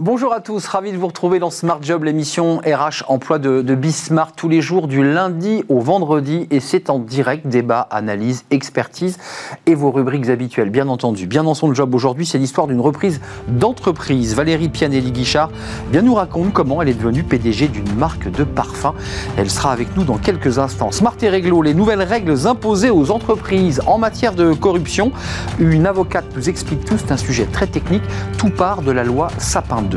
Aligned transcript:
Bonjour 0.00 0.32
à 0.32 0.40
tous, 0.40 0.64
ravi 0.68 0.92
de 0.92 0.96
vous 0.96 1.08
retrouver 1.08 1.40
dans 1.40 1.50
Smart 1.50 1.80
Job, 1.82 2.04
l'émission 2.04 2.58
RH 2.58 3.02
emploi 3.08 3.40
de, 3.40 3.62
de 3.62 3.74
Bismart 3.74 4.30
tous 4.30 4.48
les 4.48 4.60
jours 4.60 4.86
du 4.86 5.02
lundi 5.02 5.64
au 5.68 5.80
vendredi 5.80 6.46
et 6.52 6.60
c'est 6.60 6.88
en 6.88 7.00
direct, 7.00 7.48
débat, 7.48 7.80
analyse, 7.90 8.44
expertise 8.52 9.18
et 9.66 9.74
vos 9.74 9.90
rubriques 9.90 10.28
habituelles, 10.28 10.70
bien 10.70 10.86
entendu. 10.86 11.26
Bien 11.26 11.42
dans 11.42 11.54
son 11.54 11.74
job 11.74 11.92
aujourd'hui, 11.96 12.26
c'est 12.26 12.38
l'histoire 12.38 12.68
d'une 12.68 12.80
reprise 12.80 13.20
d'entreprise. 13.48 14.36
Valérie 14.36 14.68
Pianelli-Guichard 14.68 15.50
bien 15.90 16.02
nous 16.02 16.14
raconte 16.14 16.52
comment 16.52 16.80
elle 16.80 16.90
est 16.90 16.94
devenue 16.94 17.24
PDG 17.24 17.66
d'une 17.66 17.92
marque 17.96 18.30
de 18.30 18.44
parfum. 18.44 18.94
Elle 19.36 19.50
sera 19.50 19.72
avec 19.72 19.96
nous 19.96 20.04
dans 20.04 20.18
quelques 20.18 20.60
instants. 20.60 20.92
Smart 20.92 21.16
et 21.22 21.28
Réglo, 21.28 21.60
les 21.60 21.74
nouvelles 21.74 22.02
règles 22.02 22.46
imposées 22.46 22.90
aux 22.90 23.10
entreprises 23.10 23.82
en 23.84 23.98
matière 23.98 24.36
de 24.36 24.52
corruption. 24.52 25.10
Une 25.58 25.88
avocate 25.88 26.26
nous 26.36 26.48
explique 26.48 26.84
tout, 26.84 26.98
c'est 26.98 27.10
un 27.10 27.16
sujet 27.16 27.46
très 27.46 27.66
technique. 27.66 28.04
Tout 28.38 28.50
part 28.50 28.82
de 28.82 28.92
la 28.92 29.02
loi 29.02 29.26
Sapin 29.38 29.87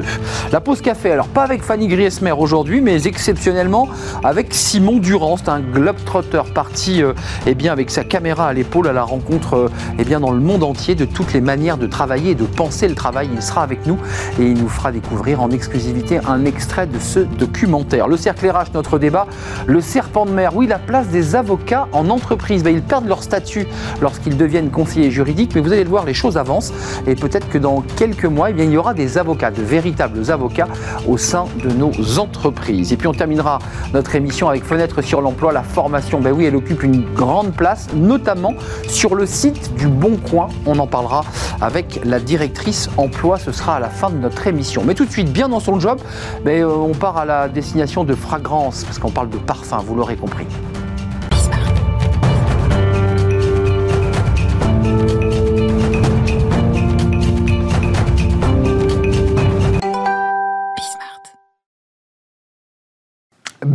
la 0.51 0.61
pause 0.61 0.81
café, 0.81 1.11
alors 1.11 1.27
pas 1.27 1.43
avec 1.43 1.63
Fanny 1.63 1.87
Griesmer 1.87 2.31
aujourd'hui, 2.31 2.81
mais 2.81 3.07
exceptionnellement 3.07 3.87
avec 4.23 4.53
Simon 4.53 4.97
Durand. 4.97 5.37
C'est 5.37 5.49
un 5.49 5.59
globetrotter 5.59 6.41
parti 6.53 7.03
euh, 7.03 7.13
eh 7.45 7.55
bien, 7.55 7.71
avec 7.71 7.89
sa 7.89 8.03
caméra 8.03 8.47
à 8.47 8.53
l'épaule 8.53 8.87
à 8.87 8.93
la 8.93 9.03
rencontre 9.03 9.53
euh, 9.55 9.69
eh 9.99 10.03
bien, 10.03 10.19
dans 10.19 10.31
le 10.31 10.39
monde 10.39 10.63
entier 10.63 10.95
de 10.95 11.05
toutes 11.05 11.33
les 11.33 11.41
manières 11.41 11.77
de 11.77 11.87
travailler 11.87 12.31
et 12.31 12.35
de 12.35 12.45
penser 12.45 12.87
le 12.87 12.95
travail. 12.95 13.29
Il 13.33 13.41
sera 13.41 13.63
avec 13.63 13.85
nous 13.85 13.97
et 14.39 14.43
il 14.43 14.61
nous 14.61 14.69
fera 14.69 14.91
découvrir 14.91 15.41
en 15.41 15.51
exclusivité 15.51 16.19
un 16.27 16.45
extrait 16.45 16.87
de 16.87 16.99
ce 16.99 17.19
documentaire. 17.19 18.07
Le 18.07 18.17
cercle 18.17 18.49
RH, 18.49 18.73
notre 18.73 18.99
débat, 18.99 19.27
le 19.65 19.81
serpent 19.81 20.25
de 20.25 20.31
mer. 20.31 20.55
Oui, 20.55 20.67
la 20.67 20.79
place 20.79 21.07
des 21.07 21.35
avocats 21.35 21.87
en 21.91 22.09
entreprise. 22.09 22.63
Ben, 22.63 22.75
ils 22.75 22.81
perdent 22.81 23.07
leur 23.07 23.23
statut 23.23 23.67
lorsqu'ils 24.01 24.37
deviennent 24.37 24.69
conseillers 24.69 25.11
juridiques, 25.11 25.55
mais 25.55 25.61
vous 25.61 25.71
allez 25.73 25.83
le 25.83 25.89
voir, 25.89 26.05
les 26.05 26.13
choses 26.13 26.37
avancent 26.37 26.73
et 27.07 27.15
peut-être 27.15 27.49
que 27.49 27.57
dans 27.57 27.81
quelques 27.95 28.25
mois, 28.25 28.49
eh 28.49 28.53
bien, 28.53 28.65
il 28.65 28.71
y 28.71 28.77
aura 28.77 28.93
des 28.93 29.17
avocats 29.17 29.51
de 29.51 29.61
véritables 29.81 30.31
avocats 30.31 30.67
au 31.07 31.17
sein 31.17 31.45
de 31.63 31.69
nos 31.69 32.19
entreprises. 32.19 32.93
Et 32.93 32.97
puis 32.97 33.07
on 33.07 33.13
terminera 33.13 33.57
notre 33.93 34.15
émission 34.15 34.47
avec 34.47 34.63
Fenêtre 34.63 35.01
sur 35.01 35.21
l'emploi, 35.21 35.51
la 35.51 35.63
formation. 35.63 36.21
Ben 36.21 36.31
oui, 36.31 36.45
elle 36.45 36.55
occupe 36.55 36.83
une 36.83 37.03
grande 37.13 37.51
place, 37.53 37.87
notamment 37.95 38.53
sur 38.87 39.15
le 39.15 39.25
site 39.25 39.73
du 39.75 39.87
Bon 39.87 40.17
Coin. 40.17 40.49
On 40.67 40.77
en 40.77 40.87
parlera 40.87 41.23
avec 41.61 42.01
la 42.05 42.19
directrice 42.19 42.89
emploi. 42.97 43.39
Ce 43.39 43.51
sera 43.51 43.77
à 43.77 43.79
la 43.79 43.89
fin 43.89 44.11
de 44.11 44.17
notre 44.17 44.45
émission. 44.45 44.83
Mais 44.85 44.93
tout 44.93 45.05
de 45.05 45.11
suite, 45.11 45.31
bien 45.31 45.49
dans 45.49 45.59
son 45.59 45.79
job, 45.79 45.99
ben, 46.45 46.61
euh, 46.61 46.67
on 46.67 46.93
part 46.93 47.17
à 47.17 47.25
la 47.25 47.49
destination 47.49 48.03
de 48.03 48.13
fragrance, 48.13 48.83
parce 48.83 48.99
qu'on 48.99 49.11
parle 49.11 49.29
de 49.29 49.37
parfum, 49.37 49.77
vous 49.85 49.95
l'aurez 49.95 50.15
compris. 50.15 50.45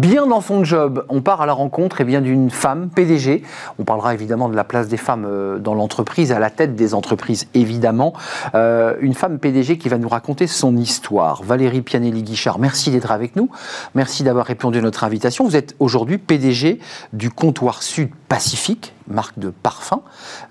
Bien 0.07 0.29
dans 0.29 0.41
son 0.41 0.63
job, 0.63 1.05
on 1.09 1.21
part 1.21 1.41
à 1.41 1.47
la 1.47 1.53
rencontre 1.53 2.01
eh 2.01 2.21
d'une 2.21 2.49
femme 2.49 2.91
PDG. 2.95 3.43
On 3.81 3.83
parlera 3.83 4.15
évidemment 4.15 4.49
de 4.49 4.55
la 4.55 4.63
place 4.63 4.87
des 4.87 4.97
femmes 4.97 5.27
euh, 5.27 5.59
dans 5.59 5.75
l'entreprise, 5.75 6.31
à 6.31 6.39
la 6.39 6.49
tête 6.49 6.77
des 6.77 6.95
entreprises 6.95 7.49
évidemment. 7.55 8.13
Euh, 8.55 8.95
une 9.01 9.15
femme 9.15 9.41
PDG 9.41 9.79
qui 9.79 9.89
va 9.89 9.99
nous 9.99 10.09
raconter 10.09 10.47
son 10.47 10.77
histoire. 10.77 11.43
Valérie 11.43 11.83
Pianelli-Guichard, 11.83 12.61
merci 12.61 12.93
d'être 12.93 13.11
avec 13.11 13.35
nous. 13.35 13.51
Merci 13.97 14.23
d'avoir 14.23 14.47
répondu 14.47 14.79
à 14.79 14.81
notre 14.81 15.03
invitation. 15.03 15.45
Vous 15.45 15.57
êtes 15.57 15.75
aujourd'hui 15.81 16.19
PDG 16.19 16.79
du 17.13 17.31
comptoir 17.31 17.83
Sud 17.83 18.11
Pacifique, 18.29 18.95
marque 19.09 19.39
de 19.41 19.51
parfum. 19.51 20.03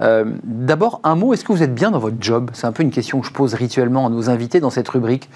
Euh, 0.02 0.34
d'abord, 0.44 1.00
un 1.06 1.16
mot, 1.16 1.34
est-ce 1.34 1.46
que 1.46 1.54
vous 1.54 1.64
êtes 1.64 1.74
bien 1.74 1.92
dans 1.92 2.00
votre 2.00 2.18
job? 2.20 2.52
C'est 2.54 2.68
un 2.68 2.74
peu 2.74 2.84
une 2.84 2.92
question 2.92 3.22
que 3.22 3.28
je 3.28 3.32
pose 3.32 3.54
rituellement 3.54 4.08
à 4.08 4.10
nos 4.10 4.30
invités 4.30 4.60
dans 4.60 4.70
cette 4.70 4.90
rubrique. 4.90 5.30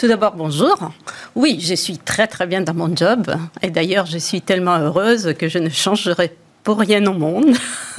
Tout 0.00 0.08
d'abord, 0.08 0.32
bonjour. 0.34 0.78
Oui, 1.34 1.60
je 1.60 1.74
suis 1.74 1.98
très 1.98 2.26
très 2.26 2.46
bien 2.46 2.62
dans 2.62 2.72
mon 2.72 2.96
job. 2.96 3.30
Et 3.60 3.68
d'ailleurs, 3.68 4.06
je 4.06 4.16
suis 4.16 4.40
tellement 4.40 4.78
heureuse 4.78 5.34
que 5.38 5.46
je 5.46 5.58
ne 5.58 5.68
changerai 5.68 6.34
pour 6.64 6.78
rien 6.78 7.04
au 7.04 7.12
monde 7.12 7.54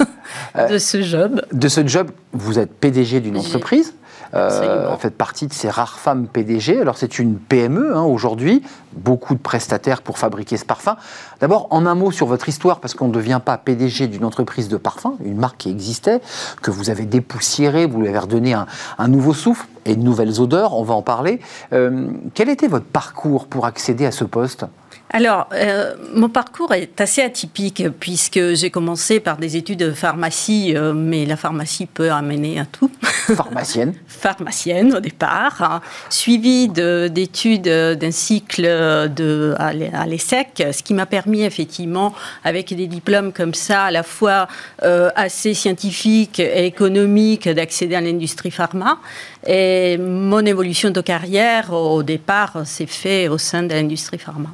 de 0.68 0.78
ce 0.78 1.00
job. 1.00 1.40
De 1.52 1.68
ce 1.68 1.86
job, 1.86 2.10
vous 2.32 2.58
êtes 2.58 2.72
PDG 2.72 3.20
d'une 3.20 3.36
entreprise 3.36 3.94
euh, 4.34 4.96
faites 4.96 5.16
partie 5.16 5.46
de 5.46 5.52
ces 5.52 5.68
rares 5.68 5.98
femmes 5.98 6.26
PDG. 6.26 6.80
Alors 6.80 6.96
c'est 6.96 7.18
une 7.18 7.36
PME 7.36 7.94
hein, 7.94 8.02
aujourd'hui, 8.02 8.62
beaucoup 8.94 9.34
de 9.34 9.40
prestataires 9.40 10.02
pour 10.02 10.18
fabriquer 10.18 10.56
ce 10.56 10.64
parfum. 10.64 10.96
D'abord, 11.40 11.66
en 11.70 11.86
un 11.86 11.94
mot 11.94 12.10
sur 12.10 12.26
votre 12.26 12.48
histoire, 12.48 12.80
parce 12.80 12.94
qu'on 12.94 13.08
ne 13.08 13.12
devient 13.12 13.40
pas 13.44 13.58
PDG 13.58 14.06
d'une 14.06 14.24
entreprise 14.24 14.68
de 14.68 14.76
parfum, 14.76 15.16
une 15.24 15.36
marque 15.36 15.58
qui 15.58 15.70
existait, 15.70 16.20
que 16.62 16.70
vous 16.70 16.88
avez 16.88 17.04
dépoussiérée, 17.04 17.86
vous 17.86 18.00
lui 18.00 18.08
avez 18.08 18.20
redonné 18.20 18.54
un, 18.54 18.66
nouveau 19.08 19.34
souffle 19.34 19.66
et 19.84 19.96
de 19.96 20.02
nouvelles 20.02 20.40
odeurs, 20.40 20.76
on 20.76 20.82
va 20.82 20.94
en 20.94 21.02
parler. 21.02 21.40
Euh, 21.72 22.08
quel 22.34 22.48
était 22.48 22.68
votre 22.68 22.86
parcours 22.86 23.46
pour 23.46 23.66
accéder 23.66 24.06
à 24.06 24.12
ce 24.12 24.24
poste? 24.24 24.66
Alors, 25.14 25.46
euh, 25.52 25.94
mon 26.14 26.30
parcours 26.30 26.72
est 26.72 26.98
assez 26.98 27.20
atypique 27.20 27.84
puisque 28.00 28.54
j'ai 28.54 28.70
commencé 28.70 29.20
par 29.20 29.36
des 29.36 29.58
études 29.58 29.80
de 29.80 29.92
pharmacie, 29.92 30.72
euh, 30.74 30.94
mais 30.94 31.26
la 31.26 31.36
pharmacie 31.36 31.84
peut 31.84 32.10
amener 32.10 32.58
à 32.58 32.64
tout. 32.64 32.90
Pharmacienne 33.02 33.92
Pharmacienne 34.06 34.94
au 34.94 35.00
départ, 35.00 35.60
hein. 35.60 35.80
suivi 36.08 36.68
d'études 36.68 37.68
d'un 37.68 38.10
cycle 38.10 38.62
de, 38.62 39.54
à 39.58 40.06
l'ESSEC, 40.06 40.68
ce 40.72 40.82
qui 40.82 40.94
m'a 40.94 41.04
permis 41.04 41.42
effectivement, 41.42 42.14
avec 42.42 42.74
des 42.74 42.86
diplômes 42.86 43.32
comme 43.32 43.52
ça, 43.52 43.84
à 43.84 43.90
la 43.90 44.02
fois 44.02 44.48
euh, 44.82 45.10
assez 45.14 45.52
scientifiques 45.52 46.40
et 46.40 46.64
économiques, 46.64 47.48
d'accéder 47.50 47.96
à 47.96 48.00
l'industrie 48.00 48.50
pharma. 48.50 48.98
Et 49.46 49.98
mon 49.98 50.44
évolution 50.46 50.90
de 50.90 51.00
carrière, 51.00 51.72
au 51.72 52.02
départ, 52.02 52.62
s'est 52.64 52.86
fait 52.86 53.28
au 53.28 53.38
sein 53.38 53.62
de 53.64 53.74
l'industrie 53.74 54.18
pharma. 54.18 54.50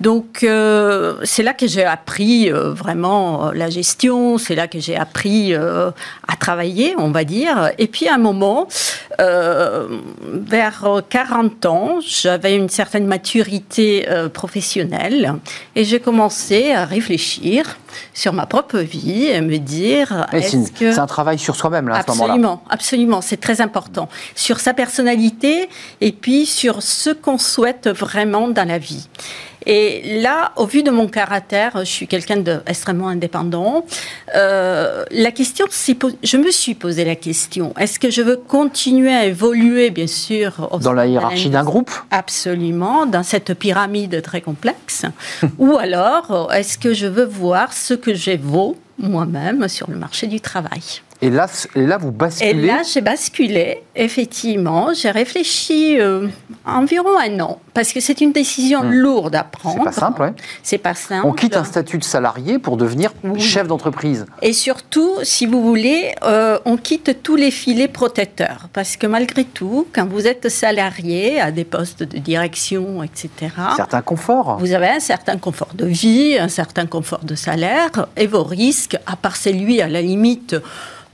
Donc 0.00 0.42
euh, 0.42 1.16
c'est 1.22 1.42
là 1.42 1.54
que 1.54 1.68
j'ai 1.68 1.84
appris 1.84 2.50
euh, 2.50 2.72
vraiment 2.72 3.46
euh, 3.46 3.52
la 3.54 3.70
gestion, 3.70 4.38
c'est 4.38 4.56
là 4.56 4.66
que 4.66 4.80
j'ai 4.80 4.96
appris 4.96 5.54
à 5.54 6.36
travailler, 6.38 6.94
on 6.98 7.10
va 7.10 7.24
dire. 7.24 7.70
Et 7.78 7.86
puis 7.86 8.08
à 8.08 8.14
un 8.14 8.18
moment, 8.18 8.66
vers 9.18 11.02
40 11.08 11.66
ans, 11.66 11.98
j'avais 12.06 12.56
une 12.56 12.68
certaine 12.68 13.06
maturité 13.06 14.06
professionnelle 14.32 15.34
et 15.76 15.84
j'ai 15.84 16.00
commencé 16.00 16.72
à 16.72 16.84
réfléchir 16.84 17.78
sur 18.12 18.32
ma 18.32 18.46
propre 18.46 18.78
vie 18.78 19.26
et 19.26 19.40
me 19.40 19.58
dire 19.58 20.26
c'est 20.32 20.98
un 20.98 21.06
travail 21.06 21.38
sur 21.38 21.54
soi-même 21.54 21.88
là 21.88 21.96
à 21.96 22.02
ce 22.02 22.08
moment-là. 22.08 22.32
Absolument 22.32 22.62
absolument 22.68 23.20
c'est 23.20 23.40
très 23.40 23.60
important. 23.60 24.08
Sur 24.34 24.58
sa 24.60 24.74
personnalité 24.74 25.68
et 26.00 26.12
puis 26.12 26.46
sur 26.46 26.82
ce 26.82 27.10
qu'on 27.10 27.38
souhaite 27.38 27.88
vraiment 27.88 28.48
dans 28.48 28.66
la 28.66 28.78
vie 28.78 29.08
et 29.66 30.20
là, 30.20 30.52
au 30.56 30.66
vu 30.66 30.82
de 30.82 30.90
mon 30.90 31.08
caractère, 31.08 31.72
je 31.80 31.84
suis 31.84 32.06
quelqu'un 32.06 32.36
d'extrêmement 32.36 33.08
indépendant. 33.08 33.84
Euh, 34.34 35.04
la 35.10 35.30
question, 35.30 35.66
je 35.70 36.36
me 36.36 36.50
suis 36.50 36.74
posé 36.74 37.04
la 37.04 37.16
question 37.16 37.72
est-ce 37.78 37.98
que 37.98 38.10
je 38.10 38.22
veux 38.22 38.36
continuer 38.36 39.12
à 39.12 39.26
évoluer, 39.26 39.90
bien 39.90 40.06
sûr, 40.06 40.78
dans 40.82 40.92
la 40.92 41.06
hiérarchie 41.06 41.50
d'un 41.50 41.64
groupe? 41.64 41.90
Absolument, 42.10 43.06
dans 43.06 43.22
cette 43.22 43.54
pyramide 43.54 44.22
très 44.22 44.40
complexe. 44.40 45.04
ou 45.58 45.76
alors, 45.76 46.52
est-ce 46.52 46.78
que 46.78 46.94
je 46.94 47.06
veux 47.06 47.24
voir 47.24 47.72
ce 47.72 47.94
que 47.94 48.14
j'ai 48.14 48.36
vaut 48.36 48.76
moi-même 48.98 49.68
sur 49.68 49.90
le 49.90 49.96
marché 49.96 50.26
du 50.26 50.40
travail? 50.40 50.82
Et 51.20 51.30
là, 51.30 51.46
là, 51.74 51.96
vous 51.96 52.12
basculez? 52.12 52.50
Et 52.50 52.54
là, 52.54 52.82
j'ai 52.82 53.00
basculé, 53.00 53.78
effectivement. 53.96 54.92
J'ai 54.92 55.10
réfléchi 55.10 55.98
euh, 55.98 56.28
environ 56.66 57.18
un 57.18 57.40
an, 57.40 57.60
parce 57.74 57.92
que 57.92 58.00
c'est 58.00 58.20
une 58.20 58.32
décision 58.32 58.84
hmm. 58.84 58.92
lourde 58.92 59.34
à 59.34 59.42
prendre. 59.44 59.78
C'est 59.78 59.84
pas 59.84 59.92
simple, 59.92 60.22
oui. 60.22 60.28
C'est 60.62 60.78
pas 60.78 60.94
simple. 60.94 61.26
On 61.26 61.32
quitte 61.32 61.56
un 61.56 61.64
statut 61.64 61.98
de 61.98 62.04
salarié 62.04 62.58
pour 62.58 62.76
devenir 62.76 63.12
chef 63.38 63.66
d'entreprise. 63.66 64.26
Et 64.42 64.52
surtout, 64.52 65.18
si 65.22 65.44
vous 65.44 65.62
voulez, 65.62 66.14
euh, 66.22 66.58
on 66.64 66.76
quitte 66.76 67.22
tous 67.22 67.36
les 67.36 67.50
filets 67.50 67.88
protecteurs. 67.88 68.68
Parce 68.72 68.96
que 68.96 69.06
malgré 69.06 69.44
tout, 69.44 69.86
quand 69.92 70.06
vous 70.06 70.26
êtes 70.26 70.48
salarié 70.48 71.40
à 71.40 71.50
des 71.50 71.64
postes 71.64 72.04
de 72.04 72.18
direction, 72.18 73.02
etc. 73.02 73.28
Certain 73.76 74.02
confort. 74.02 74.58
Vous 74.58 74.72
avez 74.72 74.88
un 74.88 75.00
certain 75.00 75.36
confort 75.36 75.74
de 75.74 75.86
vie, 75.86 76.38
un 76.38 76.48
certain 76.48 76.86
confort 76.86 77.24
de 77.24 77.34
salaire, 77.34 78.06
et 78.16 78.26
vos 78.26 78.44
risques, 78.44 78.96
à 79.06 79.16
part 79.16 79.36
celui 79.36 79.80
à 79.80 79.88
la 79.88 80.00
limite 80.00 80.54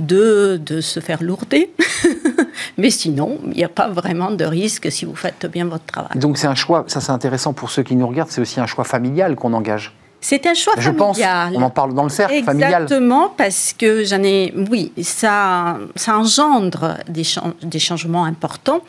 de, 0.01 0.61
de 0.65 0.81
se 0.81 0.99
faire 1.01 1.23
lourder. 1.23 1.71
Mais 2.79 2.91
sinon, 2.91 3.39
il 3.45 3.59
n'y 3.59 3.65
a 3.65 3.69
pas 3.69 3.89
vraiment 3.89 4.31
de 4.31 4.45
risque 4.45 4.91
si 4.91 5.05
vous 5.05 5.15
faites 5.15 5.47
bien 5.47 5.67
votre 5.67 5.85
travail. 5.85 6.19
Donc 6.19 6.39
c'est 6.39 6.47
un 6.51 6.55
choix, 6.55 6.85
ça 6.87 7.01
c'est 7.01 7.13
intéressant 7.13 7.53
pour 7.53 7.71
ceux 7.71 7.83
qui 7.83 7.97
nous 7.97 8.07
regardent, 8.07 8.31
c'est 8.31 8.41
aussi 8.41 8.61
un 8.61 8.67
choix 8.67 8.85
familial 8.85 9.37
qu'on 9.37 9.53
engage. 9.53 9.95
C'est 10.23 10.47
un 10.47 10.55
choix 10.55 10.75
Je 10.77 10.91
familial. 10.91 11.53
Pense, 11.53 11.57
on 11.57 11.63
en 11.63 11.71
parle 11.71 11.95
dans 11.95 12.03
le 12.03 12.11
cercle 12.11 12.43
familial. 12.45 12.83
Exactement, 12.83 13.33
parce 13.37 13.75
que 13.77 14.05
j'en 14.05 14.23
ai. 14.23 14.53
Oui, 14.71 14.93
ça, 15.03 15.79
ça 15.97 16.19
engendre 16.19 16.99
des, 17.09 17.23
des 17.63 17.79
changements 17.79 18.25
importants. 18.25 18.81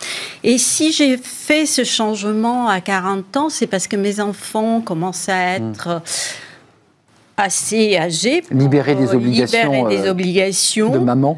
Et 0.43 0.57
si 0.57 0.91
j'ai 0.91 1.17
fait 1.17 1.65
ce 1.65 1.85
changement 1.85 2.67
à 2.67 2.81
40 2.81 3.37
ans, 3.37 3.49
c'est 3.49 3.67
parce 3.67 3.87
que 3.87 3.95
mes 3.95 4.19
enfants 4.19 4.81
commencent 4.81 5.29
à 5.29 5.55
être. 5.55 6.01
Assez 7.41 7.97
âgé. 7.97 8.43
libérer 8.51 8.95
des 8.95 9.13
obligations. 9.13 9.71
Libérer 9.71 9.97
des 9.97 10.09
obligations. 10.09 10.89
De 10.89 10.99
maman. 10.99 11.37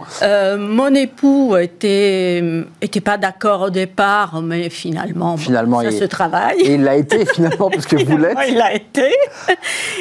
mon 0.58 0.94
époux 0.94 1.56
était, 1.58 2.44
était 2.82 3.02
pas 3.02 3.18
d'accord 3.18 3.62
au 3.64 3.70
départ, 3.70 4.42
mais 4.42 4.70
finalement, 4.70 5.38
finalement 5.38 5.82
ça 5.82 5.92
se 5.92 6.04
travaille. 6.04 6.62
Et 6.62 6.76
il 6.76 6.84
l'a 6.84 6.96
été 6.96 7.26
finalement, 7.34 7.70
parce 7.70 7.86
que 7.86 8.04
vous 8.04 8.18
l'êtes. 8.18 8.38
il 8.48 8.56
l'a 8.56 8.74
été. 8.74 9.10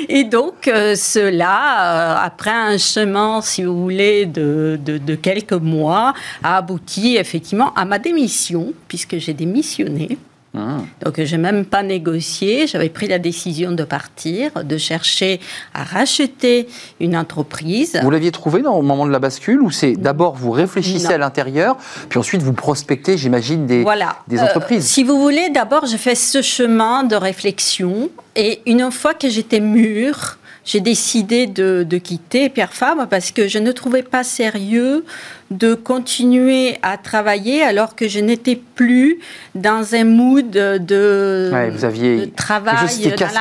Et 0.08 0.24
donc, 0.24 0.54
cela, 0.64 2.22
après 2.22 2.50
un 2.50 2.78
chemin, 2.78 3.40
si 3.40 3.64
vous 3.64 3.80
voulez, 3.80 4.26
de, 4.26 4.78
de, 4.84 4.98
de 4.98 5.14
quelques 5.14 5.52
mois, 5.52 6.14
a 6.42 6.56
abouti 6.56 7.16
effectivement 7.16 7.72
à 7.74 7.84
ma 7.84 7.98
démission, 7.98 8.72
puisque 8.88 9.18
j'ai 9.18 9.34
démissionné. 9.34 10.18
Ah. 10.54 10.78
Donc, 11.02 11.22
je 11.22 11.36
n'ai 11.36 11.40
même 11.40 11.64
pas 11.64 11.82
négocié. 11.82 12.66
J'avais 12.66 12.90
pris 12.90 13.08
la 13.08 13.18
décision 13.18 13.72
de 13.72 13.84
partir, 13.84 14.64
de 14.64 14.76
chercher 14.76 15.40
à 15.72 15.82
racheter 15.82 16.68
une 17.00 17.16
entreprise. 17.16 17.98
Vous 18.02 18.10
l'aviez 18.10 18.32
trouvé 18.32 18.60
le 18.60 18.68
moment 18.68 19.06
de 19.06 19.10
la 19.10 19.18
bascule 19.18 19.62
ou 19.62 19.70
c'est 19.70 19.94
d'abord 19.94 20.34
vous 20.34 20.50
réfléchissez 20.50 21.12
à 21.12 21.18
l'intérieur, 21.18 21.76
puis 22.08 22.18
ensuite 22.18 22.42
vous 22.42 22.52
prospectez, 22.52 23.16
j'imagine, 23.16 23.66
des, 23.66 23.84
des 24.28 24.38
euh, 24.38 24.44
entreprises? 24.44 24.86
Si 24.86 25.04
vous 25.04 25.20
voulez, 25.20 25.48
d'abord, 25.50 25.86
j'ai 25.86 25.98
fait 25.98 26.14
ce 26.14 26.42
chemin 26.42 27.04
de 27.04 27.16
réflexion. 27.16 28.10
Et 28.36 28.60
une 28.66 28.90
fois 28.90 29.14
que 29.14 29.28
j'étais 29.28 29.60
mûre, 29.60 30.38
j'ai 30.64 30.80
décidé 30.80 31.46
de, 31.46 31.84
de, 31.88 31.98
quitter 31.98 32.48
Pierre 32.48 32.72
Fabre 32.72 33.06
parce 33.08 33.30
que 33.32 33.48
je 33.48 33.58
ne 33.58 33.72
trouvais 33.72 34.02
pas 34.02 34.22
sérieux 34.22 35.04
de 35.52 35.74
continuer 35.74 36.78
à 36.82 36.96
travailler 36.96 37.62
alors 37.62 37.94
que 37.94 38.08
je 38.08 38.20
n'étais 38.20 38.56
plus 38.56 39.18
dans 39.54 39.94
un 39.94 40.04
mood 40.04 40.50
de, 40.50 41.70
vous 41.70 41.84
aviez, 41.84 42.30
travail 42.30 42.76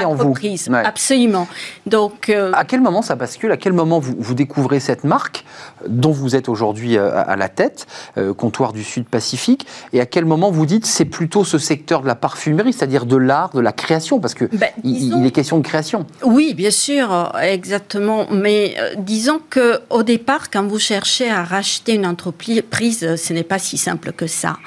dans 0.04 0.10
l'entreprise. 0.10 0.70
Absolument. 0.72 1.48
Donc, 1.86 2.30
euh, 2.30 2.52
à 2.54 2.66
quel 2.66 2.82
moment 2.82 3.02
ça 3.02 3.16
bascule? 3.16 3.52
À 3.52 3.58
quel 3.58 3.74
moment 3.74 4.00
vous, 4.00 4.16
vous 4.18 4.34
découvrez 4.34 4.80
cette 4.80 5.04
marque 5.04 5.46
dont 5.88 6.12
vous 6.12 6.36
êtes 6.36 6.50
aujourd'hui 6.50 6.98
euh, 6.98 7.12
à, 7.16 7.36
la 7.36 7.50
tête, 7.50 7.88
euh, 8.18 8.34
comptoir 8.34 8.74
du 8.74 8.84
Sud 8.84 9.06
Pacifique? 9.06 9.66
Et 9.94 10.02
à 10.02 10.06
quel 10.06 10.26
moment 10.26 10.52
vous 10.52 10.66
dites 10.66 10.86
c'est 10.86 11.06
plutôt 11.06 11.44
ce 11.44 11.58
secteur 11.58 12.02
de 12.02 12.08
la 12.08 12.16
parfumerie, 12.16 12.74
c'est-à-dire 12.74 13.06
de 13.06 13.18
l'art, 13.18 13.52
de 13.52 13.62
la 13.62 13.72
création? 13.72 14.20
Parce 14.20 14.34
que 14.34 14.46
ben, 14.46 14.70
il, 14.84 15.26
est 15.26 15.32
question 15.32 15.58
de 15.58 15.64
création. 15.64 16.06
Oui, 16.24 16.54
bien 16.54 16.72
sûr, 16.72 17.32
exactement. 17.42 18.28
Mais 18.32 18.76
disons 18.98 19.40
que 19.50 19.80
au 19.90 20.04
départ, 20.04 20.50
quand 20.50 20.68
vous 20.68 20.80
cherchez 20.80 21.30
à 21.30 21.44
racheter 21.44 21.94
une 21.94 22.01
entreprise, 22.06 23.16
ce 23.16 23.34
n'est 23.34 23.44
pas 23.44 23.60
si 23.60 23.78
simple 23.78 24.12
que 24.12 24.28
ça. 24.28 24.58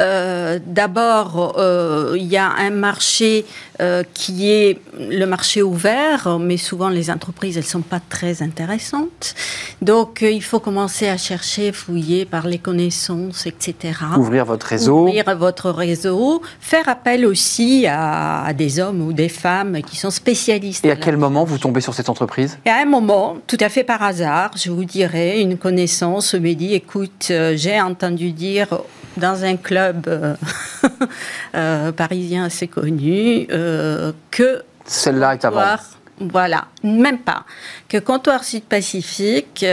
Euh, 0.00 0.58
d'abord, 0.64 1.54
euh, 1.56 2.14
il 2.16 2.26
y 2.26 2.36
a 2.36 2.48
un 2.48 2.70
marché 2.70 3.44
euh, 3.80 4.02
qui 4.14 4.50
est 4.50 4.78
le 4.98 5.24
marché 5.24 5.62
ouvert, 5.62 6.38
mais 6.38 6.56
souvent 6.56 6.88
les 6.88 7.10
entreprises, 7.10 7.56
elles 7.56 7.64
ne 7.64 7.68
sont 7.68 7.80
pas 7.80 8.00
très 8.00 8.42
intéressantes. 8.42 9.34
Donc, 9.82 10.20
il 10.22 10.42
faut 10.42 10.60
commencer 10.60 11.08
à 11.08 11.16
chercher, 11.16 11.72
fouiller 11.72 12.24
par 12.24 12.46
les 12.46 12.58
connaissances, 12.58 13.46
etc. 13.46 13.94
Ouvrir 14.16 14.44
votre 14.44 14.66
réseau. 14.66 15.08
Ouvrir 15.08 15.36
votre 15.36 15.70
réseau. 15.70 16.40
Faire 16.60 16.88
appel 16.88 17.26
aussi 17.26 17.86
à, 17.88 18.52
des 18.56 18.78
hommes 18.78 19.00
ou 19.00 19.12
des 19.12 19.28
femmes 19.28 19.82
qui 19.82 19.96
sont 19.96 20.10
spécialistes. 20.10 20.84
Et 20.84 20.90
à 20.90 20.96
quel 20.96 21.16
moment 21.16 21.44
vous 21.44 21.58
tombez 21.58 21.80
sur 21.80 21.94
cette 21.94 22.08
entreprise? 22.08 22.58
Et 22.64 22.70
à 22.70 22.80
un 22.80 22.86
moment, 22.86 23.38
tout 23.46 23.58
à 23.60 23.68
fait 23.68 23.84
par 23.84 24.02
hasard, 24.02 24.52
je 24.56 24.70
vous 24.70 24.84
dirais, 24.84 25.40
une 25.40 25.58
connaissance 25.58 26.34
me 26.34 26.54
dit, 26.54 26.74
écoute, 26.74 27.32
j'ai 27.56 27.80
entendu 27.80 28.30
dire 28.30 28.68
dans 29.16 29.44
un 29.44 29.56
club 29.56 30.06
euh, 30.08 30.34
euh, 31.54 31.92
parisien 31.92 32.44
assez 32.44 32.68
connu 32.68 33.46
euh, 33.64 34.12
que 34.30 34.62
celle-là 34.84 35.34
est 35.34 35.44
à 35.44 35.78
Voilà, 36.20 36.66
même 36.82 37.18
pas. 37.18 37.44
Que 37.88 37.98
Comptoir 37.98 38.44
Sud-Pacifique, 38.44 39.64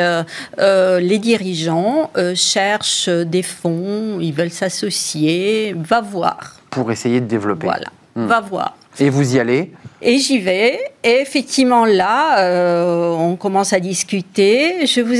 les 0.58 1.20
dirigeants 1.20 2.12
cherchent 2.34 3.10
des 3.10 3.44
fonds, 3.44 4.20
ils 4.20 4.34
veulent 4.34 4.50
s'associer, 4.50 5.76
va 5.78 6.02
voir. 6.02 6.56
Pour 6.70 6.92
essayer 6.92 7.20
de 7.20 7.28
développer. 7.28 7.68
Voilà, 7.68 7.88
hmm. 8.16 8.26
va 8.26 8.40
voir. 8.40 8.76
Et 9.00 9.10
vous 9.10 9.36
y 9.36 9.40
allez 9.40 9.72
et 10.02 10.18
j'y 10.18 10.40
vais. 10.40 10.80
Et 11.04 11.22
effectivement, 11.22 11.86
là, 11.86 12.40
euh, 12.40 13.10
on 13.12 13.36
commence 13.36 13.74
à 13.74 13.80
discuter. 13.80 14.86
Je 14.86 15.02
vous, 15.02 15.16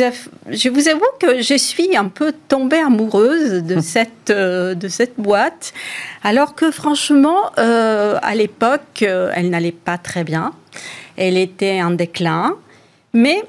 je 0.50 0.70
vous 0.70 0.88
avoue 0.88 1.06
que 1.20 1.42
je 1.42 1.56
suis 1.56 1.96
un 1.96 2.08
peu 2.08 2.34
tombée 2.48 2.80
amoureuse 2.80 3.64
de 3.64 3.80
cette, 3.80 4.30
euh, 4.30 4.74
de 4.74 4.88
cette 4.88 5.14
boîte. 5.18 5.74
Alors 6.24 6.56
que 6.56 6.72
franchement, 6.72 7.52
euh, 7.58 8.18
à 8.22 8.36
l'époque, 8.36 9.04
elle 9.04 9.50
n'allait 9.50 9.72
pas 9.72 9.98
très 9.98 10.24
bien. 10.24 10.54
Elle 11.18 11.38
était 11.38 11.82
en 11.84 11.92
déclin. 11.92 12.56
Mais 13.14 13.44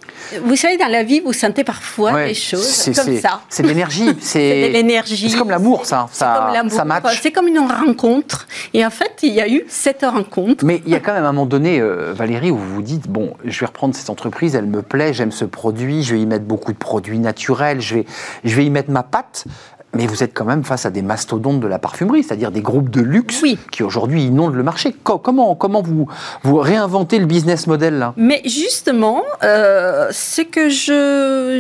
vous 0.45 0.57
savez, 0.57 0.77
dans 0.77 0.89
la 0.89 1.05
vie, 1.05 1.21
vous 1.21 1.33
sentez 1.33 1.63
parfois 1.63 2.27
les 2.27 2.35
choses 2.35 2.91
comme 2.97 3.19
ça. 3.19 3.43
C'est 3.49 3.63
de 3.63 3.69
l'énergie. 3.69 4.11
C'est 4.21 4.69
de 4.69 4.73
l'énergie. 4.73 5.31
C'est 5.31 5.39
comme 5.39 5.51
l'amour, 5.51 5.87
ça. 5.87 6.09
Ça, 6.13 6.53
ça 6.69 6.85
match. 6.85 7.21
C'est 7.23 7.31
comme 7.31 7.47
une 7.47 7.61
rencontre. 7.61 8.49
Et 8.75 8.85
en 8.85 8.91
fait, 8.91 9.21
il 9.23 9.33
y 9.33 9.41
a 9.41 9.49
eu 9.49 9.65
cette 9.69 10.03
rencontre. 10.03 10.65
Mais 10.65 10.83
il 10.85 10.91
y 10.91 10.95
a 10.95 11.01
quand 11.01 11.13
même 11.13 11.25
un 11.25 11.33
moment 11.33 11.47
donné, 11.47 11.81
euh, 11.81 12.13
Valérie, 12.13 12.51
où 12.51 12.57
vous 12.57 12.75
vous 12.75 12.83
dites 12.83 13.09
bon, 13.09 13.35
je 13.45 13.61
vais 13.61 13.67
reprendre 13.67 13.95
cette 13.95 14.11
entreprise, 14.11 14.55
elle 14.57 14.67
me 14.67 14.83
plaît, 14.83 15.13
j'aime 15.13 15.33
ce 15.33 15.45
produit, 15.45 16.03
je 16.03 16.15
vais 16.15 16.21
y 16.23 16.27
mettre 16.27 16.45
beaucoup 16.45 16.73
de 16.73 16.79
produits 16.79 17.19
naturels, 17.19 17.81
je 17.81 17.97
vais, 17.97 18.07
je 18.45 18.57
vais 18.57 18.65
y 18.65 18.71
mettre 18.71 18.91
ma 18.91 19.03
patte. 19.03 19.45
Mais 19.95 20.07
vous 20.07 20.23
êtes 20.23 20.33
quand 20.33 20.45
même 20.47 20.65
face 20.65 20.87
à 20.87 20.91
des 20.91 21.03
mastodontes 21.03 21.61
de 21.61 21.67
la 21.67 21.79
parfumerie, 21.79 22.23
c'est-à-dire 22.23 22.51
des 22.51 22.63
groupes 22.63 22.89
de 22.89 23.03
luxe 23.03 23.43
qui 23.71 23.83
aujourd'hui 23.83 24.25
inondent 24.25 24.55
le 24.55 24.63
marché. 24.63 24.95
Comment, 25.05 25.55
comment 25.55 25.83
vous, 25.83 26.09
vous 26.43 26.57
réinventez 26.57 27.19
le 27.19 27.27
business 27.27 27.67
model 27.67 27.99
là? 27.99 28.15
Mais 28.17 28.41
justement, 28.45 29.23
euh, 29.43 30.09
ce 30.11 30.43
que 30.43 30.69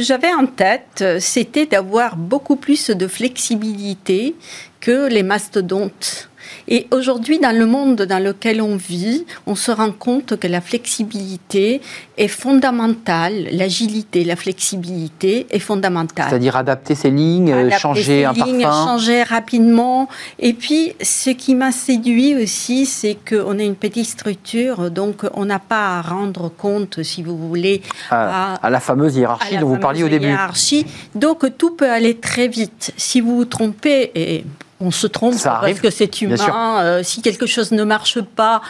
j'avais 0.00 0.32
en 0.32 0.46
tête, 0.46 1.04
c'était 1.18 1.66
d'avoir 1.66 2.16
beaucoup 2.16 2.56
plus 2.56 2.90
de 2.90 3.06
flexibilité 3.06 4.34
que 4.80 5.08
les 5.08 5.22
mastodontes. 5.22 6.30
Et 6.68 6.86
aujourd'hui, 6.90 7.38
dans 7.38 7.56
le 7.56 7.66
monde 7.66 8.02
dans 8.02 8.22
lequel 8.22 8.62
on 8.62 8.76
vit, 8.76 9.24
on 9.46 9.54
se 9.54 9.70
rend 9.70 9.92
compte 9.92 10.38
que 10.38 10.46
la 10.46 10.60
flexibilité 10.60 11.80
est 12.16 12.28
fondamentale, 12.28 13.48
l'agilité, 13.52 14.24
la 14.24 14.36
flexibilité 14.36 15.46
est 15.50 15.58
fondamentale. 15.58 16.26
C'est-à-dire 16.28 16.56
adapter 16.56 16.94
ses 16.94 17.10
lignes, 17.10 17.70
changer 17.78 18.24
un 18.24 18.32
lignes, 18.32 18.62
changer 18.62 19.22
rapidement. 19.22 20.08
Et 20.38 20.52
puis, 20.52 20.92
ce 21.02 21.30
qui 21.30 21.54
m'a 21.54 21.72
séduit 21.72 22.34
aussi, 22.36 22.86
c'est 22.86 23.16
qu'on 23.28 23.58
est 23.58 23.66
une 23.66 23.76
petite 23.76 24.06
structure, 24.06 24.90
donc 24.90 25.24
on 25.34 25.44
n'a 25.44 25.58
pas 25.58 25.98
à 25.98 26.02
rendre 26.02 26.48
compte, 26.48 27.02
si 27.02 27.22
vous 27.22 27.36
voulez, 27.36 27.82
à, 28.10 28.58
la 28.70 28.80
fameuse 28.80 29.16
hiérarchie 29.16 29.58
dont 29.58 29.68
vous 29.68 29.78
parliez 29.78 30.04
au 30.04 30.08
début. 30.08 30.26
Hiérarchie. 30.26 30.86
Donc 31.14 31.44
tout 31.58 31.74
peut 31.74 31.90
aller 31.90 32.16
très 32.16 32.48
vite. 32.48 32.92
Si 32.96 33.20
vous 33.20 33.36
vous 33.36 33.44
trompez, 33.44 34.10
et 34.14 34.44
on 34.82 34.90
se 34.90 35.06
trompe 35.06 35.40
parce 35.42 35.80
que 35.80 35.90
c'est 35.90 36.20
humain. 36.20 36.82
Euh, 36.82 37.02
si 37.02 37.22
quelque 37.22 37.46
chose 37.46 37.72
ne 37.72 37.84
marche 37.84 38.20
pas, 38.20 38.60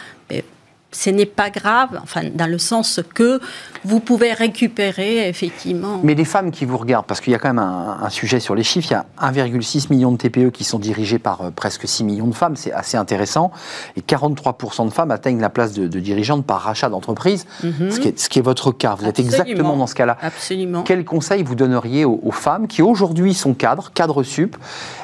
ce 0.93 1.09
n'est 1.09 1.25
pas 1.25 1.49
grave, 1.49 1.99
enfin, 2.01 2.21
dans 2.33 2.47
le 2.47 2.57
sens 2.57 3.01
que 3.13 3.39
vous 3.83 3.99
pouvez 3.99 4.31
récupérer 4.31 5.27
effectivement. 5.27 5.99
Mais 6.03 6.15
les 6.15 6.25
femmes 6.25 6.51
qui 6.51 6.65
vous 6.65 6.77
regardent, 6.77 7.05
parce 7.05 7.19
qu'il 7.19 7.33
y 7.33 7.35
a 7.35 7.39
quand 7.39 7.49
même 7.49 7.59
un, 7.59 8.09
sujet 8.09 8.39
sur 8.39 8.55
les 8.55 8.63
chiffres, 8.63 8.87
il 8.91 8.93
y 8.93 8.95
a 8.95 9.47
1,6 9.47 9.89
million 9.89 10.11
de 10.11 10.17
TPE 10.17 10.51
qui 10.51 10.63
sont 10.63 10.79
dirigés 10.79 11.19
par 11.19 11.41
euh, 11.41 11.51
presque 11.51 11.87
6 11.87 12.03
millions 12.03 12.27
de 12.27 12.35
femmes, 12.35 12.55
c'est 12.55 12.71
assez 12.71 12.95
intéressant, 12.95 13.51
et 13.97 14.01
43% 14.01 14.87
de 14.87 14.93
femmes 14.93 15.11
atteignent 15.11 15.41
la 15.41 15.49
place 15.49 15.73
de, 15.73 15.87
dirigeante 15.87 16.45
par 16.45 16.61
rachat 16.61 16.89
d'entreprise, 16.89 17.45
mhm. 17.63 17.91
ce, 17.91 18.29
qui 18.29 18.39
est 18.39 18.43
votre 18.43 18.71
cas. 18.71 18.95
Vous 18.99 19.07
êtes 19.07 19.19
exactement 19.19 19.75
dans 19.75 19.87
ce 19.87 19.95
cas-là. 19.95 20.17
Absolument. 20.21 20.83
Quel 20.83 21.03
conseil 21.05 21.43
vous 21.43 21.55
donneriez 21.55 22.05
aux, 22.05 22.19
aux 22.23 22.31
femmes 22.31 22.67
qui 22.67 22.81
aujourd'hui 22.81 23.33
sont 23.33 23.53
cadres, 23.53 23.91
cadres 23.93 24.23
sup, 24.23 24.55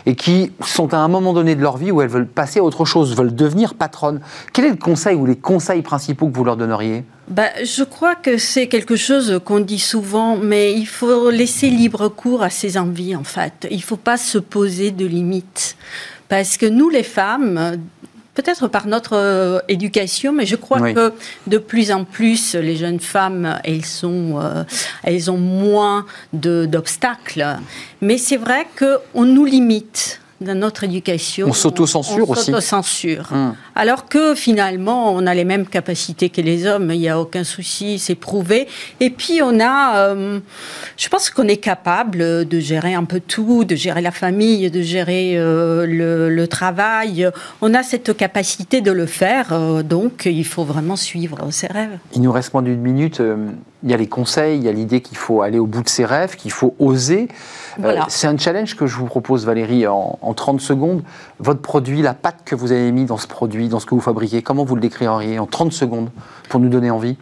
et 0.05 0.15
qui 0.15 0.51
sont 0.63 0.93
à 0.93 0.97
un 0.97 1.07
moment 1.07 1.33
donné 1.33 1.55
de 1.55 1.61
leur 1.61 1.77
vie 1.77 1.91
où 1.91 2.01
elles 2.01 2.09
veulent 2.09 2.27
passer 2.27 2.59
à 2.59 2.63
autre 2.63 2.85
chose, 2.85 3.15
veulent 3.15 3.35
devenir 3.35 3.73
patronnes? 3.73 4.21
Quel 4.53 4.65
est 4.65 4.71
le 4.71 4.75
conseil 4.75 5.15
ou 5.15 5.25
les 5.25 5.35
conseils 5.35 5.78
principaux 5.81 6.27
que 6.27 6.35
vous 6.35 6.43
leur 6.43 6.57
donneriez 6.57 7.03
bah, 7.29 7.49
je 7.63 7.83
crois 7.83 8.15
que 8.15 8.39
c'est 8.39 8.65
quelque 8.65 8.95
chose 8.95 9.39
qu'on 9.45 9.59
dit 9.59 9.77
souvent, 9.77 10.35
mais 10.35 10.73
il 10.73 10.87
faut 10.87 11.29
laisser 11.29 11.69
libre 11.69 12.07
cours 12.07 12.41
à 12.41 12.49
ses 12.49 12.75
envies, 12.75 13.15
en 13.15 13.23
fait. 13.23 13.67
Il 13.69 13.77
ne 13.77 13.83
faut 13.83 13.97
pas 13.97 14.17
se 14.17 14.39
poser 14.39 14.89
de 14.89 15.05
limites. 15.05 15.77
Parce 16.27 16.57
que 16.57 16.65
nous, 16.65 16.89
les 16.89 17.03
femmes, 17.03 17.77
peut-être 18.33 18.67
par 18.67 18.87
notre 18.87 19.15
euh, 19.15 19.59
éducation, 19.67 20.33
mais 20.33 20.47
je 20.47 20.55
crois 20.55 20.91
que 20.91 21.13
de 21.45 21.57
plus 21.59 21.91
en 21.91 22.03
plus, 22.03 22.55
les 22.55 22.75
jeunes 22.75 22.99
femmes, 22.99 23.59
elles, 23.63 23.85
sont, 23.85 24.39
euh, 24.41 24.63
elles 25.03 25.29
ont 25.29 25.37
moins 25.37 26.07
d'obstacles. 26.33 27.57
Mais 28.01 28.17
c'est 28.17 28.37
vrai 28.37 28.65
qu'on 28.77 29.25
nous 29.25 29.45
limite 29.45 30.19
dans 30.41 30.57
notre 30.57 30.83
éducation. 30.83 31.47
On 31.47 31.53
s'auto-censure 31.53 32.29
aussi. 32.29 32.41
On 32.41 32.45
s'auto-censure. 32.45 33.29
Hum. 33.31 33.55
Alors 33.75 34.07
que 34.07 34.35
finalement, 34.35 35.13
on 35.13 35.25
a 35.25 35.33
les 35.33 35.45
mêmes 35.45 35.67
capacités 35.67 36.29
que 36.29 36.41
les 36.41 36.65
hommes, 36.65 36.91
il 36.91 36.99
n'y 36.99 37.09
a 37.09 37.19
aucun 37.19 37.43
souci, 37.43 37.99
c'est 37.99 38.15
prouvé. 38.15 38.67
Et 38.99 39.09
puis, 39.09 39.41
on 39.41 39.59
a, 39.59 39.97
euh, 39.97 40.39
je 40.97 41.09
pense 41.09 41.29
qu'on 41.29 41.47
est 41.47 41.57
capable 41.57 42.47
de 42.47 42.59
gérer 42.59 42.93
un 42.93 43.03
peu 43.03 43.19
tout, 43.19 43.63
de 43.63 43.75
gérer 43.75 44.01
la 44.01 44.11
famille, 44.11 44.69
de 44.69 44.81
gérer 44.81 45.33
euh, 45.37 45.85
le, 45.85 46.47
travail. 46.47 47.29
On 47.61 47.73
a 47.73 47.83
cette 47.83 48.15
capacité 48.17 48.81
de 48.81 48.91
le 48.91 49.05
faire, 49.05 49.53
euh, 49.53 49.83
donc 49.83 50.25
il 50.25 50.45
faut 50.45 50.63
vraiment 50.63 50.95
suivre 50.95 51.37
ses 51.51 51.67
rêves. 51.67 51.99
Il 52.15 52.21
nous 52.21 52.31
reste 52.31 52.53
moins 52.53 52.63
d'une 52.63 52.79
minute 52.79 53.21
il 53.83 53.89
y 53.89 53.93
a 53.93 53.97
les 53.97 54.07
conseils, 54.07 54.57
il 54.57 54.63
y 54.63 54.67
a 54.67 54.71
l'idée 54.71 55.01
qu'il 55.01 55.17
faut 55.17 55.41
aller 55.41 55.59
au 55.59 55.65
bout 55.65 55.83
de 55.83 55.89
ses 55.89 56.05
rêves, 56.05 56.35
qu'il 56.35 56.51
faut 56.51 56.75
oser. 56.79 57.29
Euh, 57.83 57.99
c'est 58.09 58.27
un 58.27 58.37
challenge 58.37 58.75
que 58.75 58.87
je 58.87 58.95
vous 58.95 59.05
propose, 59.05 59.45
Valérie, 59.45 59.87
en, 59.87 60.17
30 60.35 60.59
secondes. 60.59 61.03
Votre 61.39 61.61
produit, 61.61 62.01
la 62.01 62.13
pâte 62.13 62.41
que 62.43 62.55
vous 62.55 62.71
avez 62.71 62.91
mis 62.91 63.05
dans 63.05 63.17
ce 63.17 63.27
produit, 63.27 63.69
dans 63.69 63.79
ce 63.79 63.85
que 63.85 63.95
vous 63.95 64.01
fabriquez, 64.01 64.41
comment 64.41 64.65
vous 64.65 64.75
le 64.75 64.81
décririez 64.81 65.39
en 65.39 65.45
30 65.45 65.71
secondes 65.71 66.09
pour 66.49 66.59
nous 66.59 66.69
donner 66.69 66.91
envie? 66.91 67.17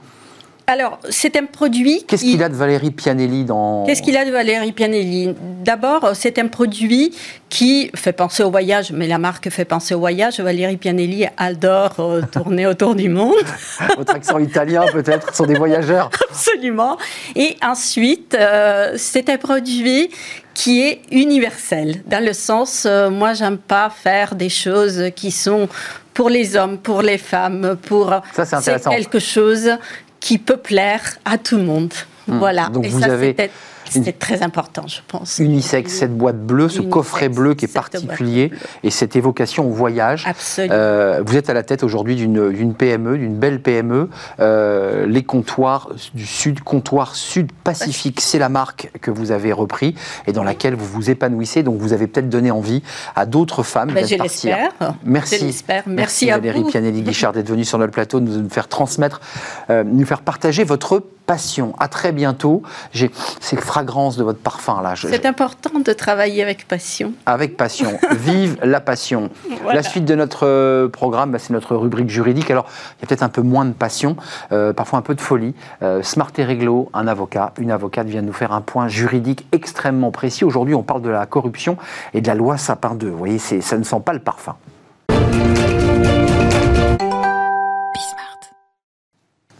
Alors, 0.69 0.99
c'est 1.09 1.37
un 1.37 1.45
produit. 1.45 2.03
Qu'est-ce 2.05 2.25
qu'il 2.25 2.43
a 2.43 2.49
de 2.49 2.55
Valérie 2.55 2.91
Pianelli 2.91 3.45
dans. 3.45 3.85
Qu'est-ce 3.85 4.01
qu'il 4.01 4.17
a 4.17 4.25
de 4.25 4.31
Valérie 4.31 4.73
Pianelli? 4.73 5.33
D'abord, 5.63 6.09
c'est 6.13 6.37
un 6.39 6.47
produit 6.47 7.15
qui 7.47 7.89
fait 7.95 8.11
penser 8.11 8.43
au 8.43 8.51
voyage, 8.51 8.91
mais 8.91 9.07
la 9.07 9.17
marque 9.17 9.49
fait 9.49 9.63
penser 9.63 9.95
au 9.95 9.99
voyage. 9.99 10.41
Valérie 10.41 10.75
Pianelli 10.75 11.25
adore 11.37 11.95
euh, 11.99 12.21
tourner 12.33 12.67
autour 12.67 12.95
du 12.95 13.07
monde. 13.07 13.45
Votre 13.95 14.15
accent 14.15 14.39
italien, 14.39 14.83
peut-être, 14.91 15.33
sont 15.33 15.45
des 15.45 15.55
voyageurs. 15.55 16.09
Absolument. 16.29 16.97
Et 17.37 17.55
ensuite, 17.63 18.35
euh, 18.37 18.95
c'est 18.97 19.29
un 19.29 19.37
produit 19.37 20.09
qui 20.53 20.81
est 20.81 21.01
universel, 21.11 22.01
dans 22.07 22.21
le 22.21 22.33
sens, 22.33 22.85
euh, 22.85 23.09
moi, 23.09 23.33
j'aime 23.35 23.59
pas 23.59 23.89
faire 23.89 24.35
des 24.35 24.49
choses 24.49 25.11
qui 25.15 25.31
sont 25.31 25.69
pour 26.13 26.29
les 26.29 26.57
hommes, 26.57 26.79
pour 26.79 27.03
les 27.03 27.19
femmes, 27.19 27.77
pour. 27.83 28.09
Ça, 28.33 28.43
c'est 28.43 28.55
intéressant. 28.55 28.89
quelque 28.89 29.19
chose 29.19 29.69
qui 30.19 30.37
peut 30.37 30.57
plaire 30.57 31.17
à 31.25 31.37
tout 31.37 31.57
le 31.57 31.63
monde. 31.63 31.93
Hmm. 32.27 32.39
Voilà. 32.39 32.69
Donc 32.69 32.85
vous 32.85 33.03
avez 33.03 33.35
c'est 33.89 34.19
très 34.19 34.43
important, 34.43 34.87
je 34.87 34.99
pense. 35.07 35.39
Unisex, 35.39 35.91
cette 35.93 36.15
boîte 36.15 36.39
bleue, 36.39 36.69
ce 36.69 36.81
coffret 36.81 37.29
bleu 37.29 37.53
qui 37.53 37.65
est 37.65 37.73
particulier, 37.73 38.51
et 38.83 38.89
cette 38.89 39.15
évocation 39.15 39.67
au 39.67 39.71
voyage. 39.71 40.25
Absolument. 40.25 40.73
Euh, 40.75 41.21
vous 41.25 41.37
êtes 41.37 41.49
à 41.49 41.53
la 41.53 41.63
tête 41.63 41.83
aujourd'hui 41.83 42.15
d'une 42.15 42.73
PME, 42.73 43.17
d'une 43.17 43.35
belle 43.35 43.61
PME. 43.61 44.09
Euh, 44.39 45.05
les 45.05 45.23
comptoirs 45.23 45.91
du 46.13 46.25
Sud, 46.25 46.61
comptoir 46.61 47.15
Sud-Pacifique, 47.15 48.21
c'est 48.21 48.39
la 48.39 48.49
marque 48.49 48.91
que 49.01 49.11
vous 49.11 49.31
avez 49.31 49.53
repris 49.53 49.95
et 50.27 50.33
dans 50.33 50.43
laquelle 50.43 50.75
vous 50.75 50.85
vous 50.85 51.09
épanouissez. 51.09 51.63
Donc 51.63 51.77
vous 51.79 51.93
avez 51.93 52.07
peut-être 52.07 52.29
donné 52.29 52.51
envie 52.51 52.83
à 53.15 53.25
d'autres 53.25 53.63
femmes 53.63 53.91
ben, 53.91 54.05
d'être 54.05 54.17
partir. 54.17 54.57
Merci. 55.03 55.37
Merci, 55.57 55.63
Merci 55.87 56.31
à 56.31 56.37
Valérie 56.37 56.63
Pianelli-Guichard 56.63 57.33
d'être 57.33 57.49
venue 57.49 57.65
sur 57.65 57.77
notre 57.77 57.93
plateau, 57.93 58.19
de 58.19 58.29
nous 58.29 58.49
faire 58.49 58.67
transmettre, 58.67 59.21
euh, 59.69 59.83
nous 59.83 60.05
faire 60.05 60.21
partager 60.21 60.63
votre 60.63 61.03
passion. 61.27 61.75
À 61.77 61.87
très 61.87 62.11
bientôt. 62.11 62.63
J'ai 62.93 63.11
ces 63.39 63.57
fragrances 63.57 64.17
de 64.17 64.23
votre 64.23 64.39
parfum 64.39 64.81
là. 64.81 64.93
C'est 64.95 65.25
important 65.27 65.79
de 65.79 65.93
travailler 65.93 66.41
avec 66.41 66.67
passion. 66.67 67.13
Avec 67.27 67.57
passion. 67.57 67.99
Vive 68.11 68.57
la 68.63 68.79
passion. 68.79 69.29
La 69.71 69.83
suite 69.83 70.05
de 70.05 70.15
notre 70.15 70.47
euh, 70.47 70.87
programme, 70.87 71.31
bah, 71.31 71.39
c'est 71.39 71.53
notre 71.53 71.75
rubrique 71.75 72.09
juridique. 72.09 72.49
Alors, 72.49 72.65
il 72.97 73.01
y 73.01 73.03
a 73.03 73.07
peut-être 73.07 73.23
un 73.23 73.29
peu 73.29 73.41
moins 73.41 73.65
de 73.65 73.73
passion, 73.73 74.15
euh, 74.51 74.73
parfois 74.73 74.99
un 74.99 75.01
peu 75.01 75.13
de 75.13 75.21
folie. 75.21 75.53
Euh, 75.83 76.01
Smart 76.01 76.31
et 76.37 76.43
Réglo, 76.45 76.89
un 76.93 77.07
avocat, 77.07 77.53
une 77.59 77.71
avocate 77.71 78.07
vient 78.07 78.21
nous 78.21 78.33
faire 78.33 78.53
un 78.53 78.61
point 78.61 78.87
juridique 78.87 79.45
extrêmement 79.51 80.11
précis. 80.11 80.45
Aujourd'hui, 80.45 80.73
on 80.73 80.83
parle 80.83 81.01
de 81.01 81.09
la 81.09 81.25
corruption 81.25 81.77
et 82.13 82.21
de 82.21 82.27
la 82.27 82.35
loi 82.35 82.57
Sapin 82.57 82.95
2. 82.95 83.07
Vous 83.09 83.17
voyez, 83.17 83.37
ça 83.37 83.77
ne 83.77 83.83
sent 83.83 84.01
pas 84.03 84.13
le 84.13 84.19
parfum. 84.19 84.55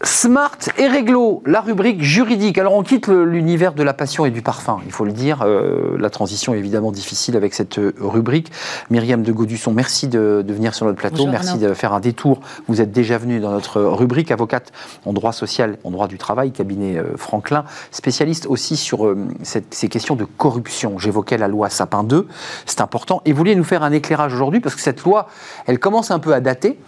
Smart 0.08 0.56
et 0.78 0.88
réglo, 0.88 1.42
la 1.44 1.60
rubrique 1.60 2.02
juridique. 2.02 2.56
Alors 2.56 2.74
on 2.74 2.82
quitte 2.82 3.08
l'univers 3.08 3.74
de 3.74 3.82
la 3.82 3.92
passion 3.92 4.24
et 4.24 4.30
du 4.30 4.40
parfum, 4.40 4.78
il 4.86 4.90
faut 4.90 5.04
le 5.04 5.12
dire. 5.12 5.42
Euh, 5.42 5.98
la 5.98 6.08
transition 6.08 6.54
est 6.54 6.58
évidemment 6.58 6.92
difficile 6.92 7.36
avec 7.36 7.52
cette 7.52 7.78
euh, 7.78 7.94
rubrique. 8.00 8.50
Myriam 8.88 9.22
de 9.22 9.30
Gaudusson, 9.32 9.70
merci 9.70 10.08
de, 10.08 10.42
venir 10.48 10.74
sur 10.74 10.86
notre 10.86 10.98
plateau. 10.98 11.26
merci 11.26 11.58
de 11.58 11.74
faire 11.74 11.92
un 11.92 12.00
détour. 12.00 12.40
Vous 12.68 12.80
êtes 12.80 12.90
déjà 12.90 13.18
venu 13.18 13.38
dans 13.38 13.50
notre 13.50 13.82
rubrique, 13.82 14.30
avocate 14.30 14.72
en 15.04 15.12
droit 15.12 15.32
social, 15.32 15.76
en 15.84 15.90
droit 15.90 16.08
du 16.08 16.16
travail, 16.16 16.52
cabinet 16.52 16.96
euh, 16.96 17.16
Franklin, 17.16 17.64
spécialiste 17.90 18.46
aussi 18.46 18.78
sur 18.78 19.14
ces 19.42 19.88
questions 19.90 20.16
de 20.16 20.24
corruption. 20.24 20.98
J'évoquais 20.98 21.36
la 21.36 21.48
loi 21.48 21.68
Sapin 21.68 22.02
2, 22.02 22.26
c'est 22.64 22.80
important. 22.80 23.20
Et 23.26 23.32
vous 23.32 23.38
vouliez 23.38 23.54
nous 23.54 23.62
faire 23.62 23.82
un 23.82 23.92
éclairage 23.92 24.32
aujourd'hui 24.32 24.60
parce 24.60 24.74
que 24.74 24.80
cette 24.80 25.04
loi, 25.04 25.28
elle 25.66 25.78
commence 25.78 26.10
un 26.10 26.18
peu 26.18 26.32
à 26.32 26.40
dater. 26.40 26.78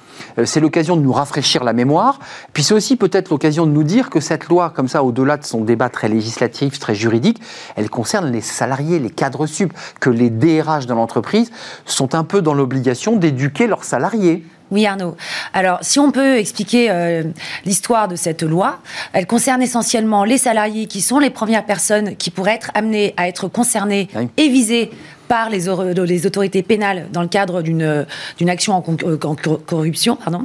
c'est 0.45 0.61
l'occasion 0.61 0.97
de 0.97 1.03
nous 1.03 1.13
rafraîchir 1.13 1.65
la 1.65 1.75
mémoire. 1.75 2.19
Puis 2.55 2.63
c'est 2.63 2.75
aussi 2.75 2.97
peut-être 3.11 3.31
l'occasion 3.31 3.67
de 3.67 3.73
nous 3.73 3.83
dire 3.83 4.09
que 4.09 4.21
cette 4.21 4.47
loi, 4.47 4.71
comme 4.71 4.89
ça, 4.89 5.03
au-delà 5.03 5.37
de 5.37 5.45
son 5.45 5.63
débat 5.63 5.89
très 5.89 6.09
législatif, 6.09 6.79
très 6.79 6.95
juridique, 6.95 7.41
elle 7.77 7.91
concerne 7.91 8.31
les 8.31 8.41
salariés, 8.41 8.99
les 8.99 9.11
cadres 9.11 9.47
sup, 9.47 9.73
que 9.99 10.11
les 10.11 10.31
DRH 10.31 10.87
de 10.87 10.95
l'entreprise 10.95 11.51
sont 11.85 12.15
un 12.15 12.25
peu 12.25 12.41
dans 12.41 12.55
l'obligation 12.55 13.17
d'éduquer 13.17 13.67
leurs 13.67 13.85
salariés. 13.85 14.45
Oui, 14.71 14.87
Arnaud. 14.87 15.17
Alors, 15.53 15.79
si 15.83 15.99
on 15.99 16.13
peut 16.13 16.37
expliquer 16.39 16.91
euh, 16.91 17.25
l'histoire 17.65 18.07
de 18.07 18.15
cette 18.15 18.43
loi, 18.43 18.79
elle 19.13 19.27
concerne 19.27 19.63
essentiellement 19.63 20.25
les 20.25 20.39
salariés 20.39 20.87
qui 20.87 21.01
sont 21.01 21.19
les 21.19 21.31
premières 21.31 21.67
personnes 21.67 22.17
qui 22.17 22.31
pourraient 22.31 22.55
être 22.55 22.71
amenées 22.75 23.13
à 23.17 23.27
être 23.27 23.49
concernées 23.49 24.09
et 24.37 24.49
visées 24.49 24.91
par 25.27 25.49
les, 25.49 25.67
les, 26.07 26.27
autorités 26.27 26.63
pénales 26.63 27.07
dans 27.13 27.23
le 27.23 27.29
cadre 27.29 27.63
d'une 27.63 28.05
action 28.49 28.75
en, 28.75 28.85
euh, 29.05 29.17
corruption. 29.17 30.17
Pardon. 30.17 30.45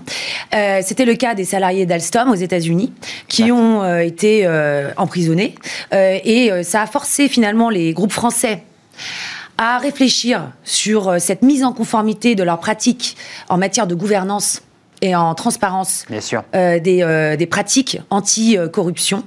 Euh, 0.53 0.81
C'était 0.83 1.05
le 1.05 1.15
cas 1.15 1.33
des 1.33 1.45
salariés 1.45 1.87
d'Alstom 1.87 2.29
aux 2.29 2.35
États-Unis 2.35 2.93
qui 3.27 3.51
ont 3.51 3.81
euh, 3.81 3.99
été 3.99 4.47
emprisonnés. 4.97 5.55
et 5.91 6.51
ça 6.63 6.81
a 6.81 6.87
forcé 6.87 7.27
finalement 7.27 7.69
les 7.69 7.93
groupes 7.93 8.11
français 8.11 8.61
à 9.57 9.77
réfléchir 9.77 10.51
sur 10.63 11.19
cette 11.19 11.41
mise 11.41 11.63
en 11.63 11.73
conformité 11.73 12.35
de 12.35 12.43
leurs 12.43 12.59
pratiques 12.59 13.17
en 13.49 13.57
matière 13.57 13.87
de 13.87 13.95
gouvernance 13.95 14.61
et 15.01 15.15
en 15.15 15.35
transparence 15.35 16.05
euh, 16.53 16.79
des, 16.79 17.01
euh, 17.01 17.35
des, 17.35 17.45
pratiques 17.45 17.99
anti-corruption 18.09 19.23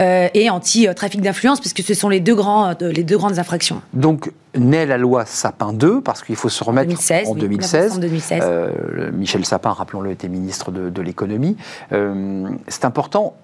euh, 0.00 0.28
et 0.34 0.50
anti-trafic 0.50 1.20
d'influence, 1.20 1.60
puisque 1.60 1.82
ce 1.82 1.94
sont 1.94 2.08
les 2.08 2.20
deux, 2.20 2.34
grands, 2.34 2.74
les 2.80 3.02
deux 3.02 3.16
grandes 3.16 3.38
infractions. 3.38 3.82
Donc, 3.92 4.30
naît 4.54 4.86
la 4.86 4.98
loi 4.98 5.24
Sapin 5.26 5.72
2, 5.72 6.00
parce 6.00 6.22
qu'il 6.22 6.36
faut 6.36 6.48
se 6.48 6.62
remettre 6.62 6.94
en 7.26 7.34
2016. 7.34 7.98
2016. 7.98 8.44
Michel 9.12 9.44
Sapin, 9.44 9.72
rappelons-le, 9.72 10.10
était 10.10 10.28
ministre 10.28 10.70
de, 10.70 10.90
de 10.90 11.02
l'économie. 11.02 11.56
C'est 12.68 12.84
important. 12.84 13.34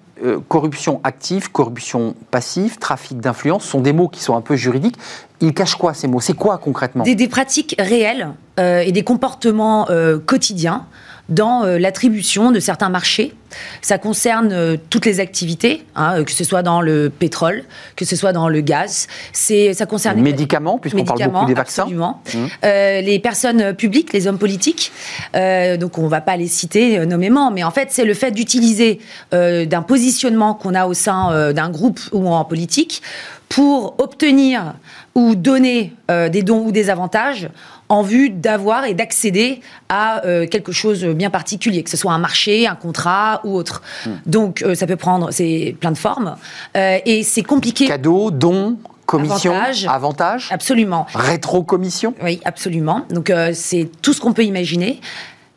Corruption 0.49 1.01
active, 1.05 1.51
corruption 1.51 2.15
passive, 2.31 2.79
trafic 2.79 3.19
d'influence 3.19 3.65
sont 3.65 3.81
des 3.81 3.93
mots 3.93 4.09
qui 4.09 4.21
sont 4.21 4.37
un 4.37 4.41
peu 4.41 4.57
juridiques. 4.57 4.97
Ils 5.41 5.55
cachent 5.55 5.77
quoi 5.77 5.95
ces 5.95 6.09
mots? 6.09 6.21
C'est 6.21 6.37
quoi 6.37 6.59
concrètement? 6.59 7.05
Des, 7.05 7.15
des, 7.15 7.29
pratiques 7.29 7.75
réelles 7.79 8.29
et 8.59 8.93
des 8.93 9.03
comportements 9.03 9.89
quotidiens 10.27 10.87
dans 11.33 11.65
euh, 11.65 11.79
l'attribution 11.79 12.51
de 12.53 12.61
certains 12.61 12.89
marchés. 12.89 13.35
Ça 13.83 13.99
concerne 13.99 14.51
euh, 14.53 14.77
toutes 14.89 15.05
les 15.05 15.21
activités, 15.21 15.85
hein, 15.95 16.19
euh, 16.19 16.25
que 16.25 16.33
ce 16.33 16.45
soit 16.45 16.63
dans 16.63 16.81
le 16.81 17.11
pétrole, 17.11 17.65
que 17.97 18.05
ce 18.05 18.17
soit 18.17 18.33
dans 18.33 18.49
le 18.49 18.61
gaz. 18.61 19.09
C'est, 19.33 19.75
ça 19.75 19.87
concerne 19.87 20.17
les 20.17 20.23
médicaments, 20.23 20.79
puisqu'on 20.79 21.05
parle 21.05 21.31
beaucoup 21.31 21.47
des 21.47 21.55
vaccins. 21.55 21.83
Absolument. 21.83 22.23
Mmh. 22.35 22.47
les 22.63 23.19
personnes 23.19 23.75
publiques, 23.75 24.13
les 24.13 24.27
hommes 24.27 24.39
politiques. 24.39 24.93
donc 25.35 25.99
on 25.99 26.05
ne 26.05 26.09
va 26.09 26.21
pas 26.21 26.37
les 26.37 26.47
citer 26.47 27.05
nommément, 27.07 27.51
mais 27.51 27.63
en 27.63 27.71
fait 27.71 27.89
c'est 27.91 28.05
le 28.05 28.15
fait 28.15 28.31
d'utiliser 28.31 29.01
d'un 29.33 29.83
positionnement 29.83 30.55
qu'on 30.55 30.75
a 30.75 30.87
au 30.87 30.95
sein 30.95 31.53
d'un 31.53 31.71
groupe 31.71 32.01
ou 32.13 32.29
en 32.29 32.45
politique 32.45 33.03
pour 33.49 33.97
obtenir 33.99 34.75
ou 35.15 35.35
donner 35.35 35.93
des 36.09 36.43
dons 36.43 36.65
ou 36.67 36.73
des 36.73 36.89
avantages 36.89 37.51
en 37.93 38.03
vue 38.03 38.31
d'avoir 38.31 38.87
et 38.87 38.95
d'accéder 38.95 39.61
à 39.91 40.25
euh, 40.25 40.47
quelque 40.47 40.73
chose 40.73 41.05
bien 41.05 41.29
particulier, 41.29 41.83
que 41.83 41.91
ce 41.91 41.99
soit 41.99 42.13
un 42.13 42.19
marché, 42.19 42.67
un 42.67 42.75
contrat 42.75 43.43
ou 43.45 43.55
autre. 43.55 43.83
Hmm. 44.07 44.11
Donc 44.25 44.63
euh, 44.63 44.75
ça 44.75 44.87
peut 44.87 44.97
prendre 44.97 45.31
plein 45.79 45.91
de 45.91 45.99
formes 45.99 46.37
euh, 46.75 46.99
et 47.05 47.23
c'est 47.23 47.43
compliqué. 47.43 47.89
Cadeau, 47.89 48.31
don, 48.31 48.79
commission, 49.05 49.53
avantage, 49.89 50.49
absolument. 50.51 51.07
Rétro-commission, 51.15 52.15
oui, 52.23 52.41
absolument. 52.47 53.05
Donc 53.11 53.31
c'est 53.53 53.91
tout 54.01 54.15
ce 54.15 54.23
qu'on 54.23 54.33
peut 54.33 54.45
imaginer. 54.45 55.01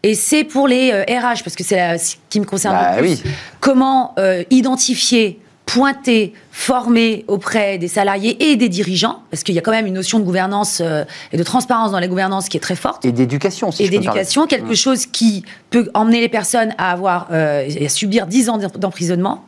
Et 0.04 0.14
c'est 0.14 0.44
pour 0.44 0.68
les 0.68 0.92
RH, 0.92 1.42
parce 1.44 1.56
que 1.56 1.64
c'est 1.64 1.98
ce 1.98 2.18
qui 2.30 2.40
me 2.40 2.46
concerne 2.46 2.76
bah 2.76 2.98
le 2.98 3.02
plus. 3.02 3.24
Comment 3.62 4.14
identifier 4.52 5.40
pointer, 5.66 6.34
former 6.58 7.26
auprès 7.28 7.78
des 7.78 7.90
salariés 7.90 8.52
et 8.52 8.56
des 8.56 8.70
dirigeants, 8.70 9.20
parce 9.30 9.44
qu'il 9.44 9.54
y 9.54 9.60
a 9.60 9.62
quand 9.62 9.74
même 9.74 9.88
une 9.88 9.94
notion 9.94 10.20
de 10.20 10.24
gouvernance 10.24 10.82
euh, 10.82 11.04
et 11.34 11.38
de 11.38 11.44
transparence 11.44 11.92
dans 11.92 12.00
la 12.00 12.08
gouvernance 12.08 12.48
qui 12.48 12.56
est 12.56 12.62
très 12.62 12.78
forte. 12.78 13.04
Et 13.04 13.12
d'éducation, 13.12 13.74
si 13.74 13.84
Et 13.84 13.90
d'éducation, 13.90 14.48
quelque 14.48 14.72
mmh. 14.72 14.76
chose 14.76 15.06
qui 15.06 15.44
peut 15.70 15.92
emmener 15.94 16.22
les 16.22 16.30
personnes 16.30 16.74
à 16.78 16.92
avoir, 16.92 17.28
euh, 17.34 17.68
à 17.68 17.90
subir 17.90 18.26
10 18.26 18.50
ans 18.50 18.58
d'emprisonnement. 18.58 19.44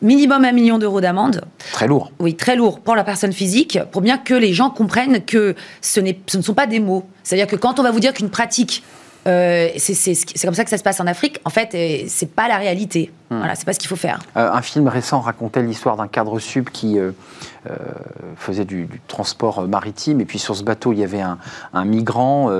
minimum 0.00 0.46
un 0.46 0.52
million 0.52 0.78
d'euros 0.78 1.02
d'amende. 1.02 1.42
Très 1.72 1.86
lourd. 1.86 2.10
Oui, 2.18 2.34
très 2.34 2.56
lourd 2.56 2.80
pour 2.80 2.96
la 2.96 3.04
personne 3.04 3.34
physique, 3.34 3.78
pour 3.92 4.00
bien 4.00 4.16
que 4.16 4.32
les 4.32 4.54
gens 4.54 4.70
comprennent 4.70 5.22
que 5.22 5.54
ce, 5.82 6.00
ce 6.26 6.36
ne 6.38 6.42
sont 6.42 6.54
pas 6.54 6.66
des 6.66 6.80
mots. 6.80 7.04
C'est-à-dire 7.22 7.48
que 7.48 7.56
quand 7.56 7.78
on 7.78 7.82
va 7.82 7.90
vous 7.90 8.00
dire 8.00 8.14
qu'une 8.14 8.30
pratique 8.30 8.82
euh, 9.26 9.68
c'est 9.76 10.14
comme 10.42 10.54
ça 10.54 10.64
que 10.64 10.70
ça 10.70 10.78
se 10.78 10.82
passe 10.82 11.00
en 11.00 11.06
Afrique. 11.06 11.38
En 11.44 11.50
fait, 11.50 11.76
c'est 12.08 12.30
pas 12.34 12.48
la 12.48 12.56
réalité. 12.56 13.10
Hmm. 13.30 13.38
Voilà, 13.38 13.54
c'est 13.54 13.64
pas 13.64 13.72
ce 13.72 13.78
qu'il 13.78 13.88
faut 13.88 13.96
faire. 13.96 14.18
Euh, 14.36 14.50
un 14.52 14.62
film 14.62 14.88
récent 14.88 15.20
racontait 15.20 15.62
l'histoire 15.62 15.96
d'un 15.96 16.08
cadre 16.08 16.38
sub 16.38 16.70
qui 16.70 16.98
faisait 18.36 18.64
du, 18.64 18.88
transport 19.06 19.68
maritime 19.68 20.20
et 20.20 20.24
puis 20.24 20.38
sur 20.38 20.56
ce 20.56 20.62
bateau 20.62 20.92
il 20.92 20.98
y 20.98 21.04
avait 21.04 21.20
un, 21.20 21.84
migrant. 21.84 22.50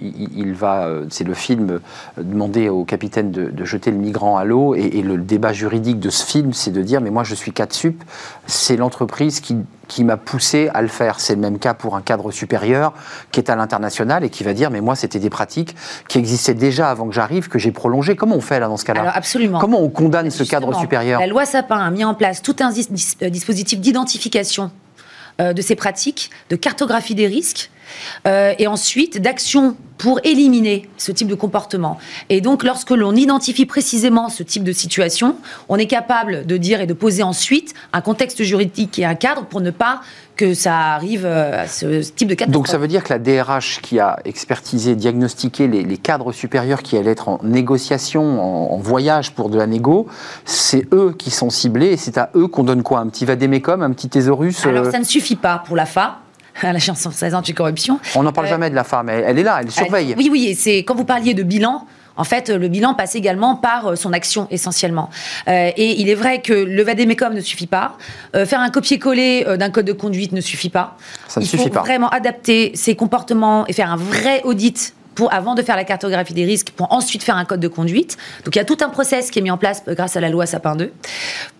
Il, 0.00 0.52
va, 0.52 0.88
c'est 1.10 1.24
le 1.24 1.34
film, 1.34 1.80
demander 2.16 2.68
au 2.68 2.84
capitaine 2.84 3.30
de, 3.30 3.64
jeter 3.64 3.90
le 3.90 3.98
migrant 3.98 4.36
à 4.36 4.44
l'eau 4.44 4.74
et, 4.74 4.80
et, 4.80 5.02
le 5.02 5.16
débat 5.18 5.52
juridique 5.52 6.00
de 6.00 6.10
ce 6.10 6.24
film, 6.24 6.52
c'est 6.52 6.72
de 6.72 6.82
dire 6.82 7.00
mais 7.00 7.10
moi 7.10 7.24
je 7.24 7.34
suis 7.34 7.52
cadre 7.52 7.72
sup, 7.72 8.02
c'est 8.46 8.76
l'entreprise 8.76 9.40
qui 9.40 9.56
qui 9.88 10.04
m'a 10.04 10.16
poussé 10.16 10.70
à 10.74 10.82
le 10.82 10.88
faire. 10.88 11.18
C'est 11.18 11.34
le 11.34 11.40
même 11.40 11.58
cas 11.58 11.74
pour 11.74 11.96
un 11.96 12.02
cadre 12.02 12.30
supérieur 12.30 12.92
qui 13.32 13.40
est 13.40 13.50
à 13.50 13.56
l'international 13.56 14.22
et 14.22 14.30
qui 14.30 14.44
va 14.44 14.52
dire 14.52 14.70
mais 14.70 14.80
moi 14.80 14.94
c'était 14.94 15.18
des 15.18 15.30
pratiques 15.30 15.74
qui 16.06 16.18
existaient 16.18 16.54
déjà 16.54 16.90
avant 16.90 17.08
que 17.08 17.14
j'arrive 17.14 17.48
que 17.48 17.58
j'ai 17.58 17.72
prolongé. 17.72 18.14
Comment 18.14 18.36
on 18.36 18.40
fait 18.40 18.60
là 18.60 18.68
dans 18.68 18.76
ce 18.76 18.84
cas-là? 18.84 19.10
Absolument. 19.12 19.58
Comment 19.58 19.80
on 19.80 19.88
condamne 19.88 20.17
ce 20.30 20.44
cadre 20.44 20.78
supérieur. 20.78 21.20
La 21.20 21.26
loi 21.26 21.44
Sapin 21.44 21.78
a 21.78 21.90
mis 21.90 22.04
en 22.04 22.14
place 22.14 22.42
tout 22.42 22.56
un 22.60 22.70
euh, 22.70 23.30
dispositif 23.30 23.80
d'identification 23.80 24.70
euh, 25.40 25.52
de 25.52 25.62
ces 25.62 25.76
pratiques, 25.76 26.30
de 26.50 26.56
cartographie 26.56 27.14
des 27.14 27.26
risques 27.26 27.70
euh, 28.26 28.54
et 28.58 28.66
ensuite 28.66 29.20
d'action 29.20 29.76
pour 29.98 30.20
éliminer 30.24 30.88
ce 30.96 31.12
type 31.12 31.28
de 31.28 31.34
comportement. 31.34 31.98
Et 32.28 32.40
donc, 32.40 32.62
lorsque 32.62 32.90
l'on 32.90 33.14
identifie 33.14 33.66
précisément 33.66 34.28
ce 34.28 34.44
type 34.44 34.62
de 34.62 34.72
situation, 34.72 35.36
on 35.68 35.76
est 35.76 35.86
capable 35.86 36.46
de 36.46 36.56
dire 36.56 36.80
et 36.80 36.86
de 36.86 36.94
poser 36.94 37.24
ensuite 37.24 37.74
un 37.92 38.00
contexte 38.00 38.42
juridique 38.44 38.98
et 38.98 39.04
un 39.04 39.16
cadre 39.16 39.44
pour 39.44 39.60
ne 39.60 39.72
pas 39.72 40.00
que 40.36 40.54
ça 40.54 40.94
arrive 40.94 41.26
euh, 41.26 41.64
à 41.64 41.66
ce 41.66 42.00
type 42.12 42.28
de 42.28 42.34
catastrophe. 42.34 42.54
Donc 42.54 42.68
ça 42.68 42.78
veut 42.78 42.86
dire 42.86 43.02
que 43.02 43.12
la 43.12 43.18
DRH 43.18 43.80
qui 43.82 43.98
a 43.98 44.20
expertisé, 44.24 44.94
diagnostiqué 44.94 45.66
les, 45.66 45.98
cadres 45.98 46.30
supérieurs 46.30 46.84
qui 46.84 46.96
allaient 46.96 47.10
être 47.10 47.28
en 47.28 47.40
négociation, 47.42 48.72
en, 48.72 48.78
voyage 48.78 49.32
pour 49.32 49.50
de 49.50 49.58
la 49.58 49.66
négo, 49.66 50.06
c'est 50.44 50.86
eux 50.94 51.12
qui 51.18 51.32
sont 51.32 51.50
ciblés 51.50 51.88
et 51.88 51.96
c'est 51.96 52.16
à 52.18 52.30
eux 52.36 52.46
qu'on 52.46 52.62
donne 52.62 52.84
quoi? 52.84 53.00
Un 53.00 53.08
petit 53.08 53.24
vadémécum, 53.24 53.82
un 53.82 53.90
petit 53.90 54.08
thésaurus 54.08 54.64
Alors 54.64 54.86
euh 54.86 54.92
ça 54.92 55.00
ne 55.00 55.04
suffit 55.04 55.34
pas 55.34 55.58
pour 55.66 55.74
la 55.74 55.84
FA 55.84 56.20
à 56.62 56.72
la 56.72 56.78
chanson 56.78 57.10
16 57.10 57.34
ans 57.34 57.42
corruption. 57.54 57.98
On 58.14 58.22
n'en 58.22 58.32
parle 58.32 58.46
euh, 58.46 58.50
jamais 58.50 58.70
de 58.70 58.74
la 58.74 58.84
femme, 58.84 59.08
elle, 59.08 59.24
elle 59.26 59.38
est 59.38 59.42
là, 59.42 59.58
elle 59.62 59.70
surveille. 59.70 60.14
oui, 60.16 60.28
oui, 60.30 60.46
et 60.48 60.54
c'est 60.54 60.78
quand 60.78 60.94
vous 60.94 61.04
parliez 61.04 61.34
de 61.34 61.42
bilan, 61.42 61.86
en 62.16 62.24
fait, 62.24 62.50
le 62.50 62.66
bilan 62.66 62.94
passe 62.94 63.14
également 63.14 63.54
par 63.54 63.86
euh, 63.86 63.96
son 63.96 64.12
action 64.12 64.48
essentiellement. 64.50 65.08
Euh, 65.46 65.70
et 65.76 66.00
il 66.00 66.08
est 66.08 66.16
vrai 66.16 66.40
que 66.42 66.52
le 66.52 66.82
vadémécum 66.82 67.32
ne 67.32 67.40
suffit 67.40 67.68
pas. 67.68 67.96
faire 68.34 68.60
un 68.60 68.70
copier-coller 68.70 69.56
d'un 69.56 69.70
code 69.70 69.86
de 69.86 69.92
conduite 69.92 70.32
ne 70.32 70.40
suffit 70.40 70.70
pas. 70.70 70.96
Ça 71.28 71.40
ne 71.40 71.44
il 71.44 71.48
suffit 71.48 71.70
faut 71.70 71.80
vraiment 71.80 72.08
adapter 72.08 72.72
ses 72.74 72.96
comportements 72.96 73.66
et 73.66 73.72
faire 73.72 73.92
un 73.92 73.96
vrai 73.96 74.42
audit 74.44 74.94
avant 75.26 75.54
de 75.54 75.62
faire 75.62 75.76
la 75.76 75.84
cartographie 75.84 76.34
des 76.34 76.44
risques, 76.44 76.70
pour 76.70 76.92
ensuite 76.92 77.22
faire 77.22 77.36
un 77.36 77.44
code 77.44 77.60
de 77.60 77.68
conduite. 77.68 78.16
Donc 78.44 78.54
il 78.54 78.58
y 78.58 78.62
a 78.62 78.64
tout 78.64 78.78
un 78.80 78.88
process 78.88 79.30
qui 79.30 79.38
est 79.38 79.42
mis 79.42 79.50
en 79.50 79.58
place 79.58 79.82
euh, 79.88 79.94
grâce 79.94 80.16
à 80.16 80.20
la 80.20 80.28
loi 80.28 80.46
Sapin 80.46 80.76
2, 80.76 80.92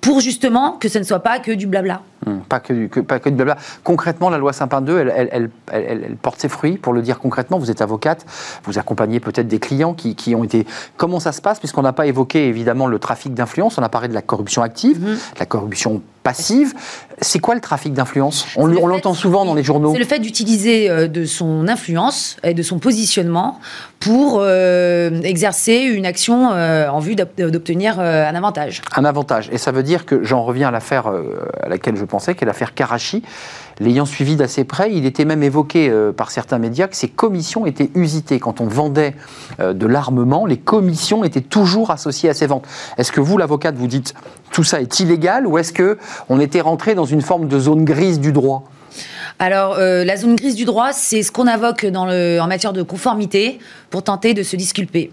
pour 0.00 0.20
justement 0.20 0.72
que 0.72 0.88
ce 0.88 0.98
ne 0.98 1.04
soit 1.04 1.20
pas 1.20 1.38
que 1.38 1.52
du 1.52 1.66
blabla. 1.66 2.02
Hum, 2.26 2.40
pas, 2.48 2.60
que 2.60 2.72
du, 2.72 2.88
pas 2.88 3.18
que 3.18 3.28
du 3.28 3.36
blabla. 3.36 3.56
Concrètement, 3.84 4.30
la 4.30 4.38
loi 4.38 4.52
Sapin 4.52 4.80
2, 4.80 4.98
elle, 4.98 5.28
elle, 5.32 5.50
elle, 5.72 6.16
porte 6.20 6.40
ses 6.40 6.48
fruits. 6.48 6.76
Pour 6.76 6.92
le 6.92 7.02
dire 7.02 7.18
concrètement, 7.18 7.58
vous 7.58 7.70
êtes 7.70 7.82
avocate, 7.82 8.24
vous 8.64 8.78
accompagnez 8.78 9.20
peut-être 9.20 9.48
des 9.48 9.58
clients 9.58 9.94
qui, 9.94 10.14
qui, 10.14 10.34
ont 10.34 10.44
été. 10.44 10.66
Comment 10.96 11.20
ça 11.20 11.32
se 11.32 11.40
passe? 11.40 11.58
Puisqu'on 11.58 11.82
n'a 11.82 11.92
pas 11.92 12.06
évoqué 12.06 12.46
évidemment 12.46 12.86
le 12.86 12.98
trafic 12.98 13.34
d'influence, 13.34 13.78
on 13.78 13.82
a 13.82 13.88
parlé 13.88 14.08
de 14.08 14.14
la 14.14 14.22
corruption 14.22 14.62
active, 14.62 15.00
mhm. 15.00 15.18
la 15.38 15.46
corruption 15.46 16.02
passive. 16.28 16.74
C'est 17.22 17.38
quoi 17.38 17.54
le 17.54 17.60
trafic 17.62 17.94
d'influence? 17.94 18.46
On, 18.56 18.66
l'entend 18.66 19.14
souvent 19.14 19.46
dans 19.46 19.54
les 19.54 19.62
journaux. 19.62 19.92
C'est 19.92 19.98
le 19.98 20.04
fait 20.04 20.18
d'utiliser 20.18 20.90
euh, 20.90 21.08
de 21.08 21.24
son 21.24 21.66
influence 21.68 22.36
et 22.44 22.52
de 22.52 22.62
son 22.62 22.78
positionnement 22.78 23.58
pour 23.98 24.38
euh, 24.40 25.22
exercer 25.22 25.76
une 25.76 26.04
action 26.04 26.52
euh, 26.52 26.88
en 26.88 26.98
vue 26.98 27.16
d'obtenir 27.16 27.98
un 27.98 28.34
avantage. 28.34 28.82
Un 28.94 29.06
avantage. 29.06 29.48
Et 29.52 29.58
ça 29.58 29.72
veut 29.72 29.82
dire 29.82 30.04
que 30.04 30.22
j'en 30.22 30.44
reviens 30.44 30.68
à 30.68 30.70
l'affaire 30.70 31.10
à 31.62 31.68
laquelle 31.68 31.96
je 31.96 32.04
pensais, 32.04 32.34
qui 32.34 32.44
est 32.44 32.46
l'affaire 32.46 32.74
Karachi. 32.74 33.22
L'ayant 33.80 34.04
suivi 34.04 34.36
d'assez 34.36 34.64
près, 34.64 34.92
il 34.92 35.06
était 35.06 35.24
même 35.24 35.42
évoqué 35.42 35.92
par 36.16 36.30
certains 36.30 36.58
médias 36.58 36.88
que 36.88 36.96
ces 36.96 37.08
commissions 37.08 37.66
étaient 37.66 37.90
usitées. 37.94 38.40
Quand 38.40 38.60
on 38.60 38.66
vendait 38.66 39.14
de 39.60 39.86
l'armement, 39.86 40.46
les 40.46 40.56
commissions 40.56 41.24
étaient 41.24 41.40
toujours 41.40 41.90
associées 41.90 42.28
à 42.28 42.34
ces 42.34 42.46
ventes. 42.46 42.66
Est-ce 42.96 43.12
que 43.12 43.20
vous, 43.20 43.38
l'avocate, 43.38 43.76
vous 43.76 43.86
dites 43.86 44.14
tout 44.50 44.64
ça 44.64 44.80
est 44.80 45.00
illégal 45.00 45.46
ou 45.46 45.58
est-ce 45.58 45.72
que 45.72 45.98
on 46.28 46.40
était 46.40 46.60
rentré 46.60 46.94
dans 46.94 47.04
une 47.04 47.22
forme 47.22 47.48
de 47.48 47.58
zone 47.58 47.84
grise 47.84 48.20
du 48.20 48.32
droit? 48.32 48.64
Alors, 49.38 49.76
euh, 49.78 50.04
la 50.04 50.16
zone 50.16 50.34
grise 50.34 50.56
du 50.56 50.64
droit, 50.64 50.92
c'est 50.92 51.22
ce 51.22 51.30
qu'on 51.30 51.46
invoque 51.46 51.86
en 51.94 52.46
matière 52.46 52.72
de 52.72 52.82
conformité 52.82 53.58
pour 53.90 54.02
tenter 54.02 54.34
de 54.34 54.42
se 54.42 54.56
disculper. 54.56 55.12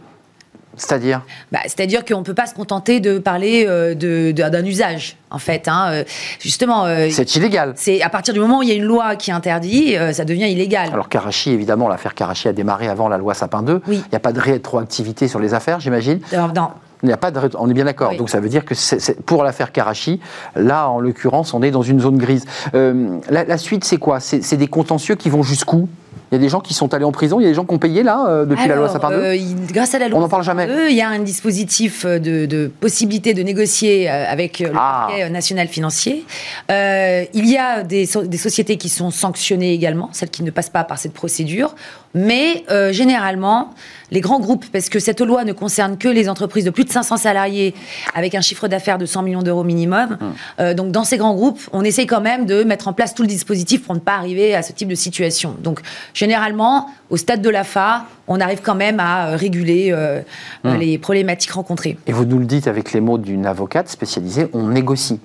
C'est-à-dire 0.77 1.21
bah, 1.51 1.59
C'est-à-dire 1.63 2.05
qu'on 2.05 2.19
ne 2.19 2.23
peut 2.23 2.33
pas 2.33 2.45
se 2.45 2.53
contenter 2.53 2.99
de 2.99 3.17
parler 3.17 3.65
euh, 3.67 3.93
d'un 4.33 4.65
usage, 4.65 5.17
en 5.31 5.39
fait. 5.39 5.67
Hein. 5.67 5.87
Euh, 5.89 6.03
justement. 6.39 6.85
c'est 7.09 7.35
illégal. 7.35 7.73
C'est 7.75 8.01
à 8.01 8.09
partir 8.09 8.33
du 8.33 8.39
moment 8.39 8.59
où 8.59 8.63
il 8.63 8.69
y 8.69 8.71
a 8.71 8.75
une 8.75 8.83
loi 8.83 9.15
qui 9.15 9.31
interdit, 9.31 9.95
ça 10.11 10.25
devient 10.25 10.49
illégal. 10.51 10.89
Alors 10.91 11.09
Karachi, 11.09 11.51
évidemment, 11.51 11.87
l'affaire 11.87 12.13
Karachi 12.13 12.47
a 12.47 12.53
démarré 12.53 12.87
avant 12.87 13.07
la 13.07 13.17
loi 13.17 13.33
Sapin 13.33 13.63
2. 13.63 13.81
Il 13.87 13.93
n'y 13.93 14.15
a 14.15 14.19
pas 14.19 14.33
de 14.33 14.39
rétroactivité 14.39 15.27
sur 15.27 15.39
les 15.39 15.53
affaires, 15.53 15.79
j'imagine. 15.79 16.19
Non. 16.33 16.69
Il 17.03 17.07
n'y 17.07 17.13
a 17.13 17.17
pas 17.17 17.29
de, 17.31 17.39
on 17.59 17.69
est 17.69 17.73
bien 17.73 17.85
d'accord. 17.85 18.15
Donc 18.15 18.29
ça 18.29 18.39
veut 18.39 18.49
dire 18.49 18.65
que 18.65 18.73
pour 19.21 19.43
l'affaire 19.43 19.71
Karachi, 19.71 20.19
là 20.55 20.89
en 20.89 20.99
l'occurrence, 20.99 21.53
on 21.53 21.61
est 21.61 21.71
dans 21.71 21.83
une 21.83 21.99
zone 21.99 22.17
grise. 22.17 22.45
Euh, 22.73 23.19
la, 23.29 23.57
suite, 23.57 23.83
c'est 23.83 23.97
quoi? 23.97 24.19
C'est, 24.19 24.57
des 24.57 24.67
contentieux 24.67 25.15
qui 25.15 25.29
vont 25.29 25.43
jusqu'où? 25.43 25.87
Il 26.35 26.39
y 26.39 26.41
a 26.43 26.45
des 26.45 26.49
gens 26.49 26.59
qui 26.59 26.73
sont 26.73 26.93
allés 26.93 27.05
en 27.05 27.11
prison, 27.11 27.39
il 27.39 27.43
y 27.43 27.45
a 27.45 27.49
des 27.49 27.55
gens 27.55 27.65
qui 27.65 27.73
ont 27.73 27.79
payé 27.79 28.03
là 28.03 28.25
euh, 28.27 28.45
depuis 28.45 28.67
la 28.67 28.75
loi 28.75 28.89
Sapin 28.89 29.09
2 29.09 29.15
euh, 29.15 29.37
Grâce 29.71 29.95
à 29.95 29.99
la 29.99 30.09
loi 30.09 30.19
On 30.19 30.21
n'en 30.21 30.29
parle 30.29 30.43
jamais. 30.43 30.67
il 30.89 30.95
y 30.95 31.01
a 31.01 31.09
un 31.09 31.19
dispositif 31.19 32.05
de, 32.05 32.71
possibilité 32.79 33.33
de 33.33 33.43
négocier 33.43 34.09
avec 34.09 34.59
le 34.59 34.71
ah. 34.75 35.07
parquet 35.07 35.29
national 35.29 35.67
financier. 35.67 36.25
il 36.69 37.49
y 37.49 37.57
a 37.57 37.83
des, 37.83 38.07
des, 38.25 38.37
sociétés 38.37 38.77
qui 38.77 38.89
sont 38.89 39.11
sanctionnées 39.11 39.73
également, 39.73 40.09
celles 40.11 40.29
qui 40.29 40.43
ne 40.43 40.51
passent 40.51 40.69
pas 40.69 40.83
par 40.83 40.97
cette 40.97 41.13
procédure. 41.13 41.75
Mais 42.15 42.63
généralement, 42.91 43.73
les 44.11 44.21
grands 44.21 44.39
groupes, 44.39 44.65
parce 44.71 44.89
que 44.89 44.99
cette 44.99 45.21
loi 45.21 45.43
ne 45.43 45.53
concerne 45.53 45.97
que 45.97 46.07
les 46.07 46.29
entreprises 46.29 46.65
de 46.65 46.69
plus 46.69 46.85
de 46.85 46.91
500 46.91 47.17
salariés 47.17 47.73
avec 48.13 48.35
un 48.35 48.41
chiffre 48.41 48.67
d'affaires 48.67 48.97
de 48.97 49.05
100 49.05 49.23
millions 49.23 49.41
d'euros 49.41 49.63
minimum. 49.63 50.17
Hum. 50.19 50.33
Euh, 50.59 50.73
donc 50.73 50.91
dans 50.91 51.03
ces 51.03 51.17
grands 51.17 51.33
groupes, 51.33 51.59
on 51.73 51.83
essaie 51.83 52.05
quand 52.05 52.21
même 52.21 52.45
de 52.45 52.63
mettre 52.63 52.87
en 52.87 52.93
place 52.93 53.13
tout 53.13 53.23
le 53.23 53.27
dispositif 53.27 53.83
pour 53.83 53.95
ne 53.95 53.99
pas 53.99 54.15
arriver 54.15 54.55
à 54.55 54.61
ce 54.61 54.71
type 54.71 54.87
de 54.87 54.95
situation. 54.95 55.55
Donc 55.61 55.81
généralement, 56.13 56.89
au 57.09 57.17
stade 57.17 57.41
de 57.41 57.49
la 57.49 57.63
FA, 57.63 58.05
on 58.27 58.39
arrive 58.39 58.61
quand 58.61 58.75
même 58.75 58.99
à 58.99 59.29
euh, 59.29 59.35
réguler 59.35 59.89
euh, 59.91 60.21
hum. 60.63 60.77
les 60.77 60.97
problématiques 60.97 61.51
rencontrées. 61.51 61.97
Et 62.07 62.13
vous 62.13 62.25
nous 62.25 62.39
le 62.39 62.45
dites 62.45 62.67
avec 62.67 62.93
les 62.93 63.01
mots 63.01 63.17
d'une 63.17 63.45
avocate 63.45 63.89
spécialisée, 63.89 64.47
on 64.53 64.67
négocie. 64.67 65.19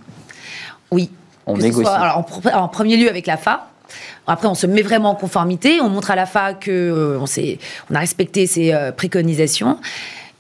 Oui. 0.91 1.11
On 1.47 1.57
négocie. 1.57 1.89
alors, 1.89 2.27
en, 2.55 2.69
premier 2.69 2.97
lieu 2.97 3.09
avec 3.09 3.27
la 3.27 3.37
FA, 3.37 3.70
après, 4.27 4.49
on 4.49 4.55
se 4.55 4.67
met 4.67 4.83
vraiment 4.83 5.11
en 5.11 5.15
conformité, 5.15 5.81
on 5.81 5.89
montre 5.89 6.11
à 6.11 6.17
la 6.17 6.27
FA 6.27 6.55
qu'on 6.55 6.71
euh, 6.71 7.19
on 7.91 7.95
a 7.95 7.99
respecté 7.99 8.47
ses 8.47 8.73
euh, 8.73 8.93
préconisations. 8.93 9.79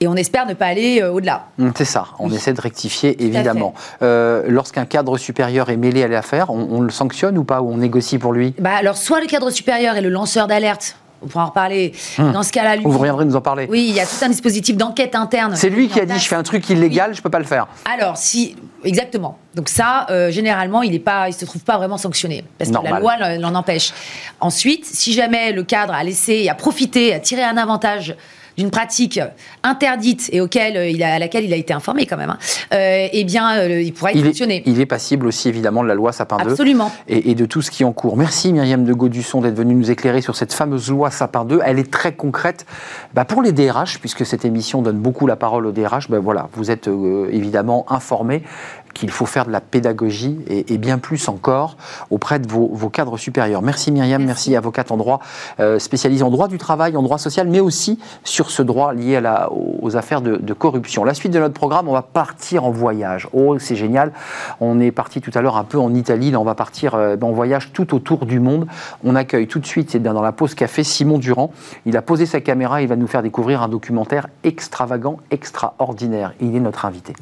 Et 0.02 0.08
on 0.08 0.14
espère 0.16 0.46
ne 0.46 0.54
pas 0.54 0.66
aller 0.66 1.02
euh, 1.02 1.12
au-delà. 1.12 1.48
Hum, 1.58 1.72
c'est 1.76 1.84
ça, 1.84 2.06
on 2.18 2.30
essaie 2.30 2.54
de 2.54 2.60
rectifier 2.60 3.22
évidemment. 3.22 3.74
Lorsqu'un 4.00 4.86
cadre 4.86 5.18
supérieur 5.18 5.68
est 5.70 5.76
mêlé 5.76 6.02
à 6.02 6.08
l'affaire, 6.08 6.50
on, 6.50 6.68
on, 6.70 6.80
le 6.80 6.90
sanctionne 6.90 7.36
ou 7.36 7.44
pas, 7.44 7.60
ou 7.60 7.70
on 7.70 7.76
négocie 7.76 8.18
pour 8.18 8.32
lui? 8.32 8.54
Bah 8.58 8.70
Alors, 8.78 8.96
soit 8.96 9.20
le 9.20 9.26
cadre 9.26 9.50
supérieur 9.50 9.96
est 9.96 10.00
le 10.00 10.08
lanceur 10.08 10.46
d'alerte, 10.46 10.96
on 11.22 11.26
pourra 11.26 11.44
en 11.44 11.48
reparler. 11.48 11.92
Hum. 12.18 12.32
Dans 12.32 12.42
ce 12.42 12.52
cas-là, 12.52 12.76
lui. 12.76 12.84
Vous 12.84 12.98
reviendrez 12.98 13.24
nous 13.24 13.36
en 13.36 13.40
parler. 13.40 13.66
Oui, 13.70 13.86
il 13.88 13.94
y 13.94 14.00
a 14.00 14.06
tout 14.06 14.22
un 14.22 14.28
dispositif 14.28 14.76
d'enquête 14.76 15.14
interne. 15.14 15.56
C'est 15.56 15.70
lui 15.70 15.88
qui 15.88 16.00
a 16.00 16.06
dit 16.06 16.18
je 16.18 16.28
fais 16.28 16.36
un 16.36 16.42
truc 16.42 16.68
illégal, 16.70 17.14
je 17.14 17.20
je 17.20 17.22
peux 17.22 17.28
pas 17.28 17.38
le 17.38 17.44
faire. 17.44 17.68
Alors, 17.84 18.16
si. 18.16 18.56
Exactement. 18.82 19.36
Donc, 19.54 19.68
ça, 19.68 20.06
euh, 20.08 20.30
généralement, 20.30 20.80
il 20.80 20.90
ne 20.90 21.32
se 21.32 21.44
trouve 21.44 21.62
pas 21.62 21.76
vraiment 21.76 21.98
sanctionné. 21.98 22.44
Parce 22.56 22.70
que 22.70 22.82
la 22.82 22.98
loi 22.98 23.36
l'en 23.36 23.54
empêche. 23.54 23.92
Ensuite, 24.40 24.86
si 24.86 25.12
jamais 25.12 25.52
le 25.52 25.64
cadre 25.64 25.92
a 25.92 26.02
laissé, 26.02 26.48
a 26.48 26.54
profité, 26.54 27.12
a 27.12 27.20
tiré 27.20 27.42
un 27.42 27.58
avantage 27.58 28.16
d'une 28.56 28.70
pratique 28.70 29.20
interdite 29.62 30.28
et 30.32 30.40
auquel 30.40 30.76
euh, 30.76 30.88
il 30.88 31.02
a, 31.02 31.14
à 31.14 31.18
laquelle 31.18 31.44
il 31.44 31.52
a 31.52 31.56
été 31.56 31.72
informé 31.72 32.06
quand 32.06 32.16
même, 32.16 32.30
hein, 32.30 32.38
euh, 32.72 33.08
eh 33.12 33.24
bien, 33.24 33.58
euh, 33.58 33.82
il 33.82 33.92
pourrait 33.92 34.16
être 34.16 34.24
sanctionné. 34.24 34.62
il 34.66 34.80
est 34.80 34.86
passible 34.86 35.26
aussi 35.26 35.48
évidemment 35.48 35.82
de 35.82 35.88
la 35.88 35.94
loi 35.94 36.12
Sapin 36.12 36.38
2 36.38 36.50
Absolument. 36.50 36.90
Et, 37.08 37.34
de 37.34 37.46
tout 37.46 37.62
ce 37.62 37.70
qui 37.70 37.82
est 37.82 37.86
en 37.86 37.92
cours. 37.92 38.16
Merci 38.16 38.52
Myriam 38.52 38.84
de 38.84 38.92
Gaudusson 38.92 39.40
d'être 39.40 39.56
venue 39.56 39.74
nous 39.74 39.90
éclairer 39.90 40.20
sur 40.20 40.36
cette 40.36 40.52
fameuse 40.52 40.90
loi 40.90 41.10
Sapin 41.10 41.44
2. 41.44 41.60
Elle 41.64 41.78
est 41.78 41.90
très 41.90 42.12
concrète 42.12 42.66
bah, 43.14 43.24
pour 43.24 43.42
les 43.42 43.52
DRH, 43.52 43.98
puisque 44.00 44.26
cette 44.26 44.44
émission 44.44 44.82
donne 44.82 44.98
beaucoup 44.98 45.26
la 45.26 45.36
parole 45.36 45.66
aux 45.66 45.72
DRH. 45.72 46.10
Ben 46.10 46.18
voilà, 46.18 46.48
vous 46.54 46.70
êtes 46.70 46.88
évidemment 47.30 47.86
informés 47.88 48.42
qu'il 48.94 49.10
faut 49.10 49.26
faire 49.26 49.46
de 49.46 49.50
la 49.50 49.60
pédagogie 49.60 50.38
et, 50.48 50.78
bien 50.78 50.98
plus 50.98 51.28
encore 51.28 51.76
auprès 52.10 52.38
de 52.38 52.48
vos, 52.48 52.88
cadres 52.90 53.18
supérieurs. 53.18 53.62
Merci 53.62 53.92
Myriam, 53.92 54.24
merci, 54.24 54.56
avocate 54.56 54.90
en 54.90 54.96
droit, 54.96 55.20
euh, 55.60 55.78
spécialisée 55.78 56.22
en 56.22 56.30
droit 56.30 56.48
du 56.48 56.58
travail, 56.58 56.96
en 56.96 57.02
droit 57.02 57.18
social, 57.18 57.48
mais 57.48 57.60
aussi 57.60 57.98
sur 58.24 58.50
ce 58.50 58.62
droit 58.62 58.92
lié 58.92 59.16
à 59.16 59.20
la, 59.20 59.48
aux 59.52 59.96
affaires 59.96 60.20
de, 60.20 60.52
corruption. 60.52 61.04
La 61.04 61.14
suite 61.14 61.32
de 61.32 61.38
notre 61.38 61.54
programme, 61.54 61.88
on 61.88 61.92
va 61.92 62.02
partir 62.02 62.64
en 62.64 62.70
voyage. 62.70 63.28
Oh, 63.32 63.58
c'est 63.58 63.76
génial. 63.76 64.12
On 64.60 64.80
est 64.80 64.90
parti 64.90 65.20
tout 65.20 65.30
à 65.34 65.40
l'heure 65.40 65.56
un 65.56 65.64
peu 65.64 65.78
en 65.78 65.94
Italie, 65.94 66.30
là 66.30 66.40
on 66.40 66.44
va 66.44 66.54
partir 66.54 66.94
euh, 66.94 67.16
en 67.20 67.32
voyage 67.32 67.72
tout 67.72 67.94
autour 67.94 68.26
du 68.26 68.40
monde. 68.40 68.66
On 69.04 69.14
accueille 69.14 69.46
tout 69.46 69.58
de 69.58 69.66
suite, 69.66 69.90
c'est 69.90 70.00
dans 70.00 70.20
la 70.20 70.32
pause 70.32 70.54
café, 70.54 70.84
Simon 70.84 71.18
Durand. 71.18 71.52
Il 71.86 71.96
a 71.96 72.02
posé 72.02 72.26
sa 72.26 72.40
caméra, 72.40 72.82
il 72.82 72.88
va 72.88 72.96
nous 72.96 73.06
faire 73.06 73.22
découvrir 73.22 73.62
un 73.62 73.68
documentaire 73.68 74.26
extravagant, 74.44 75.18
extraordinaire. 75.30 76.32
Il 76.40 76.56
est 76.56 76.60
notre 76.60 76.84
invité. 76.84 77.14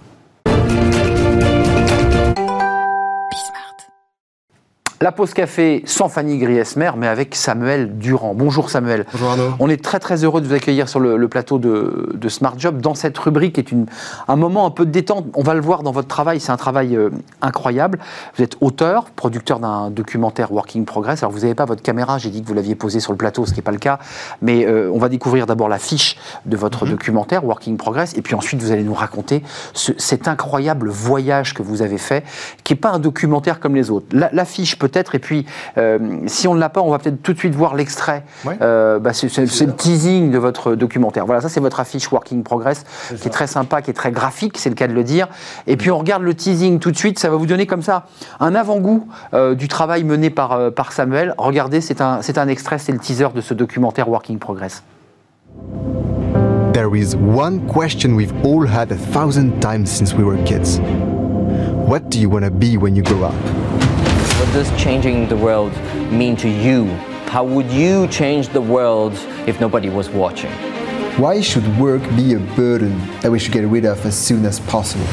La 5.01 5.13
pause 5.13 5.33
café 5.33 5.85
sans 5.87 6.09
Fanny 6.09 6.39
Griesmer, 6.39 6.91
mais 6.97 7.07
avec 7.07 7.37
Samuel 7.37 7.99
Durand. 7.99 8.35
Bonjour 8.35 8.69
Samuel. 8.69 9.07
Bonjour 9.13 9.31
Arnaud. 9.31 9.53
On 9.61 9.69
est 9.69 9.81
très 9.81 10.01
très 10.01 10.25
heureux 10.25 10.41
de 10.41 10.47
vous 10.49 10.55
accueillir 10.55 10.89
sur 10.89 10.99
le, 10.99 11.29
plateau 11.29 11.59
de, 11.59 12.29
Smart 12.29 12.55
Job 12.59 12.81
dans 12.81 12.97
cette 12.97 13.17
rubrique 13.17 13.55
qui 13.55 13.61
est 13.61 13.71
une, 13.71 13.87
un 14.27 14.35
moment 14.35 14.67
un 14.67 14.73
peu 14.73 14.85
de 14.85 14.91
détente. 14.91 15.27
On 15.35 15.45
va 15.45 15.55
le 15.55 15.61
voir 15.61 15.85
dans 15.85 15.93
votre 15.93 16.09
travail, 16.09 16.41
c'est 16.41 16.51
un 16.51 16.57
travail 16.57 16.97
euh, 16.97 17.11
incroyable. 17.43 18.01
Vous 18.37 18.43
êtes 18.43 18.57
auteur, 18.61 19.05
producteur 19.11 19.61
d'un 19.61 19.91
documentaire 19.91 20.51
Working 20.51 20.85
Progress. 20.85 21.23
Alors 21.23 21.31
vous 21.31 21.41
n'avez 21.41 21.55
pas 21.55 21.65
votre 21.65 21.83
caméra, 21.83 22.19
j'ai 22.19 22.31
dit 22.31 22.43
que 22.43 22.49
vous 22.49 22.55
l'aviez 22.55 22.75
posé 22.75 22.99
sur 22.99 23.13
le 23.13 23.19
plateau, 23.19 23.47
ce 23.47 23.53
qui 23.53 23.59
n'est 23.59 23.63
pas 23.65 23.71
le 23.71 23.79
cas. 23.79 24.01
Mais 24.43 24.67
euh, 24.67 24.91
on 24.93 24.99
va 24.99 25.09
découvrir 25.09 25.47
d'abord 25.47 25.69
la 25.69 25.79
fiche 25.79 26.17
de 26.45 26.57
votre 26.57 26.85
mhm. 26.85 26.91
documentaire 26.91 27.45
Working 27.45 27.77
Progress. 27.77 28.17
Et 28.17 28.23
puis 28.23 28.35
ensuite 28.35 28.61
vous 28.61 28.73
allez 28.73 28.83
nous 28.83 28.95
raconter 28.95 29.45
cet 29.75 30.27
incroyable 30.27 30.89
voyage 30.89 31.55
que 31.55 31.63
vous 31.63 31.83
avez 31.83 31.99
fait, 31.99 32.25
qui 32.65 32.73
n'est 32.73 32.81
pas 32.81 32.91
un 32.91 32.99
documentaire 32.99 33.61
comme 33.61 33.77
les 33.77 33.93
autres. 33.93 34.07
La, 34.11 34.45
fiche 34.45 34.77
peut 34.77 34.88
peut-être. 34.89 35.15
Et 35.15 35.19
puis, 35.19 35.47
euh, 35.77 35.99
si 36.27 36.49
on 36.49 36.55
ne 36.55 36.61
l'a 36.61 36.69
pas, 36.69 36.81
on 36.81 36.91
va 36.91 36.99
peut-être 36.99 37.23
tout 37.23 37.33
de 37.33 37.39
suite 37.39 37.55
voir 37.55 37.75
l'extrait. 37.75 38.25
Euh, 38.61 38.99
bah, 38.99 39.13
c'est 39.13 39.27
le 39.27 39.73
teasing 39.73 40.31
de 40.31 40.39
votre 40.39 40.75
documentaire. 40.75 41.27
Voilà, 41.27 41.41
ça 41.41 41.49
c'est 41.49 41.61
votre 41.61 41.81
affiche 41.81 42.11
Working 42.11 42.43
Progress, 42.43 42.85
qui 43.21 43.29
est 43.29 43.31
très 43.31 43.47
sympa, 43.47 43.83
qui 43.83 43.91
est 43.91 43.95
très 43.95 44.13
graphique, 44.13 44.59
c'est 44.59 44.69
le 44.69 44.75
cas 44.75 44.89
de 44.89 44.93
le 44.93 45.05
dire. 45.05 45.29
Et 45.67 45.77
puis 45.77 45.91
on 45.91 45.99
regarde 45.99 46.23
le 46.23 46.35
teasing 46.35 46.79
tout 46.79 46.91
de 46.91 46.97
suite, 46.97 47.19
ça 47.19 47.31
va 47.31 47.37
vous 47.37 47.47
donner 47.47 47.67
comme 47.67 47.83
ça 47.83 48.07
un 48.41 48.55
avant-goût 48.55 49.07
euh, 49.35 49.55
du 49.55 49.69
travail 49.69 50.05
mené 50.05 50.31
par, 50.31 50.73
par 50.73 50.93
Samuel. 50.93 51.35
Regardez, 51.39 51.81
c'est 51.81 52.01
un, 52.01 52.21
un 52.37 52.49
extrait, 52.49 52.79
c'est 52.79 52.93
le 52.93 52.99
teaser 52.99 53.29
de 53.35 53.41
ce 53.41 53.55
documentaire 53.55 54.09
Working 54.09 54.39
Progress. 54.39 54.83
There 56.73 56.95
is 56.95 57.17
one 57.17 57.67
question 57.67 58.15
we've 58.15 58.33
all 58.45 58.65
had 58.65 58.93
a 58.93 58.97
thousand 58.97 59.61
times 59.61 59.91
since 59.91 60.15
we 60.15 60.23
were 60.23 60.37
kids. 60.45 60.79
What 61.89 62.11
do 62.11 62.21
you 62.21 62.29
want 62.29 62.45
to 62.45 62.51
be 62.51 62.77
when 62.77 62.95
you 62.95 63.03
grow 63.03 63.25
up? 63.25 63.58
What 64.49 64.65
does 64.65 64.83
changing 64.83 65.29
the 65.29 65.37
world 65.37 65.77
mean 66.11 66.35
to 66.37 66.49
you? 66.49 66.87
How 67.27 67.45
would 67.45 67.71
you 67.71 68.09
change 68.09 68.49
the 68.49 68.63
world 68.63 69.13
if 69.47 69.61
nobody 69.61 69.91
was 69.91 70.09
watching? 70.09 70.51
Why 71.21 71.43
should 71.43 71.67
work 71.79 72.01
be 72.17 72.33
a 72.33 72.39
burden 72.39 72.97
that 73.21 73.31
we 73.31 73.39
should 73.39 73.53
get 73.53 73.67
rid 73.67 73.85
of 73.85 74.07
as 74.07 74.17
soon 74.17 74.47
as 74.47 74.59
possible? 74.61 75.05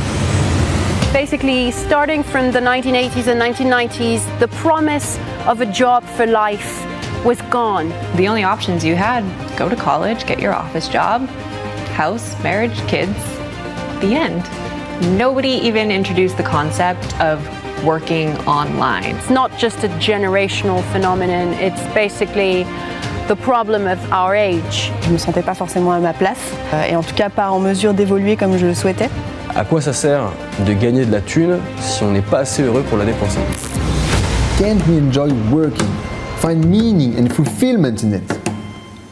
Basically, 1.12 1.70
starting 1.72 2.24
from 2.24 2.54
the 2.54 2.62
1980s 2.62 3.28
and 3.28 3.42
1990s, 3.42 4.40
the 4.40 4.48
promise 4.48 5.20
of 5.48 5.60
a 5.60 5.66
job 5.66 6.06
for 6.06 6.26
life 6.26 6.86
was 7.26 7.42
gone. 7.52 7.90
The 8.16 8.30
only 8.30 8.46
options 8.46 8.86
you 8.86 8.96
had 8.96 9.26
go 9.58 9.68
to 9.68 9.76
college, 9.76 10.26
get 10.26 10.40
your 10.40 10.54
office 10.54 10.88
job, 10.88 11.28
house, 11.92 12.42
marriage, 12.42 12.78
kids, 12.88 13.20
the 14.00 14.16
end. 14.16 14.44
Nobody 15.18 15.50
even 15.50 15.92
introduced 15.92 16.38
the 16.38 16.44
concept 16.44 17.20
of 17.20 17.46
working 17.84 18.36
online. 18.48 19.16
It's 19.16 19.30
not 19.30 19.52
just 19.58 19.84
a 19.84 19.90
generational 20.00 20.84
phenomenon, 20.92 21.54
it's 21.54 21.82
basically 21.94 22.66
the 23.28 23.36
problem 23.36 23.88
of 23.88 24.00
our 24.12 24.36
age. 24.36 24.92
Je 25.02 25.10
me 25.10 25.18
sentais 25.18 25.42
pas 25.42 25.56
forcément 25.56 25.92
à 25.92 26.00
ma 26.00 26.14
place 26.14 26.38
euh, 26.74 26.84
et 26.84 26.96
en 26.96 27.02
tout 27.02 27.16
cas 27.16 27.30
pas 27.30 27.50
en 27.50 27.60
mesure 27.60 27.94
d'évoluer 27.94 28.36
comme 28.36 28.58
je 28.58 28.66
le 28.66 28.74
souhaitais. 28.74 29.10
À 29.56 29.64
quoi 29.64 29.82
ça 29.82 29.94
sert 29.94 30.32
de 30.68 30.74
gagner 30.74 31.06
de 31.06 31.12
la 31.12 31.22
thune 31.22 31.58
si 31.80 32.04
on 32.04 32.12
n'est 32.12 32.22
pas 32.22 32.40
assez 32.40 32.64
heureux 32.64 32.84
pour 32.90 32.98
la 32.98 33.06
dépenser 33.06 33.40
Can't 34.60 34.80
we 34.88 34.98
enjoy 34.98 35.34
working, 35.52 35.88
find 36.38 36.66
meaning 36.66 37.18
and 37.20 37.30
fulfillment 37.30 38.04
in 38.04 38.14
it? 38.14 38.40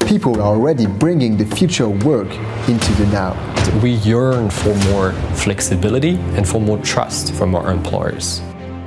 People 0.06 0.40
are 0.42 0.56
already 0.56 0.86
bringing 0.86 1.38
the 1.38 1.46
future 1.56 1.86
of 1.86 2.06
work 2.06 2.28
into 2.68 2.94
the 2.94 3.06
now. 3.12 3.34
We 3.82 3.92
yearn 4.06 4.50
for 4.50 4.76
more 4.92 5.14
flexibility 5.34 6.20
and 6.36 6.48
for 6.48 6.62
more 6.62 6.78
trust 6.78 7.34
from 7.34 7.56
our 7.56 7.72
employers. 7.72 8.42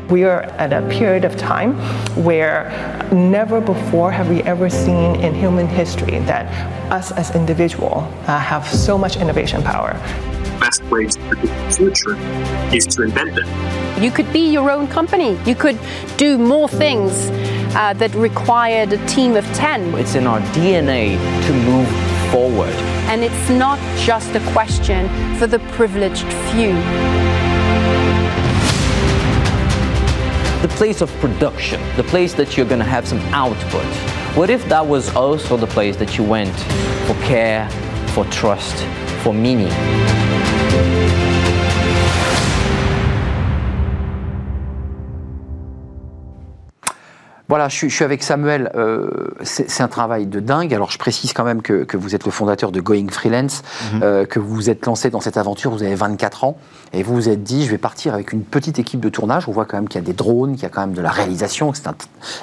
We 0.08 0.22
are 0.22 0.42
at 0.42 0.72
a 0.72 0.86
period 0.88 1.24
of 1.24 1.36
time 1.36 1.74
where 2.22 2.70
never 3.12 3.60
before 3.60 4.12
have 4.12 4.28
we 4.28 4.40
ever 4.44 4.70
seen 4.70 5.16
in 5.16 5.34
human 5.34 5.66
history 5.66 6.20
that 6.20 6.46
us 6.92 7.10
as 7.10 7.34
individuals 7.34 8.04
uh, 8.28 8.38
have 8.38 8.66
so 8.68 8.96
much 8.96 9.16
innovation 9.16 9.62
power. 9.62 9.94
Best 10.60 10.84
way 10.84 11.06
to 11.06 11.20
predict 11.22 11.52
the 11.52 11.70
future 11.72 12.16
is 12.74 12.86
to 12.86 13.02
invent 13.02 13.36
it. 13.36 14.02
You 14.02 14.12
could 14.12 14.32
be 14.32 14.48
your 14.48 14.70
own 14.70 14.86
company. 14.86 15.38
You 15.44 15.56
could 15.56 15.78
do 16.16 16.38
more 16.38 16.68
things 16.68 17.28
uh, 17.74 17.92
that 17.94 18.14
required 18.14 18.92
a 18.92 19.06
team 19.06 19.34
of 19.34 19.44
10. 19.54 19.94
It's 19.94 20.14
in 20.14 20.28
our 20.28 20.40
DNA 20.54 21.16
to 21.46 21.52
move 21.52 21.88
forward. 22.30 22.74
And 23.10 23.24
it's 23.24 23.50
not 23.50 23.78
just 23.98 24.34
a 24.36 24.40
question 24.52 25.08
for 25.36 25.46
the 25.48 25.58
privileged 25.74 26.26
few. 26.50 27.35
The 30.62 30.68
place 30.68 31.00
of 31.02 31.10
production, 31.20 31.80
the 31.96 32.04
place 32.04 32.32
that 32.34 32.56
you're 32.56 32.66
going 32.66 32.78
to 32.78 32.84
have 32.84 33.06
some 33.06 33.20
output. 33.34 33.84
What 34.36 34.50
if 34.50 34.66
that 34.68 34.86
was 34.86 35.14
also 35.14 35.56
the 35.56 35.66
place 35.66 35.96
that 35.96 36.16
you 36.16 36.24
went 36.24 36.56
for 37.06 37.14
care, 37.24 37.68
for 38.14 38.24
trust, 38.26 38.84
for 39.22 39.34
meaning? 39.34 39.72
Voilà, 47.48 47.68
je 47.68 47.86
suis, 47.86 48.04
avec 48.04 48.24
Samuel. 48.24 48.72
Euh, 48.74 49.28
c'est 49.42 49.82
un 49.82 49.88
travail 49.88 50.26
de 50.26 50.40
dingue. 50.40 50.74
Alors, 50.74 50.90
je 50.90 50.98
précise 50.98 51.32
quand 51.32 51.44
même 51.44 51.62
que, 51.62 51.96
vous 51.96 52.14
êtes 52.14 52.24
le 52.24 52.32
fondateur 52.32 52.72
de 52.72 52.80
Going 52.80 53.08
Freelance, 53.08 53.62
mhm. 53.92 54.00
euh, 54.02 54.26
que 54.26 54.40
vous 54.40 54.52
vous 54.52 54.70
êtes 54.70 54.84
lancé 54.84 55.10
dans 55.10 55.20
cette 55.20 55.36
aventure. 55.36 55.70
Vous 55.70 55.84
avez 55.84 55.94
24 55.94 56.44
ans 56.44 56.58
et 56.92 57.04
vous 57.04 57.14
vous 57.14 57.28
êtes 57.28 57.44
dit, 57.44 57.64
je 57.64 57.70
vais 57.70 57.78
partir 57.78 58.14
avec 58.14 58.32
une 58.32 58.42
petite 58.42 58.80
équipe 58.80 59.00
de 59.00 59.08
tournage. 59.08 59.48
On 59.48 59.52
voit 59.52 59.64
quand 59.64 59.76
même 59.76 59.88
qu'il 59.88 60.00
y 60.00 60.04
a 60.04 60.06
des 60.06 60.12
drones, 60.12 60.54
qu'il 60.54 60.64
y 60.64 60.66
a 60.66 60.70
quand 60.70 60.80
même 60.80 60.94
de 60.94 61.02
la 61.02 61.10
réalisation. 61.10 61.72
C'est 61.72 61.88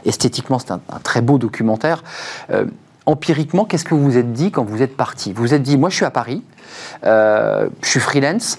esthétiquement, 0.05 0.57
c'est 0.57 0.71
un, 0.71 0.79
très 1.03 1.21
beau 1.21 1.37
documentaire. 1.37 2.03
Euh, 2.51 2.65
empiriquement, 3.05 3.65
qu'est-ce 3.65 3.83
que 3.83 3.93
vous 3.93 4.03
vous 4.03 4.17
êtes 4.17 4.31
dit 4.31 4.51
quand 4.51 4.63
vous 4.63 4.81
êtes 4.81 4.95
parti? 4.95 5.33
Vous 5.33 5.41
vous 5.41 5.53
êtes 5.53 5.63
dit, 5.63 5.77
moi, 5.77 5.89
je 5.89 5.95
suis 5.95 6.05
à 6.05 6.11
Paris, 6.11 6.41
je 7.03 7.67
suis 7.81 7.99
freelance. 7.99 8.57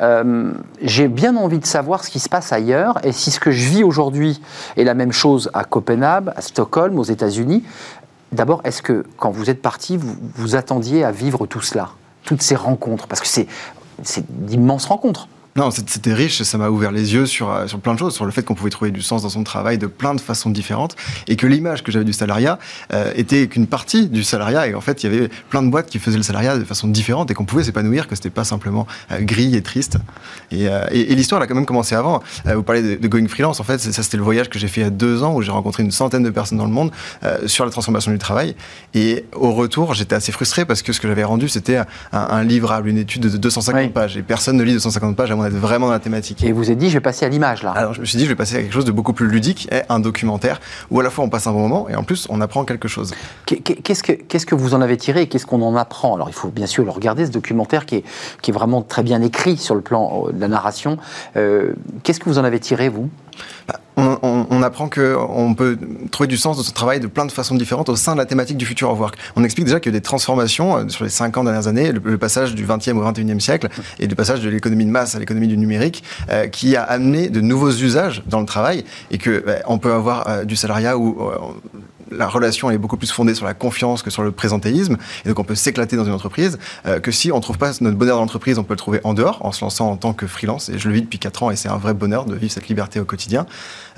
Euh, 0.00 0.52
j'ai 0.80 1.08
bien 1.08 1.36
envie 1.36 1.58
de 1.58 1.66
savoir 1.66 2.04
ce 2.04 2.10
qui 2.10 2.18
se 2.18 2.28
passe 2.28 2.52
ailleurs 2.52 3.04
et 3.04 3.12
si 3.12 3.30
ce 3.30 3.38
que 3.38 3.50
je 3.50 3.68
vis 3.68 3.84
aujourd'hui 3.84 4.40
est 4.76 4.84
la 4.84 4.94
même 4.94 5.12
chose 5.12 5.50
à 5.52 5.64
Copenhague, 5.64 6.32
à 6.34 6.40
Stockholm, 6.40 6.98
aux 6.98 7.04
États-Unis. 7.04 7.62
D'abord, 8.32 8.62
est-ce 8.64 8.80
que 8.80 9.04
quand 9.18 9.30
vous 9.30 9.50
êtes 9.50 9.60
parti, 9.60 9.98
vous, 9.98 10.16
vous 10.34 10.56
attendiez 10.56 11.04
à 11.04 11.10
vivre 11.10 11.46
tout 11.46 11.60
cela, 11.60 11.90
toutes 12.24 12.40
ces 12.40 12.56
rencontres? 12.56 13.06
Parce 13.06 13.20
que 13.20 13.26
c'est 13.26 13.46
d'immenses 14.30 14.86
rencontres. 14.86 15.28
Non, 15.54 15.70
c'était 15.70 16.14
riche, 16.14 16.40
ça 16.42 16.56
m'a 16.56 16.70
ouvert 16.70 16.92
les 16.92 17.12
yeux 17.12 17.26
sur, 17.26 17.50
euh, 17.50 17.66
sur 17.66 17.78
plein 17.78 17.92
de 17.92 17.98
choses, 17.98 18.14
sur 18.14 18.24
le 18.24 18.30
fait 18.30 18.42
qu'on 18.42 18.54
pouvait 18.54 18.70
trouver 18.70 18.90
du 18.90 19.02
sens 19.02 19.22
dans 19.22 19.28
son 19.28 19.44
travail 19.44 19.76
de 19.76 19.86
plein 19.86 20.14
de 20.14 20.20
façons 20.20 20.48
différentes, 20.48 20.96
et 21.28 21.36
que 21.36 21.46
l'image 21.46 21.82
que 21.82 21.92
j'avais 21.92 22.06
du 22.06 22.14
salariat 22.14 22.58
euh, 22.94 23.12
était 23.16 23.46
qu'une 23.48 23.66
partie 23.66 24.08
du 24.08 24.24
salariat, 24.24 24.66
et 24.66 24.74
en 24.74 24.80
fait, 24.80 25.04
il 25.04 25.12
y 25.12 25.14
avait 25.14 25.28
plein 25.50 25.62
de 25.62 25.68
boîtes 25.68 25.90
qui 25.90 25.98
faisaient 25.98 26.16
le 26.16 26.22
salariat 26.22 26.56
de 26.56 26.64
façon 26.64 26.88
différente, 26.88 27.30
et 27.30 27.34
qu'on 27.34 27.44
pouvait 27.44 27.64
s'épanouir, 27.64 28.08
que 28.08 28.16
c'était 28.16 28.30
pas 28.30 28.44
simplement 28.44 28.86
euh, 29.10 29.18
gris 29.20 29.54
et 29.54 29.60
triste. 29.60 29.98
Et, 30.52 30.64
et, 30.90 31.14
l'histoire, 31.14 31.38
elle 31.40 31.44
a 31.44 31.48
quand 31.48 31.54
même 31.54 31.66
commencé 31.66 31.94
avant. 31.94 32.22
vous 32.46 32.62
parlez 32.62 32.96
de, 32.96 33.08
Going 33.08 33.28
Freelance, 33.28 33.60
en 33.60 33.64
fait, 33.64 33.78
ça 33.78 34.02
c'était 34.02 34.16
le 34.16 34.22
voyage 34.22 34.48
que 34.48 34.58
j'ai 34.58 34.68
fait 34.68 34.80
il 34.80 34.84
y 34.84 34.86
a 34.86 34.90
deux 34.90 35.22
ans, 35.22 35.34
où 35.34 35.42
j'ai 35.42 35.50
rencontré 35.50 35.82
une 35.82 35.90
centaine 35.90 36.22
de 36.22 36.30
personnes 36.30 36.58
dans 36.58 36.66
le 36.66 36.72
monde 36.72 36.92
sur 37.46 37.64
la 37.64 37.70
transformation 37.70 38.10
du 38.10 38.18
travail, 38.18 38.54
et 38.94 39.26
au 39.34 39.52
retour, 39.52 39.92
j'étais 39.92 40.14
assez 40.14 40.32
frustré, 40.32 40.64
parce 40.64 40.82
que 40.82 40.92
ce 40.92 41.00
que 41.00 41.08
j'avais 41.08 41.24
rendu, 41.24 41.48
c'était 41.48 41.76
un, 41.76 41.86
un, 42.12 42.42
livre, 42.42 42.72
une 42.86 42.98
étude 42.98 43.22
de 43.22 43.36
250 43.36 43.92
pages, 43.92 44.16
et 44.16 44.22
personne 44.22 44.56
ne 44.56 44.62
lit 44.62 44.72
250 44.72 45.16
pages 45.16 45.30
à 45.30 45.41
on 45.42 45.46
est 45.46 45.50
vraiment 45.50 45.86
dans 45.86 45.92
la 45.92 45.98
thématique. 45.98 46.42
Et 46.44 46.52
vous 46.52 46.64
avez 46.64 46.76
dit, 46.76 46.88
je 46.88 46.94
vais 46.94 47.00
passer 47.00 47.24
à 47.24 47.28
l'image 47.28 47.62
là. 47.62 47.72
Alors 47.72 47.94
je 47.94 48.00
me 48.00 48.06
suis 48.06 48.18
dit, 48.18 48.24
je 48.24 48.28
vais 48.28 48.36
passer 48.36 48.56
à 48.56 48.62
quelque 48.62 48.72
chose 48.72 48.84
de 48.84 48.92
beaucoup 48.92 49.12
plus 49.12 49.28
ludique, 49.28 49.68
un 49.88 50.00
documentaire 50.00 50.60
où 50.90 51.00
à 51.00 51.02
la 51.02 51.10
fois 51.10 51.24
on 51.24 51.28
passe 51.28 51.46
un 51.46 51.52
bon 51.52 51.60
moment 51.60 51.88
et 51.88 51.96
en 51.96 52.04
plus 52.04 52.26
on 52.30 52.40
apprend 52.40 52.64
quelque 52.64 52.88
chose. 52.88 53.14
Qu'est-ce 53.46 54.02
que, 54.02 54.12
qu'est-ce 54.12 54.46
que 54.46 54.54
vous 54.54 54.74
en 54.74 54.80
avez 54.80 54.96
tiré 54.96 55.22
et 55.22 55.26
qu'est-ce 55.26 55.46
qu'on 55.46 55.62
en 55.62 55.76
apprend? 55.76 56.14
Alors 56.14 56.28
il 56.28 56.34
faut 56.34 56.48
bien 56.48 56.66
sûr 56.66 56.84
le 56.84 56.90
regarder, 56.90 57.26
ce 57.26 57.30
documentaire 57.30 57.86
qui 57.86 57.96
est, 57.96 58.04
qui 58.40 58.50
est 58.50 58.54
vraiment 58.54 58.82
très 58.82 59.02
bien 59.02 59.20
écrit 59.22 59.56
sur 59.56 59.74
le 59.74 59.80
plan 59.80 60.24
euh, 60.26 60.32
de 60.32 60.40
la 60.40 60.48
narration. 60.48 60.98
Euh, 61.36 61.72
qu'est-ce 62.02 62.20
que 62.20 62.28
vous 62.28 62.38
en 62.38 62.44
avez 62.44 62.60
tiré, 62.60 62.88
vous? 62.88 63.10
Bah, 63.66 63.80
on, 63.96 64.46
on 64.50 64.62
apprend 64.62 64.88
qu'on 64.88 65.54
peut 65.54 65.78
trouver 66.10 66.26
du 66.26 66.36
sens 66.36 66.56
de 66.58 66.62
son 66.62 66.72
travail 66.72 67.00
de 67.00 67.06
plein 67.06 67.26
de 67.26 67.32
façons 67.32 67.54
différentes 67.54 67.88
au 67.88 67.96
sein 67.96 68.12
de 68.12 68.18
la 68.18 68.26
thématique 68.26 68.56
du 68.56 68.66
future 68.66 68.90
of 68.90 68.98
work. 68.98 69.16
On 69.36 69.44
explique 69.44 69.66
déjà 69.66 69.80
qu'il 69.80 69.92
y 69.92 69.96
a 69.96 69.98
des 69.98 70.02
transformations 70.02 70.76
euh, 70.76 70.88
sur 70.88 71.04
les 71.04 71.10
50 71.10 71.44
dernières 71.44 71.66
années, 71.66 71.92
le, 71.92 72.18
passage 72.18 72.54
du 72.54 72.66
20e 72.66 72.96
au 72.96 73.02
21e 73.02 73.40
siècle 73.40 73.68
et 73.98 74.06
du 74.06 74.14
passage 74.14 74.40
de 74.40 74.48
l'économie 74.48 74.84
de 74.84 74.90
masse 74.90 75.14
à 75.14 75.18
l'économie 75.18 75.48
du 75.48 75.56
numérique, 75.56 76.04
euh, 76.30 76.46
qui 76.46 76.76
a 76.76 76.82
amené 76.82 77.28
de 77.28 77.40
nouveaux 77.40 77.70
usages 77.70 78.22
dans 78.26 78.40
le 78.40 78.46
travail 78.46 78.84
et 79.10 79.18
que 79.18 79.42
bah, 79.44 79.54
on 79.66 79.78
peut 79.78 79.92
avoir 79.92 80.28
euh, 80.28 80.44
du 80.44 80.56
salariat 80.56 80.96
où 80.96 81.18
la 82.16 82.28
relation 82.28 82.70
est 82.70 82.78
beaucoup 82.78 82.96
plus 82.96 83.10
fondée 83.10 83.34
sur 83.34 83.46
la 83.46 83.54
confiance 83.54 84.02
que 84.02 84.10
sur 84.10 84.22
le 84.22 84.32
présentéisme, 84.32 84.96
et 85.24 85.28
donc 85.28 85.38
on 85.38 85.44
peut 85.44 85.54
s'éclater 85.54 85.96
dans 85.96 86.04
une 86.04 86.12
entreprise, 86.12 86.58
euh, 86.86 87.00
que 87.00 87.10
si 87.10 87.32
on 87.32 87.36
ne 87.36 87.42
trouve 87.42 87.58
pas 87.58 87.72
notre 87.80 87.96
bonheur 87.96 88.16
dans 88.16 88.22
l'entreprise, 88.22 88.58
on 88.58 88.64
peut 88.64 88.74
le 88.74 88.78
trouver 88.78 89.00
en 89.04 89.14
dehors, 89.14 89.44
en 89.44 89.52
se 89.52 89.64
lançant 89.64 89.90
en 89.90 89.96
tant 89.96 90.12
que 90.12 90.26
freelance, 90.26 90.68
et 90.68 90.78
je 90.78 90.88
le 90.88 90.94
vis 90.94 91.02
depuis 91.02 91.18
4 91.18 91.42
ans, 91.42 91.50
et 91.50 91.56
c'est 91.56 91.68
un 91.68 91.76
vrai 91.76 91.94
bonheur 91.94 92.24
de 92.24 92.34
vivre 92.34 92.52
cette 92.52 92.68
liberté 92.68 93.00
au 93.00 93.04
quotidien. 93.04 93.46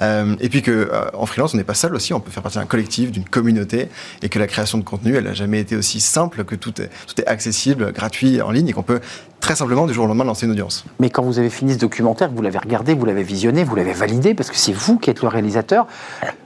Euh, 0.00 0.36
et 0.40 0.48
puis 0.48 0.62
que 0.62 0.70
euh, 0.70 1.04
en 1.14 1.26
freelance, 1.26 1.54
on 1.54 1.56
n'est 1.56 1.64
pas 1.64 1.74
seul 1.74 1.94
aussi, 1.94 2.12
on 2.12 2.20
peut 2.20 2.30
faire 2.30 2.42
partie 2.42 2.58
d'un 2.58 2.66
collectif, 2.66 3.10
d'une 3.10 3.24
communauté, 3.24 3.88
et 4.22 4.28
que 4.28 4.38
la 4.38 4.46
création 4.46 4.78
de 4.78 4.84
contenu, 4.84 5.16
elle 5.16 5.24
n'a 5.24 5.34
jamais 5.34 5.60
été 5.60 5.76
aussi 5.76 6.00
simple, 6.00 6.44
que 6.44 6.54
tout 6.54 6.80
est, 6.80 6.90
tout 7.06 7.20
est 7.20 7.26
accessible, 7.26 7.92
gratuit, 7.92 8.40
en 8.42 8.50
ligne, 8.50 8.68
et 8.68 8.72
qu'on 8.72 8.82
peut 8.82 9.00
très 9.44 9.56
simplement 9.56 9.86
du 9.86 9.92
jour 9.92 10.04
au 10.04 10.08
lendemain 10.08 10.24
lancer 10.24 10.46
une 10.46 10.52
audience. 10.52 10.86
Mais 11.00 11.10
quand 11.10 11.22
vous 11.22 11.38
avez 11.38 11.50
fini 11.50 11.74
ce 11.74 11.78
documentaire, 11.78 12.30
vous 12.34 12.40
l'avez 12.40 12.56
regardé, 12.56 12.94
vous 12.94 13.04
l'avez 13.04 13.22
visionné, 13.22 13.62
vous 13.62 13.76
l'avez 13.76 13.92
validé, 13.92 14.32
parce 14.32 14.48
que 14.48 14.56
c'est 14.56 14.72
vous 14.72 14.98
qui 14.98 15.10
êtes 15.10 15.20
le 15.20 15.28
réalisateur, 15.28 15.86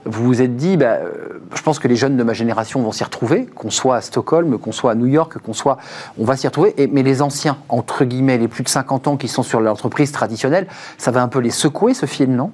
vous 0.03 0.25
vous 0.25 0.41
êtes 0.41 0.57
dit, 0.57 0.75
bah, 0.75 0.97
je 1.55 1.61
pense 1.61 1.79
que 1.79 1.87
les 1.87 1.95
jeunes 1.95 2.17
de 2.17 2.23
ma 2.23 2.33
génération 2.33 2.81
vont 2.81 2.91
s'y 2.91 3.05
retrouver, 3.05 3.45
qu'on 3.55 3.69
soit 3.69 3.95
à 3.95 4.01
Stockholm, 4.01 4.57
qu'on 4.57 4.73
soit 4.73 4.91
à 4.91 4.95
New 4.95 5.05
York, 5.05 5.37
qu'on 5.37 5.53
soit, 5.53 5.77
on 6.19 6.25
va 6.25 6.35
s'y 6.35 6.45
retrouver. 6.45 6.73
Et, 6.75 6.87
mais 6.87 7.01
les 7.01 7.21
anciens, 7.21 7.57
entre 7.69 8.03
guillemets, 8.03 8.37
les 8.37 8.49
plus 8.49 8.65
de 8.65 8.69
50 8.69 9.07
ans 9.07 9.15
qui 9.15 9.29
sont 9.29 9.43
sur 9.43 9.61
l'entreprise 9.61 10.11
traditionnelle, 10.11 10.67
ça 10.97 11.11
va 11.11 11.21
un 11.21 11.29
peu 11.29 11.39
les 11.39 11.51
secouer 11.51 11.93
ce 11.93 12.05
film, 12.05 12.35
non? 12.35 12.51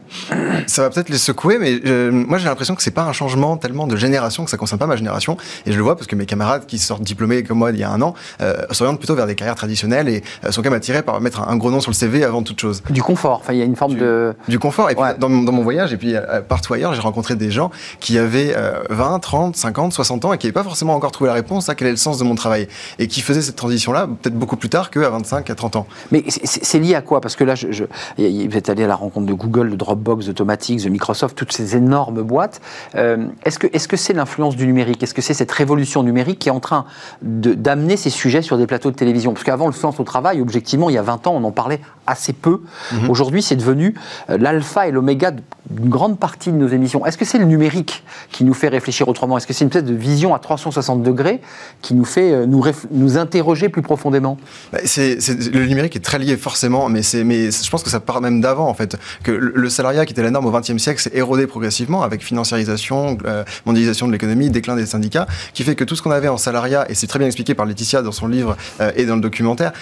Ça 0.68 0.84
va 0.84 0.92
peut-être 0.92 1.10
les 1.10 1.18
secouer, 1.18 1.58
mais 1.58 1.80
euh, 1.88 2.12
moi 2.12 2.38
j'ai 2.38 2.46
l'impression 2.46 2.76
que 2.76 2.84
c'est 2.84 2.92
pas 2.92 3.06
un 3.06 3.14
changement 3.14 3.58
tellement 3.58 3.88
de 3.88 3.96
génération 3.96 4.46
que 4.46 4.52
ça 4.52 4.58
concerne 4.58 4.78
pas 4.78 4.86
ma 4.86 4.96
génération. 4.96 5.38
Et 5.66 5.72
je 5.72 5.78
le 5.78 5.84
vois 5.84 5.96
parce 5.96 6.06
que 6.06 6.16
mes 6.16 6.28
camarades 6.28 6.68
qui 6.68 6.78
sortent 6.78 7.04
diplômés 7.04 7.42
comme 7.44 7.58
moi 7.58 7.72
il 7.72 7.80
y 7.80 7.84
a 7.84 7.90
un 7.90 8.02
an 8.04 8.14
euh, 8.42 8.56
s'orientent 8.70 9.00
plutôt 9.00 9.16
vers 9.16 9.26
des 9.26 9.36
carrières 9.36 9.56
traditionnelles 9.56 10.08
et 10.08 10.18
euh, 10.18 10.35
sont 10.50 10.62
quand 10.62 10.70
même 10.70 10.78
attirés 10.78 11.02
par 11.02 11.22
mettre 11.22 11.48
un, 11.48 11.56
gros 11.58 11.72
nom 11.72 11.80
sur 11.80 11.92
le 11.92 11.96
CV 11.96 12.24
avant 12.24 12.44
toute 12.44 12.60
chose. 12.60 12.84
Du 12.90 13.02
confort. 13.02 13.40
Enfin, 13.42 13.54
il 13.54 13.60
y 13.60 13.62
a 13.62 13.66
une 13.66 13.76
forme 13.76 13.96
de 13.96 14.34
du 14.48 14.60
confort. 14.60 14.90
Et 14.90 14.96
puis 14.96 15.04
dans, 15.18 15.30
mon 15.30 15.64
voyage 15.64 15.94
et 15.94 15.98
puis 15.98 16.16
partout 16.48 16.74
ailleurs, 16.74 16.94
j'ai 16.94 17.02
rencontré 17.02 17.36
des 17.36 17.52
gens 17.52 17.72
qui 18.00 18.18
avaient 18.18 18.56
20, 18.90 19.20
30, 19.20 19.56
50, 19.56 19.94
60 19.94 20.26
ans 20.26 20.34
et 20.34 20.38
qui 20.38 20.48
n'avaient 20.48 20.54
pas 20.54 20.64
forcément 20.64 20.96
encore 20.96 21.12
trouvé 21.12 21.30
la 21.30 21.34
réponse 21.34 21.70
à 21.70 21.76
quel 21.76 21.88
est 21.88 21.92
le 21.92 21.98
sens 21.98 22.18
de 22.18 22.24
mon 22.24 22.36
travail 22.36 22.68
et 23.00 23.08
qui 23.08 23.22
faisaient 23.22 23.42
cette 23.42 23.56
transition-là 23.56 24.08
peut-être 24.22 24.38
beaucoup 24.38 24.58
plus 24.58 24.70
tard 24.70 24.92
qu'à 24.92 25.10
25, 25.10 25.50
à 25.50 25.56
30 25.56 25.76
ans. 25.78 25.88
Mais 26.12 26.24
c'est 26.28 26.80
lié 26.80 26.96
à 26.96 27.02
quoi? 27.02 27.22
Parce 27.22 27.36
que 27.36 27.44
là, 27.44 27.56
je, 27.56 27.72
je, 27.72 27.84
vous 28.18 28.58
êtes 28.58 28.70
allé 28.70 28.84
à 28.84 28.88
la 28.88 28.96
rencontre 28.96 29.26
de 29.26 29.34
Google, 29.34 29.72
de 29.72 29.76
Dropbox, 29.76 30.26
de 30.26 30.32
Automatics, 30.32 30.84
de 30.84 30.90
Microsoft, 30.90 31.38
toutes 31.38 31.54
ces 31.54 31.76
énormes 31.76 32.22
boîtes. 32.22 32.62
Euh, 32.96 33.28
est-ce 33.44 33.60
que 33.60 33.68
est-ce 33.74 33.88
que 33.88 33.98
c'est 33.98 34.14
l'influence 34.14 34.56
du 34.56 34.68
numérique? 34.68 35.02
Est-ce 35.04 35.14
que 35.14 35.22
c'est 35.22 35.34
cette 35.34 35.52
révolution 35.52 36.04
numérique 36.04 36.40
qui 36.40 36.50
est 36.50 36.52
en 36.52 36.60
train 36.60 36.86
d'amener 37.22 37.98
ces 37.98 38.10
sujets 38.10 38.42
sur 38.42 38.58
des 38.58 38.68
plateaux 38.68 38.92
de 38.92 38.96
télévision? 38.96 39.34
Parce 39.34 39.44
qu'avant, 39.44 39.68
le 39.68 39.74
sens 39.74 40.00
au 40.00 40.04
travail, 40.04 40.25
objectivement, 40.34 40.90
il 40.90 40.94
y 40.94 40.98
a 40.98 41.02
20 41.02 41.28
ans, 41.28 41.34
on 41.36 41.44
en 41.44 41.52
parlait 41.52 41.82
assez 42.08 42.34
peu. 42.34 42.62
Mhm. 42.92 43.10
Aujourd'hui, 43.10 43.42
c'est 43.42 43.56
devenu 43.56 43.96
euh, 44.30 44.38
l'alpha 44.38 44.88
et 44.88 44.92
l'oméga 44.92 45.32
d'une 45.70 45.90
grande 45.90 46.20
partie 46.20 46.52
de 46.52 46.58
nos 46.58 46.68
émissions. 46.68 47.06
Est-ce 47.06 47.18
que 47.18 47.26
c'est 47.26 47.40
le 47.40 47.46
numérique 47.46 48.04
qui 48.32 48.44
nous 48.44 48.54
fait 48.54 48.68
réfléchir 48.68 49.08
autrement? 49.08 49.38
Est-ce 49.38 49.48
que 49.48 49.54
c'est 49.54 49.64
une 49.64 49.70
espèce 49.70 49.84
de 49.84 49.96
vision 49.96 50.36
à 50.36 50.40
360 50.40 51.02
degrés 51.02 51.42
qui 51.82 51.96
nous 51.96 52.06
fait 52.06 52.32
euh, 52.32 52.46
nous, 52.46 52.64
nous 52.92 53.18
interroger 53.18 53.70
plus 53.70 53.82
profondément? 53.82 54.38
Bah, 54.72 54.80
c'est, 54.86 55.18
Le 55.52 55.66
numérique 55.66 55.96
est 55.96 56.04
très 56.04 56.20
lié 56.20 56.38
forcément, 56.38 56.90
mais, 56.90 57.02
mais 57.24 57.50
je 57.52 57.70
pense 57.70 57.84
que 57.84 57.90
ça 57.90 58.00
part 58.00 58.22
même 58.22 58.42
d'avant 58.42 58.68
en 58.68 58.74
fait. 58.74 58.98
Que 59.24 59.32
le, 59.32 59.70
salariat 59.70 60.06
qui 60.06 60.14
était 60.14 60.22
la 60.22 60.32
norme 60.32 60.46
au 60.46 60.52
XXe 60.52 60.78
siècle 60.78 61.02
s'est 61.02 61.12
érodé 61.14 61.48
progressivement 61.48 62.04
avec 62.04 62.24
financiarisation, 62.24 63.18
euh, 63.26 63.44
mondialisation 63.66 64.08
de 64.08 64.12
l'économie, 64.12 64.50
déclin 64.50 64.76
des 64.76 64.86
syndicats, 64.86 65.26
qui 65.54 65.64
fait 65.64 65.76
que 65.76 65.84
tout 65.84 65.96
ce 65.96 66.02
qu'on 66.02 66.12
avait 66.12 66.28
en 66.28 66.38
salariat, 66.38 66.86
et 66.90 66.94
c'est 66.94 67.08
très 67.08 67.20
bien 67.20 67.28
expliqué 67.28 67.56
par 67.56 67.66
Laetitia 67.66 68.04
dans 68.04 68.12
son 68.12 68.28
livre 68.28 68.56
et 68.96 69.06
dans 69.06 69.16
le 69.16 69.22
documentaire, 69.22 69.74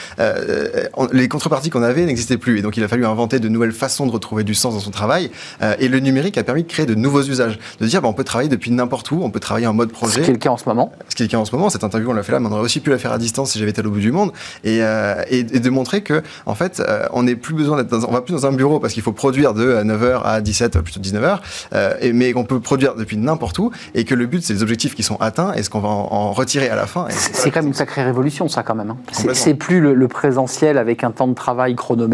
les 1.12 1.28
contreparties 1.28 1.70
qu'on 1.70 1.84
avait 1.84 2.06
n'existait 2.06 2.38
plus. 2.38 2.60
Et 2.60 2.62
donc, 2.62 2.78
il 2.78 2.84
a 2.84 2.88
fallu 2.88 3.06
inventer 3.06 3.40
de 3.40 3.50
nouvelles 3.50 3.72
façons 3.72 4.06
de 4.06 4.12
retrouver 4.12 4.44
du 4.44 4.54
sens 4.54 4.74
dans 4.74 4.80
son 4.80 4.92
travail. 4.92 5.32
Euh, 5.62 5.76
et 5.80 5.88
le 5.88 6.00
numérique 6.00 6.38
a 6.38 6.44
permis 6.44 6.64
de 6.64 6.68
créer 6.68 6.86
de 6.86 6.96
nouveaux 6.96 7.24
usages. 7.24 7.60
De 7.80 7.86
dire, 7.86 8.02
bah, 8.02 8.08
on 8.08 8.14
peut 8.14 8.24
travailler 8.24 8.50
depuis 8.50 8.72
n'importe 8.72 9.12
où, 9.12 9.22
on 9.24 9.30
peut 9.30 9.40
travailler 9.40 9.68
en 9.68 9.74
mode 9.74 9.92
projet. 9.92 10.22
Ce 10.22 10.26
qui 10.26 10.30
est 10.30 10.34
le 10.34 10.40
cas 10.40 10.50
en 10.50 10.58
ce 10.58 10.68
moment. 10.68 10.92
Ce 11.10 11.16
qui 11.16 11.24
est 11.24 11.26
le 11.26 11.32
cas 11.32 11.38
en 11.38 11.46
ce 11.46 11.56
moment. 11.56 11.70
Cette 11.70 11.84
interview, 11.84 12.10
on 12.10 12.14
l'a 12.14 12.24
fait 12.24 12.32
là, 12.32 12.40
mais 12.40 12.48
on 12.48 12.52
aurait 12.52 12.62
aussi 12.62 12.80
pu 12.80 12.90
la 12.90 12.98
faire 12.98 13.12
à 13.12 13.18
distance 13.18 13.52
si 13.52 13.60
j'avais 13.60 13.72
été 13.72 13.80
à 13.80 13.84
l'autre 13.84 13.96
bout 13.96 14.02
du 14.02 14.12
monde. 14.12 14.32
Et, 14.64 14.80
euh, 14.82 15.22
et, 15.30 15.44
de 15.44 15.70
montrer 15.70 16.02
que, 16.02 16.22
en 16.46 16.56
fait, 16.56 16.82
euh, 16.82 17.06
on 17.14 17.24
n'est 17.24 17.36
plus 17.36 17.54
besoin 17.54 17.78
d'être 17.78 17.90
dans, 17.90 18.08
on 18.10 18.12
va 18.12 18.22
plus 18.22 18.34
dans 18.34 18.46
un 18.46 18.52
bureau 18.52 18.80
parce 18.80 18.94
qu'il 18.94 19.04
faut 19.04 19.12
produire 19.12 19.54
de 19.54 19.82
9h 19.84 20.22
à 20.24 20.42
17, 20.42 20.80
plutôt 20.80 21.00
19h, 21.00 21.40
et, 22.02 22.14
mais 22.14 22.34
qu'on 22.34 22.44
peut 22.44 22.60
produire 22.60 22.96
depuis 22.96 23.18
n'importe 23.18 23.60
où 23.60 23.72
et 23.96 24.04
que 24.04 24.16
le 24.16 24.26
but, 24.26 24.44
c'est 24.44 24.54
les 24.54 24.64
objectifs 24.64 24.96
qui 24.96 25.04
sont 25.04 25.18
atteints 25.18 25.54
et 25.54 25.64
ce 25.64 25.70
qu'on 25.70 25.80
va 25.80 25.90
en, 25.90 26.32
retirer 26.34 26.70
à 26.70 26.76
la 26.76 26.88
fin. 26.88 27.08
C'est 27.10 27.52
quand 27.52 27.60
même 27.60 27.68
une 27.68 27.74
sacrée 27.74 28.04
révolution, 28.04 28.48
ça, 28.48 28.64
quand 28.64 28.76
même. 28.76 28.92
Hein. 28.92 28.98
C'est 29.34 29.54
plus 29.54 29.80
le, 29.80 29.94
le 29.94 30.08
présentiel 30.14 30.78
avec 30.78 31.04
un 31.04 31.12
temps 31.12 31.28
de 31.28 31.34
travail 31.34 31.76
chronométré 31.76 32.14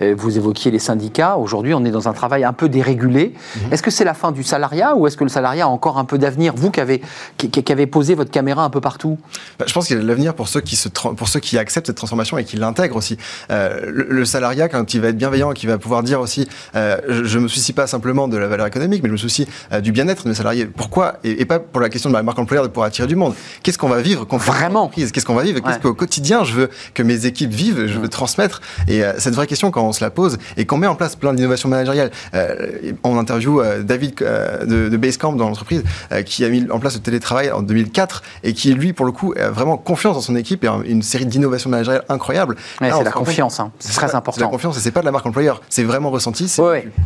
euh, 0.00 0.14
vous 0.16 0.36
évoquiez 0.36 0.70
les 0.70 0.78
syndicats. 0.78 1.36
Aujourd'hui, 1.36 1.74
on 1.74 1.84
est 1.84 1.90
dans 1.90 2.08
un 2.08 2.12
travail 2.12 2.44
un 2.44 2.52
peu 2.52 2.68
dérégulé. 2.68 3.34
Mhm. 3.56 3.72
Est-ce 3.72 3.82
que 3.82 3.90
c'est 3.90 4.04
la 4.04 4.14
fin 4.14 4.32
du 4.32 4.42
salariat 4.42 4.94
ou 4.94 5.06
est-ce 5.06 5.16
que 5.16 5.24
le 5.24 5.30
salariat 5.30 5.64
a 5.64 5.68
encore 5.68 5.98
un 5.98 6.04
peu 6.04 6.18
d'avenir 6.18 6.54
Vous 6.56 6.70
qui 6.70 6.80
avez, 6.80 7.02
qui, 7.36 7.72
avez 7.72 7.86
posé 7.86 8.14
votre 8.14 8.30
caméra 8.30 8.64
un 8.64 8.70
peu 8.70 8.80
partout? 8.80 9.18
Bah, 9.58 9.64
Je 9.68 9.72
pense 9.72 9.86
qu'il 9.86 9.96
y 9.96 9.98
a 9.98 10.02
de 10.02 10.08
l'avenir 10.08 10.34
pour, 10.34 10.48
ceux 10.48 10.60
qui 10.60 10.80
pour 11.16 11.28
ceux 11.28 11.40
qui 11.40 11.58
acceptent 11.58 11.86
cette 11.86 11.96
transformation 11.96 12.38
et 12.38 12.44
qui 12.44 12.56
l'intègrent 12.56 12.96
aussi. 12.96 13.16
Euh, 13.50 13.80
le, 13.86 14.24
salariat, 14.24 14.68
quand 14.68 14.94
il 14.94 15.00
va 15.00 15.08
être 15.08 15.16
bienveillant, 15.16 15.52
qui 15.52 15.66
va 15.66 15.78
pouvoir 15.78 16.02
dire 16.02 16.20
aussi 16.20 16.48
euh, 16.74 16.98
je 17.08 17.38
ne 17.38 17.44
me 17.44 17.48
soucie 17.48 17.72
pas 17.72 17.86
simplement 17.86 18.28
de 18.28 18.36
la 18.36 18.46
valeur 18.46 18.66
économique, 18.66 19.02
mais 19.02 19.08
je 19.08 19.12
me 19.12 19.18
soucie 19.18 19.46
du 19.82 19.92
bien-être 19.92 20.24
de 20.24 20.28
mes 20.30 20.34
salariés. 20.34 20.66
Pourquoi? 20.66 21.14
Et, 21.24 21.44
pas 21.44 21.58
pour 21.58 21.80
la 21.80 21.88
question 21.88 22.08
de 22.08 22.12
ma 22.12 22.22
marque 22.22 22.38
employeur 22.38 22.64
de 22.64 22.68
pouvoir 22.68 22.86
attirer 22.86 23.08
du 23.08 23.16
monde. 23.16 23.34
Qu'est-ce 23.62 23.78
qu'on 23.78 23.88
va 23.88 24.00
vivre 24.00 24.26
Vraiment 24.30 24.88
Qu'est-ce 24.88 25.26
qu'on 25.26 25.34
va 25.34 25.42
vivre? 25.42 25.60
Qu'est-ce 25.60 25.80
qu'au 25.80 25.94
quotidien 25.94 26.44
je 26.44 26.54
veux 26.54 26.70
que 26.94 27.02
mes 27.02 27.11
équipes 27.26 27.52
vivent, 27.52 27.86
je 27.86 27.98
veux 27.98 28.08
transmettre 28.08 28.60
Et 28.88 29.02
cette 29.18 29.34
vraie 29.34 29.46
question, 29.46 29.70
quand 29.70 29.82
on 29.82 29.92
se 29.92 30.02
la 30.02 30.10
pose 30.10 30.38
et 30.56 30.66
qu'on 30.66 30.76
met 30.76 30.86
en 30.86 30.94
place 30.94 31.16
plein 31.16 31.34
d'innovations 31.34 31.68
managériales. 31.68 32.10
Euh, 32.34 32.92
on 33.04 33.18
interview 33.18 33.60
euh, 33.60 33.82
David 33.82 34.14
euh, 34.22 34.64
de, 34.64 34.88
de, 34.88 34.96
Basecamp 34.96 35.32
dans 35.32 35.48
l'entreprise 35.48 35.82
qui 36.26 36.44
a 36.44 36.48
mis 36.48 36.70
en 36.70 36.78
place 36.78 36.94
le 36.94 37.00
télétravail 37.00 37.50
en 37.50 37.62
2004 37.62 38.22
et 38.44 38.52
qui, 38.52 38.72
lui, 38.74 38.92
pour 38.92 39.06
le 39.06 39.12
coup, 39.12 39.34
a 39.38 39.50
vraiment 39.50 39.76
confiance 39.76 40.14
dans 40.14 40.20
son 40.20 40.36
équipe 40.36 40.64
et 40.64 40.68
une 40.84 41.02
série 41.02 41.26
d'innovations 41.26 41.70
managériales 41.70 42.04
incroyables. 42.08 42.56
c'est 42.78 43.04
la 43.04 43.10
confiance, 43.10 43.60
hein. 43.60 43.72
c'est 43.78 43.92
très 43.92 44.14
important. 44.14 44.38
C'est 44.38 44.44
la 44.44 44.50
confiance 44.50 44.76
et 44.76 44.80
c'est 44.80 44.90
pas 44.90 45.00
de 45.00 45.06
la 45.06 45.12
marque 45.12 45.26
employeur, 45.26 45.60
c'est 45.68 45.84
vraiment 45.84 46.10
ressenti. 46.10 46.48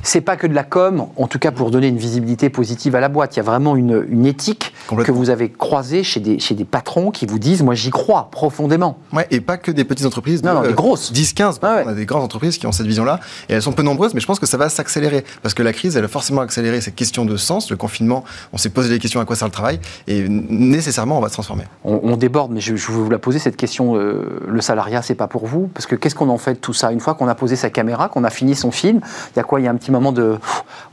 C'est 0.03 0.21
pas 0.21 0.37
que 0.37 0.47
de 0.47 0.55
la 0.55 0.65
com, 0.65 1.07
en 1.17 1.27
tout 1.27 1.39
cas 1.39 1.51
pour 1.51 1.71
donner 1.71 1.89
une 1.89 1.99
visibilité 1.99 2.51
positive 2.51 2.95
à 2.97 3.01
la 3.01 3.09
boîte. 3.09 3.37
Il 3.37 3.39
y 3.39 3.41
a 3.41 3.45
vraiment 3.45 3.77
une, 3.77 4.05
une 4.09 4.27
éthique 4.27 4.73
que 4.89 5.13
vous 5.13 5.31
avez 5.31 5.51
croisée 5.51 6.03
chez 6.03 6.21
des, 6.21 6.39
chez 6.39 6.55
des 6.55 6.65
patrons 6.65 7.11
qui 7.11 7.27
vous 7.27 7.39
disent, 7.39 7.63
moi 7.63 7.75
j'y 7.75 7.91
crois 7.91 8.29
profondément. 8.31 8.99
Ouais, 9.13 9.27
et 9.31 9.41
pas 9.41 9.57
que 9.57 9.71
des 9.71 9.85
petites 9.97 10.07
entreprises. 10.07 10.43
Non, 10.43 10.55
non, 10.55 10.63
des 10.63 10.73
grosses. 10.73 11.13
10, 11.13 11.33
15. 11.33 11.61
On 11.63 11.67
a 11.67 11.95
des 11.95 12.07
grandes 12.07 12.23
entreprises 12.23 12.59
qui 12.59 12.67
ont 12.67 12.73
cette 12.73 12.87
vision-là 12.87 13.21
et 13.49 13.55
elles 13.55 13.63
sont 13.63 13.73
peu 13.73 13.83
nombreuses, 13.83 14.15
mais 14.15 14.21
je 14.21 14.27
pense 14.27 14.39
que 14.39 14.47
ça 14.47 14.57
va 14.57 14.69
s'accélérer. 14.69 15.25
Parce 15.43 15.55
que 15.55 15.63
la 15.63 15.73
crise, 15.73 15.97
elle 15.97 16.05
a 16.05 16.09
forcément 16.09 16.43
accéléré 16.43 16.81
ces 16.81 16.93
questions 16.93 17.25
de 17.25 17.37
sens. 17.37 17.71
Le 17.71 17.77
confinement, 17.77 18.25
on 18.53 18.59
s'est 18.59 18.69
posé 18.69 18.89
des 18.89 18.99
questions 18.99 19.21
à 19.21 19.25
quoi 19.25 19.37
sert 19.37 19.49
le 19.49 19.53
travail. 19.53 19.81
Et 20.07 20.29
nécessairement, 20.29 21.19
on 21.19 21.21
va 21.21 21.29
se 21.29 21.35
transformer. 21.35 21.65
On, 21.85 22.17
déborde, 22.17 22.53
mais 22.53 22.61
je, 22.61 22.77
je, 22.77 22.91
vous 22.91 23.11
la 23.11 23.19
poser 23.19 23.39
cette 23.39 23.57
question. 23.57 23.97
Euh, 23.97 24.41
le 24.47 24.61
salariat, 24.61 25.03
c'est 25.03 25.15
pas 25.15 25.27
pour 25.27 25.47
vous? 25.47 25.69
Parce 25.75 25.87
que 25.87 25.97
qu'est-ce 25.97 26.15
qu'on 26.15 26.29
en 26.29 26.39
fait 26.39 26.55
de 26.55 26.59
tout 26.59 26.73
ça? 26.73 26.93
Une 26.93 27.01
fois 27.01 27.15
qu'on 27.15 27.29
a 27.29 27.35
posé 27.35 27.57
sa 27.57 27.71
caméra, 27.71 28.09
qu'on 28.09 28.25
a 28.25 28.31
fini 28.31 28.55
son 28.55 28.71
film, 28.71 29.01
il 29.35 29.37
y 29.37 29.41
a 29.41 29.43
quoi? 29.43 29.61
Il 29.61 29.65
y 29.65 29.69
a 29.69 29.71
un 29.71 29.77
petit 29.77 29.91
moment 29.91 30.13
de. 30.13 30.37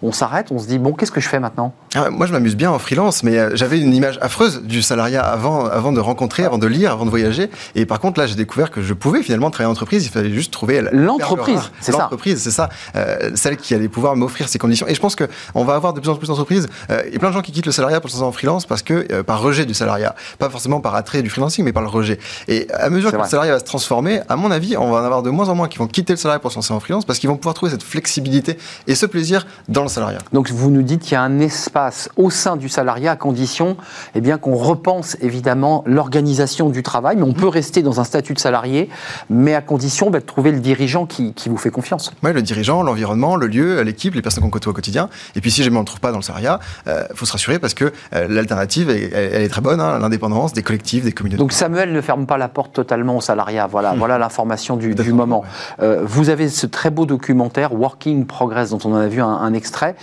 On 0.02 0.12
s'arrête, 0.12 0.48
on 0.52 0.60
se 0.60 0.68
dit, 0.68 0.80
bon, 0.80 0.94
qu'est-ce 0.94 1.12
que 1.12 1.22
je 1.22 1.30
fais 1.30 1.40
maintenant? 1.40 1.74
Ah, 1.96 2.10
Moi, 2.10 2.26
je 2.26 2.34
m'amuse 2.34 2.56
bien 2.56 2.72
en 2.72 2.80
freelance, 2.80 3.24
mais 3.24 3.38
euh, 3.38 3.52
j'avais 3.56 3.80
une 3.80 3.94
image 3.94 4.18
affreuse 4.22 4.64
du 4.64 4.82
salariat 4.82 5.22
avant, 5.22 5.66
avant 5.66 5.92
de 5.92 6.00
rencontrer, 6.00 6.44
avant 6.44 6.58
de 6.58 6.68
lire, 6.68 6.92
avant 6.92 7.06
de 7.06 7.10
voyager. 7.10 7.50
Et 7.76 7.86
par 7.86 8.00
contre, 8.00 8.20
là, 8.20 8.28
j'ai 8.28 8.36
découvert 8.36 8.72
que 8.72 8.82
je 8.82 8.93
pouvais 8.96 9.24
finalement 9.24 9.52
travailler 9.52 9.70
en 9.70 9.72
entreprise. 9.72 10.06
Il 10.06 10.10
fallait 10.10 10.32
juste 10.32 10.52
trouver 10.52 10.82
l'entreprise. 10.92 11.60
C'est 11.80 11.92
ça. 11.92 12.00
L'entreprise, 12.00 12.42
c'est 12.42 12.52
ça. 12.52 12.70
Euh, 12.96 13.32
celle 13.36 13.58
qui 13.58 13.74
allait 13.74 13.88
pouvoir 13.88 14.16
m'offrir 14.16 14.48
ces 14.50 14.60
conditions. 14.60 14.88
Et 14.88 14.96
je 14.96 15.00
pense 15.00 15.16
qu'on 15.16 15.64
va 15.66 15.76
avoir 15.76 15.94
de 15.94 16.00
plus 16.00 16.10
en 16.10 16.16
plus 16.16 16.28
d'entreprises. 16.28 16.68
Euh, 16.90 17.04
il 17.08 17.14
y 17.14 17.16
a 17.16 17.20
plein 17.20 17.30
de 17.30 17.34
gens 17.34 17.42
qui 17.42 17.52
quittent 17.52 17.66
le 17.66 17.72
salariat 17.72 18.00
pour 18.02 18.10
se 18.10 18.16
lancer 18.16 18.28
en 18.28 18.32
freelance 18.32 18.66
parce 18.66 18.82
que 18.82 19.06
euh, 19.12 19.24
par 19.24 19.42
rejet 19.42 19.66
du 19.66 19.74
salariat, 19.74 20.16
pas 20.40 20.50
forcément 20.50 20.80
par 20.80 20.96
attrait 20.96 21.22
du 21.22 21.30
freelancing, 21.30 21.66
mais 21.66 21.74
par 21.74 21.84
le 21.84 21.90
rejet. 21.90 22.20
Et 22.48 22.68
à 22.72 22.90
mesure 22.90 23.12
que 23.12 23.18
le 23.18 23.26
salariat 23.26 23.54
va 23.54 23.60
se 23.60 23.66
transformer, 23.66 24.22
à 24.30 24.36
mon 24.36 24.52
avis, 24.52 24.78
on 24.78 24.92
va 24.92 25.02
en 25.02 25.04
avoir 25.04 25.24
de 25.24 25.30
moins 25.30 25.50
en 25.50 25.56
moins 25.56 25.68
qui 25.68 25.78
vont 25.78 25.88
quitter 25.88 26.14
le 26.14 26.18
salariat 26.18 26.40
pour 26.40 26.52
se 26.52 26.58
lancer 26.58 26.74
en 26.74 26.80
freelance 26.80 27.06
parce 27.06 27.20
qu'ils 27.20 27.30
vont 27.30 27.38
pouvoir 27.38 27.56
trouver 27.56 27.72
cette 27.72 27.84
flexibilité 27.84 28.58
et 28.88 28.96
ce 28.96 29.06
plaisir 29.06 29.46
dans 29.68 29.84
le 29.84 29.90
salariat. 29.90 30.20
Donc 30.32 30.50
vous 30.52 30.70
nous 30.70 30.84
dites 30.84 31.02
qu'il 31.02 31.14
y 31.14 31.16
a 31.16 31.22
un 31.22 31.40
espace 31.40 32.10
au 32.18 32.30
sein 32.30 32.56
du 32.58 32.70
salariat 32.70 33.12
à 33.12 33.16
condition 33.16 33.78
eh 34.16 34.22
bien 34.22 34.38
qu'on 34.38 34.56
repense 34.56 35.18
évidemment 35.22 35.84
l'organisation 35.86 36.70
du 36.70 36.84
travail, 36.84 37.16
mais 37.18 37.24
on 37.24 37.34
peut 37.34 37.48
rester 37.48 37.82
dans 37.82 38.00
un 38.00 38.04
statut 38.04 38.34
de 38.34 38.40
salarié 38.40 38.83
mais 39.30 39.56
à 39.56 39.62
condition 39.62 40.10
bah, 40.10 40.20
de 40.20 40.26
trouver 40.26 40.52
le 40.52 40.60
dirigeant 40.60 41.06
qui, 41.06 41.34
qui 41.34 41.50
vous 41.50 41.58
fait 41.58 41.72
confiance. 41.72 42.12
Oui, 42.24 42.34
le 42.34 42.42
dirigeant, 42.42 42.84
l'environnement, 42.84 43.36
le 43.36 43.48
lieu, 43.48 43.82
l'équipe, 43.82 44.14
les 44.16 44.22
personnes 44.22 44.44
qu'on 44.44 44.50
côtoie 44.50 44.72
au 44.72 44.76
quotidien. 44.76 45.10
Et 45.36 45.42
puis 45.42 45.52
si 45.52 45.64
jamais 45.64 45.78
on 45.78 45.80
ne 45.80 45.86
le 45.86 45.88
trouve 45.88 46.00
pas 46.00 46.12
dans 46.12 46.18
le 46.18 46.24
salariat, 46.24 46.60
il 46.86 46.92
euh, 46.92 47.04
faut 47.16 47.26
se 47.26 47.32
rassurer 47.32 47.60
parce 47.60 47.74
que 47.74 47.92
euh, 48.14 48.28
l'alternative, 48.30 48.90
elle, 48.90 49.42
est 49.42 49.50
très 49.50 49.62
bonne, 49.62 49.80
hein, 49.80 50.00
l'indépendance 50.00 50.54
des 50.54 50.64
collectifs, 50.64 51.04
des 51.04 51.12
communautés. 51.12 51.40
Donc 51.40 51.54
Samuel 51.54 51.92
ne 51.92 52.02
ferme 52.02 52.26
pas 52.26 52.38
la 52.38 52.48
porte 52.48 52.74
totalement 52.74 53.18
au 53.18 53.22
salariat. 53.22 53.68
Voilà, 53.68 53.94
hmm. 53.94 54.00
voilà 54.00 54.18
l'information 54.18 54.78
du, 54.78 54.96
du 54.96 55.14
moment. 55.14 55.44
Euh, 55.82 56.02
vous 56.04 56.30
avez 56.30 56.50
ce 56.50 56.66
très 56.66 56.90
beau 56.90 57.06
documentaire 57.06 57.74
Working 57.74 58.26
Progress 58.26 58.70
dont 58.70 58.80
on 58.86 58.94
en 58.94 58.98
a 58.98 59.08
vu 59.08 59.22
un, 59.22 59.54
extrait. 59.54 59.96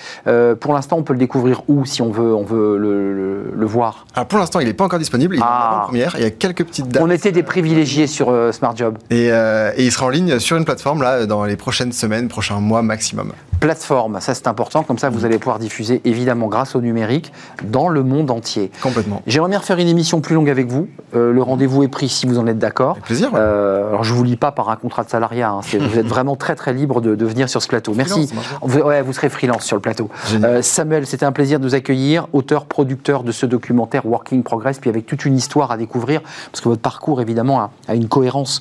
pour 0.60 0.74
l'instant, 0.74 0.96
on 0.96 1.02
peut 1.02 1.12
le 1.12 1.18
découvrir 1.18 1.62
où 1.66 1.84
si 1.84 2.02
on 2.02 2.10
veut, 2.10 2.34
on 2.34 2.44
veut 2.44 2.76
le, 2.76 3.52
le, 3.52 3.66
voir? 3.66 4.06
Alors 4.14 4.28
pour 4.28 4.38
l'instant, 4.38 4.60
il 4.60 4.66
n'est 4.66 4.74
pas 4.74 4.84
encore 4.84 4.98
disponible. 4.98 5.34
Il 5.34 5.38
est 5.38 5.42
en 5.42 5.46
ah. 5.48 5.82
première. 5.86 6.14
Il 6.16 6.22
y 6.22 6.26
a 6.26 6.30
quelques 6.30 6.64
petites 6.64 6.88
dates. 6.88 7.02
On 7.02 7.10
était 7.10 7.32
des 7.32 7.42
privilégiés 7.42 8.06
sur 8.06 8.32
Smart 8.52 8.69
Job. 8.74 8.98
Et, 9.10 9.26
et, 9.26 9.84
il 9.84 9.92
sera 9.92 10.06
en 10.06 10.10
ligne 10.10 10.38
sur 10.38 10.56
une 10.56 10.64
plateforme 10.64 11.02
là 11.02 11.26
dans 11.26 11.44
les 11.44 11.56
prochaines 11.56 11.92
semaines, 11.92 12.28
prochains 12.28 12.60
mois 12.60 12.82
maximum. 12.82 13.32
Plateforme, 13.60 14.20
ça 14.20 14.34
c'est 14.34 14.46
important. 14.46 14.82
Comme 14.82 14.98
ça, 14.98 15.10
vous 15.10 15.24
allez 15.24 15.38
pouvoir 15.38 15.58
diffuser 15.58 16.00
évidemment 16.04 16.46
grâce 16.46 16.74
au 16.74 16.80
numérique 16.80 17.32
dans 17.62 17.88
le 17.88 18.02
monde 18.02 18.30
entier. 18.30 18.70
Complètement. 18.82 19.22
J'aimerais 19.26 19.50
bien 19.50 19.58
refaire 19.58 19.78
une 19.78 19.88
émission 19.88 20.20
plus 20.20 20.34
longue 20.34 20.48
avec 20.48 20.68
vous. 20.68 20.88
Euh, 21.14 21.32
le 21.32 21.42
rendez-vous 21.42 21.82
est 21.82 21.88
pris 21.88 22.08
si 22.08 22.26
vous 22.26 22.38
en 22.38 22.46
êtes 22.46 22.58
d'accord. 22.58 22.98
Plaisir. 23.00 23.30
Euh, 23.34 23.88
alors 23.88 24.04
je 24.04 24.14
vous 24.14 24.24
lis 24.24 24.36
pas 24.36 24.52
par 24.52 24.70
un 24.70 24.76
contrat 24.76 25.04
de 25.04 25.10
salariat. 25.10 25.50
Hein. 25.50 25.60
vous 25.78 25.98
êtes 25.98 26.06
vraiment 26.06 26.36
très 26.36 26.54
très 26.54 26.72
libre 26.72 27.00
de, 27.00 27.24
venir 27.24 27.48
sur 27.48 27.62
ce 27.62 27.68
plateau. 27.68 27.92
Merci. 27.94 28.30
Vous, 28.62 28.80
ouais, 28.80 29.02
vous 29.02 29.12
serez 29.12 29.28
freelance 29.28 29.64
sur 29.64 29.76
le 29.76 29.82
plateau. 29.82 30.08
Euh, 30.42 30.62
Samuel, 30.62 31.06
c'était 31.06 31.26
un 31.26 31.32
plaisir 31.32 31.60
de 31.60 31.64
vous 31.64 31.74
accueillir, 31.74 32.28
auteur, 32.32 32.64
producteur 32.64 33.22
de 33.22 33.32
ce 33.32 33.46
documentaire 33.46 34.06
Working 34.06 34.42
Progress, 34.42 34.78
puis 34.78 34.90
avec 34.90 35.06
toute 35.06 35.24
une 35.24 35.36
histoire 35.36 35.70
à 35.70 35.76
découvrir, 35.76 36.22
parce 36.50 36.60
que 36.62 36.68
votre 36.68 36.80
parcours 36.80 37.20
évidemment 37.20 37.70
a, 37.88 37.94
une 37.94 38.08
cohérence 38.08 38.59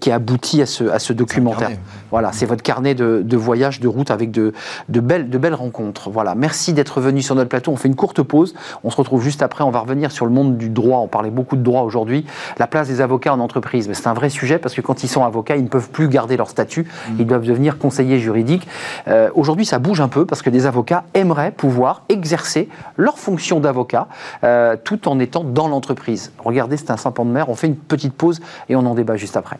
qui 0.00 0.10
aboutit 0.10 0.62
à 0.62 0.66
ce, 0.66 0.84
à 0.84 0.98
ce 0.98 1.12
documentaire. 1.12 1.70
Voilà, 2.10 2.32
c'est 2.32 2.46
votre 2.46 2.62
carnet 2.62 2.94
de, 2.94 3.22
de 3.24 3.36
voyage, 3.36 3.80
de 3.80 3.88
route 3.88 4.10
avec 4.10 4.30
de, 4.30 4.52
de, 4.88 5.00
belles, 5.00 5.30
de 5.30 5.38
belles 5.38 5.54
rencontres. 5.54 6.10
Voilà, 6.10 6.34
merci 6.34 6.72
d'être 6.72 7.00
venu 7.00 7.22
sur 7.22 7.34
notre 7.34 7.48
plateau. 7.48 7.72
On 7.72 7.76
fait 7.76 7.88
une 7.88 7.96
courte 7.96 8.22
pause. 8.22 8.54
On 8.84 8.90
se 8.90 8.96
retrouve 8.96 9.22
juste 9.22 9.42
après. 9.42 9.64
On 9.64 9.70
va 9.70 9.80
revenir 9.80 10.12
sur 10.12 10.26
le 10.26 10.32
monde 10.32 10.58
du 10.58 10.68
droit. 10.68 10.98
On 10.98 11.08
parlait 11.08 11.30
beaucoup 11.30 11.56
de 11.56 11.62
droit 11.62 11.82
aujourd'hui. 11.82 12.26
La 12.58 12.66
place 12.66 12.88
des 12.88 13.00
avocats 13.00 13.32
en 13.32 13.40
entreprise. 13.40 13.88
Mais 13.88 13.94
c'est 13.94 14.08
un 14.08 14.14
vrai 14.14 14.28
sujet 14.28 14.58
parce 14.58 14.74
que 14.74 14.80
quand 14.80 15.04
ils 15.04 15.08
sont 15.08 15.24
avocats, 15.24 15.56
ils 15.56 15.64
ne 15.64 15.68
peuvent 15.68 15.90
plus 15.90 16.08
garder 16.08 16.36
leur 16.36 16.50
statut. 16.50 16.82
Mmh. 16.82 17.12
Ils 17.20 17.26
doivent 17.26 17.46
devenir 17.46 17.78
conseillers 17.78 18.18
juridiques. 18.18 18.68
Euh, 19.08 19.30
aujourd'hui, 19.34 19.64
ça 19.64 19.78
bouge 19.78 20.00
un 20.00 20.08
peu 20.08 20.26
parce 20.26 20.42
que 20.42 20.50
des 20.50 20.66
avocats 20.66 21.04
aimeraient 21.14 21.52
pouvoir 21.52 22.02
exercer 22.08 22.68
leur 22.96 23.18
fonction 23.18 23.60
d'avocat 23.60 24.08
euh, 24.44 24.76
tout 24.82 25.08
en 25.08 25.18
étant 25.18 25.44
dans 25.44 25.68
l'entreprise. 25.68 26.32
Regardez, 26.44 26.76
c'est 26.76 26.90
un 26.90 26.96
sympa 26.96 27.22
de 27.24 27.28
mer. 27.28 27.48
On 27.48 27.54
fait 27.54 27.68
une 27.68 27.76
petite 27.76 28.12
pause 28.12 28.40
et 28.68 28.76
on 28.76 28.84
en 28.86 28.94
débat 28.94 29.11
juste 29.16 29.36
après. 29.36 29.58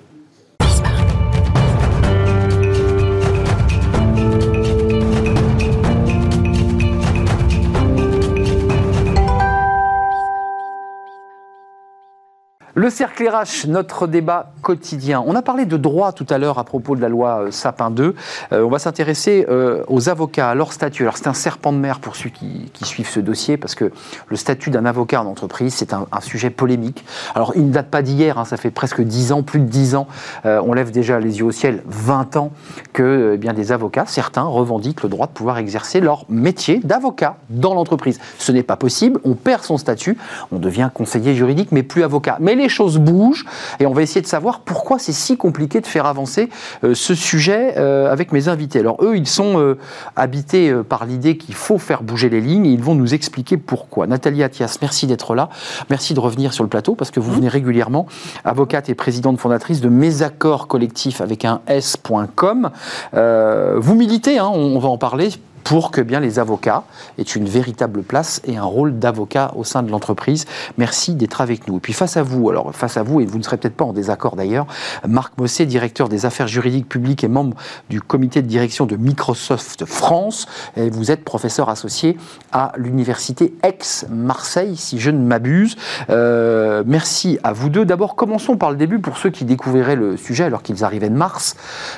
Le 12.74 12.88
cercle 12.88 13.28
RH, 13.28 13.68
notre 13.68 14.06
débat 14.06 14.54
quotidien. 14.62 15.22
On 15.26 15.34
a 15.34 15.42
parlé 15.42 15.66
de 15.66 15.76
droit 15.76 16.12
tout 16.12 16.24
à 16.30 16.38
l'heure 16.38 16.58
à 16.58 16.64
propos 16.64 16.96
de 16.96 17.02
la 17.02 17.10
loi 17.10 17.42
euh, 17.42 17.50
Sapin 17.50 17.90
2. 17.90 18.14
Euh, 18.52 18.62
on 18.64 18.70
va 18.70 18.78
s'intéresser 18.78 19.44
euh, 19.50 19.82
aux 19.88 20.08
avocats, 20.08 20.48
à 20.48 20.54
leur 20.54 20.72
statut. 20.72 21.02
Alors 21.02 21.18
c'est 21.18 21.26
un 21.26 21.34
serpent 21.34 21.74
de 21.74 21.76
mer 21.76 22.00
pour 22.00 22.16
ceux 22.16 22.30
qui, 22.30 22.70
suivent 22.82 23.10
ce 23.10 23.20
dossier 23.20 23.58
parce 23.58 23.74
que 23.74 23.92
le 24.28 24.36
statut 24.36 24.70
d'un 24.70 24.86
avocat 24.86 25.20
en 25.20 25.26
entreprise, 25.26 25.74
c'est 25.74 25.92
un, 25.92 26.06
sujet 26.20 26.48
polémique. 26.48 27.04
Alors 27.34 27.52
il 27.56 27.66
ne 27.66 27.72
date 27.72 27.88
pas 27.88 28.00
d'hier, 28.00 28.38
hein, 28.38 28.44
ça 28.46 28.56
fait 28.56 28.70
presque 28.70 29.02
10 29.02 29.32
ans, 29.32 29.42
plus 29.42 29.60
de 29.60 29.66
10 29.66 29.94
ans. 29.94 30.06
on 30.44 30.72
lève 30.72 30.90
déjà 30.90 31.20
les 31.20 31.38
yeux 31.38 31.44
au 31.44 31.52
ciel, 31.52 31.82
20 31.86 32.36
ans 32.36 32.50
que 32.92 33.32
eh 33.34 33.38
bien 33.38 33.52
des 33.52 33.70
avocats, 33.70 34.04
certains 34.06 34.42
revendiquent 34.42 35.02
le 35.02 35.08
droit 35.08 35.26
de 35.26 35.32
pouvoir 35.32 35.58
exercer 35.58 36.00
leur 36.00 36.24
métier 36.28 36.80
d'avocat 36.82 37.36
dans 37.50 37.74
l'entreprise. 37.74 38.18
Ce 38.38 38.50
n'est 38.50 38.62
pas 38.62 38.76
possible, 38.76 39.20
on 39.24 39.34
perd 39.34 39.62
son 39.62 39.78
statut, 39.78 40.16
on 40.50 40.58
devient 40.58 40.90
conseiller 40.92 41.34
juridique 41.34 41.70
mais 41.70 41.82
plus 41.82 42.02
avocat. 42.02 42.38
Mais 42.40 42.56
les 42.62 42.68
choses 42.68 42.98
bougent 42.98 43.44
et 43.80 43.86
on 43.86 43.92
va 43.92 44.02
essayer 44.02 44.20
de 44.20 44.26
savoir 44.26 44.60
pourquoi 44.60 44.98
c'est 44.98 45.12
si 45.12 45.36
compliqué 45.36 45.80
de 45.80 45.86
faire 45.86 46.06
avancer 46.06 46.48
euh, 46.84 46.94
ce 46.94 47.14
sujet 47.14 47.74
euh, 47.76 48.10
avec 48.10 48.32
mes 48.32 48.48
invités. 48.48 48.78
Alors 48.78 49.02
eux, 49.02 49.16
ils 49.16 49.28
sont 49.28 49.58
euh, 49.58 49.78
habités 50.16 50.72
par 50.88 51.04
l'idée 51.04 51.36
qu'il 51.36 51.54
faut 51.54 51.78
faire 51.78 52.02
bouger 52.02 52.28
les 52.28 52.40
lignes 52.40 52.66
et 52.66 52.70
ils 52.70 52.82
vont 52.82 52.94
nous 52.94 53.14
expliquer 53.14 53.56
pourquoi. 53.56 54.06
Nathalie 54.06 54.42
Attias, 54.42 54.78
merci 54.80 55.06
d'être 55.06 55.34
là. 55.34 55.48
Merci 55.90 56.14
de 56.14 56.20
revenir 56.20 56.52
sur 56.52 56.64
le 56.64 56.70
plateau 56.70 56.94
parce 56.94 57.10
que 57.10 57.20
vous 57.20 57.32
mmh. 57.32 57.36
venez 57.36 57.48
régulièrement, 57.48 58.06
avocate 58.44 58.88
et 58.88 58.94
présidente 58.94 59.38
fondatrice 59.38 59.80
de 59.80 59.88
Mes 59.88 60.22
Accords 60.22 60.68
Collectifs 60.68 61.20
avec 61.20 61.44
un 61.44 61.60
S.com. 61.66 62.70
vous 63.12 63.94
militez, 63.94 64.38
hein, 64.38 64.50
on 64.52 64.78
va 64.78 64.88
en 64.88 64.98
parler 64.98 65.30
pour 65.64 65.90
que 65.90 66.00
bien 66.00 66.20
les 66.20 66.38
avocats 66.38 66.84
aient 67.18 67.22
une 67.22 67.46
véritable 67.46 68.02
place 68.02 68.40
et 68.44 68.56
un 68.56 68.64
rôle 68.64 68.98
d'avocat 68.98 69.52
au 69.56 69.64
sein 69.64 69.82
de 69.82 69.90
l'entreprise. 69.90 70.44
Merci 70.78 71.14
d'être 71.14 71.40
avec 71.40 71.68
nous. 71.68 71.76
Et 71.76 71.80
puis 71.80 71.92
face 71.92 72.16
à 72.16 72.22
vous, 72.22 72.50
alors 72.50 72.74
face 72.74 72.96
à 72.96 73.02
vous, 73.02 73.20
et 73.20 73.26
vous 73.26 73.38
ne 73.38 73.42
serez 73.42 73.56
peut-être 73.56 73.76
pas 73.76 73.84
en 73.84 73.92
désaccord 73.92 74.36
d'ailleurs, 74.36 74.66
Marc 75.06 75.36
Mossé, 75.38 75.66
directeur 75.66 76.08
des 76.08 76.26
affaires 76.26 76.48
juridiques 76.48 76.88
publiques 76.88 77.24
et 77.24 77.28
membre 77.28 77.56
du 77.90 78.00
comité 78.00 78.42
de 78.42 78.46
direction 78.46 78.86
de 78.86 78.96
Microsoft 78.96 79.84
France. 79.84 80.46
Et 80.76 80.90
vous 80.90 81.10
êtes 81.10 81.24
professeur 81.24 81.68
associé 81.68 82.16
à 82.52 82.72
l'université 82.76 83.54
Aix-Marseille, 83.62 84.76
si 84.76 84.98
je 84.98 85.10
ne 85.10 85.18
m'abuse. 85.18 85.76
Euh, 86.10 86.82
merci 86.86 87.38
à 87.42 87.52
vous 87.52 87.68
deux. 87.68 87.84
D'abord, 87.84 88.16
commençons 88.16 88.56
par 88.56 88.70
le 88.70 88.76
début 88.76 88.98
pour 88.98 89.16
ceux 89.16 89.30
qui 89.30 89.44
découvriraient 89.44 89.96
le 89.96 90.16
sujet 90.16 90.44
alors 90.44 90.62
qu'ils 90.62 90.84
arrivaient 90.84 91.10
de 91.10 91.16
mars. 91.16 91.56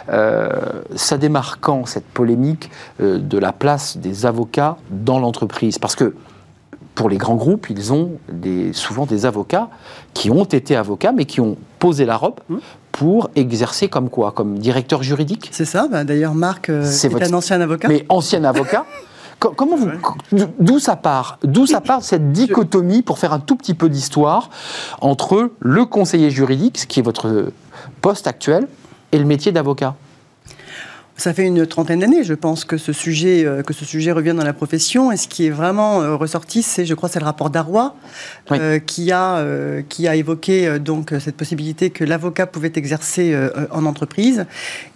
Euh, 0.09 0.49
ça 0.95 1.19
démarre 1.19 1.59
cette 1.87 2.05
polémique 2.05 2.71
euh, 3.01 3.19
de 3.19 3.39
la 3.39 3.53
place 3.55 3.97
des 3.97 4.27
avocats 4.27 4.77
dans 4.91 5.19
l'entreprise. 5.19 5.79
Parce 5.79 5.97
que 5.97 6.15
pour 6.95 7.09
les 7.09 7.17
grands 7.17 7.35
groupes, 7.35 7.71
ils 7.71 7.93
ont 7.93 8.13
des, 8.33 8.73
souvent 8.73 9.07
des 9.07 9.27
avocats 9.27 9.69
qui 10.13 10.31
ont 10.31 10.45
été 10.45 10.77
avocats, 10.77 11.13
mais 11.13 11.25
qui 11.25 11.41
ont 11.41 11.57
posé 11.79 12.05
la 12.05 12.17
robe 12.17 12.41
mmh. 12.49 12.57
pour 12.93 13.31
exercer 13.35 13.89
comme 13.89 14.09
quoi? 14.09 14.33
Comme 14.33 14.59
directeur 14.59 15.03
juridique? 15.03 15.49
C'est 15.53 15.65
ça, 15.65 15.89
bah, 15.91 16.05
d'ailleurs 16.05 16.35
Marc 16.35 16.69
euh, 16.69 16.85
est, 16.85 17.23
un 17.23 17.35
ancien 17.35 17.61
avocat. 17.61 17.89
Mais 17.89 18.05
ancien 18.09 18.45
avocat. 18.45 18.85
Comment 19.39 19.77
vous, 19.77 19.91
d'où 20.59 20.79
ça 20.79 20.97
part? 20.97 21.39
D'où 21.43 21.67
ça 21.67 21.83
part 21.83 22.03
cette 22.03 22.33
dichotomie, 22.33 23.03
pour 23.03 23.19
faire 23.19 23.35
un 23.35 23.41
tout 23.41 23.57
petit 23.57 23.75
peu 23.75 23.91
d'histoire, 23.91 24.49
entre 25.03 25.51
le 25.59 25.85
conseiller 25.85 26.31
juridique, 26.31 26.79
ce 26.79 26.87
qui 26.87 27.01
est 27.01 27.03
votre 27.03 27.53
poste 28.01 28.27
actuel, 28.27 28.69
et 29.13 29.19
le 29.19 29.27
métier 29.27 29.53
d'avocat? 29.53 29.97
Ça 31.17 31.33
fait 31.33 31.47
une 31.47 31.65
trentaine 31.65 32.01
d'années, 32.01 32.25
je 32.25 32.35
pense, 32.35 32.65
que 32.65 32.77
ce 32.77 32.93
sujet, 32.93 33.45
euh, 33.45 33.63
que 33.63 33.73
ce 33.73 33.85
sujet 33.85 34.11
revient 34.11 34.35
dans 34.37 34.45
la 34.45 34.53
profession. 34.53 35.13
Et 35.13 35.17
ce 35.17 35.29
qui 35.29 35.47
est 35.47 35.51
vraiment 35.51 36.03
euh, 36.03 36.17
ressorti, 36.17 36.63
c'est, 36.63 36.85
je 36.85 36.95
crois, 36.95 37.09
c'est 37.09 37.21
le 37.21 37.25
rapport 37.25 37.51
d'Arroy 37.51 37.95
euh, 38.51 38.81
qui 38.81 39.13
a 39.13 39.45
qui 39.89 40.09
a 40.09 40.17
évoqué 40.17 40.79
donc 40.79 41.13
cette 41.21 41.37
possibilité 41.37 41.91
que 41.91 42.05
l'avocat 42.05 42.47
pouvait 42.47 42.73
exercer 42.75 43.37
en 43.71 43.87
entreprise. 43.87 44.47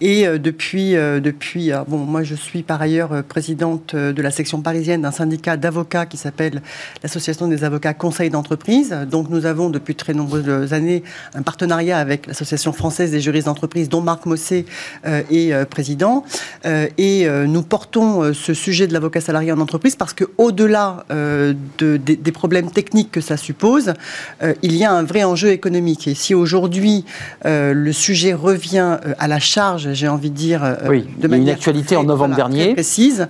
Et 0.01 0.25
depuis 0.39 0.93
depuis, 0.93 1.71
bon, 1.87 1.97
moi 1.97 2.23
je 2.23 2.35
suis 2.35 2.63
par 2.63 2.81
ailleurs 2.81 3.23
présidente 3.23 3.95
de 3.95 4.21
la 4.21 4.31
section 4.31 4.61
parisienne 4.61 5.01
d'un 5.01 5.11
syndicat 5.11 5.57
d'avocats 5.57 6.05
qui 6.05 6.17
s'appelle 6.17 6.61
l'Association 7.03 7.47
des 7.47 7.63
avocats 7.63 7.93
conseils 7.93 8.29
d'entreprise. 8.29 8.95
Donc 9.09 9.29
nous 9.29 9.45
avons 9.45 9.69
depuis 9.69 9.95
très 9.95 10.13
nombreuses 10.13 10.73
années 10.73 11.03
un 11.33 11.41
partenariat 11.41 11.99
avec 11.99 12.27
l'Association 12.27 12.73
française 12.73 13.11
des 13.11 13.21
juristes 13.21 13.47
d'entreprise, 13.47 13.89
dont 13.89 14.01
Marc 14.01 14.25
Mossé 14.25 14.65
est 15.05 15.65
président. 15.65 16.08
Euh, 16.65 16.87
et 16.97 17.27
euh, 17.27 17.45
nous 17.45 17.61
portons 17.61 18.21
euh, 18.21 18.33
ce 18.33 18.53
sujet 18.53 18.87
de 18.87 18.93
l'avocat 18.93 19.21
salarié 19.21 19.51
en 19.51 19.59
entreprise 19.59 19.95
parce 19.95 20.13
que 20.13 20.25
au-delà 20.37 21.05
de, 21.09 21.97
des, 21.97 22.31
problèmes 22.31 22.71
techniques 22.71 23.11
que 23.11 23.21
ça 23.21 23.37
suppose, 23.37 23.93
il 24.61 24.75
y 24.75 24.85
a 24.85 24.91
un 24.91 25.03
vrai 25.03 25.23
enjeu 25.23 25.49
économique. 25.49 26.07
Et 26.07 26.13
si 26.13 26.33
aujourd'hui 26.33 27.05
le 27.45 27.91
sujet 27.91 28.33
revient 28.33 28.97
à 29.17 29.27
la 29.27 29.39
charge, 29.39 29.93
j'ai 29.93 30.07
envie 30.07 30.29
de 30.29 30.35
dire, 30.35 30.77
oui, 30.87 31.05
de 31.17 31.27
manière 31.27 31.47
une 31.47 31.53
actualité 31.53 31.95
en 31.95 32.03
novembre 32.03 32.35
dernier 32.35 32.73
précise, 32.73 33.27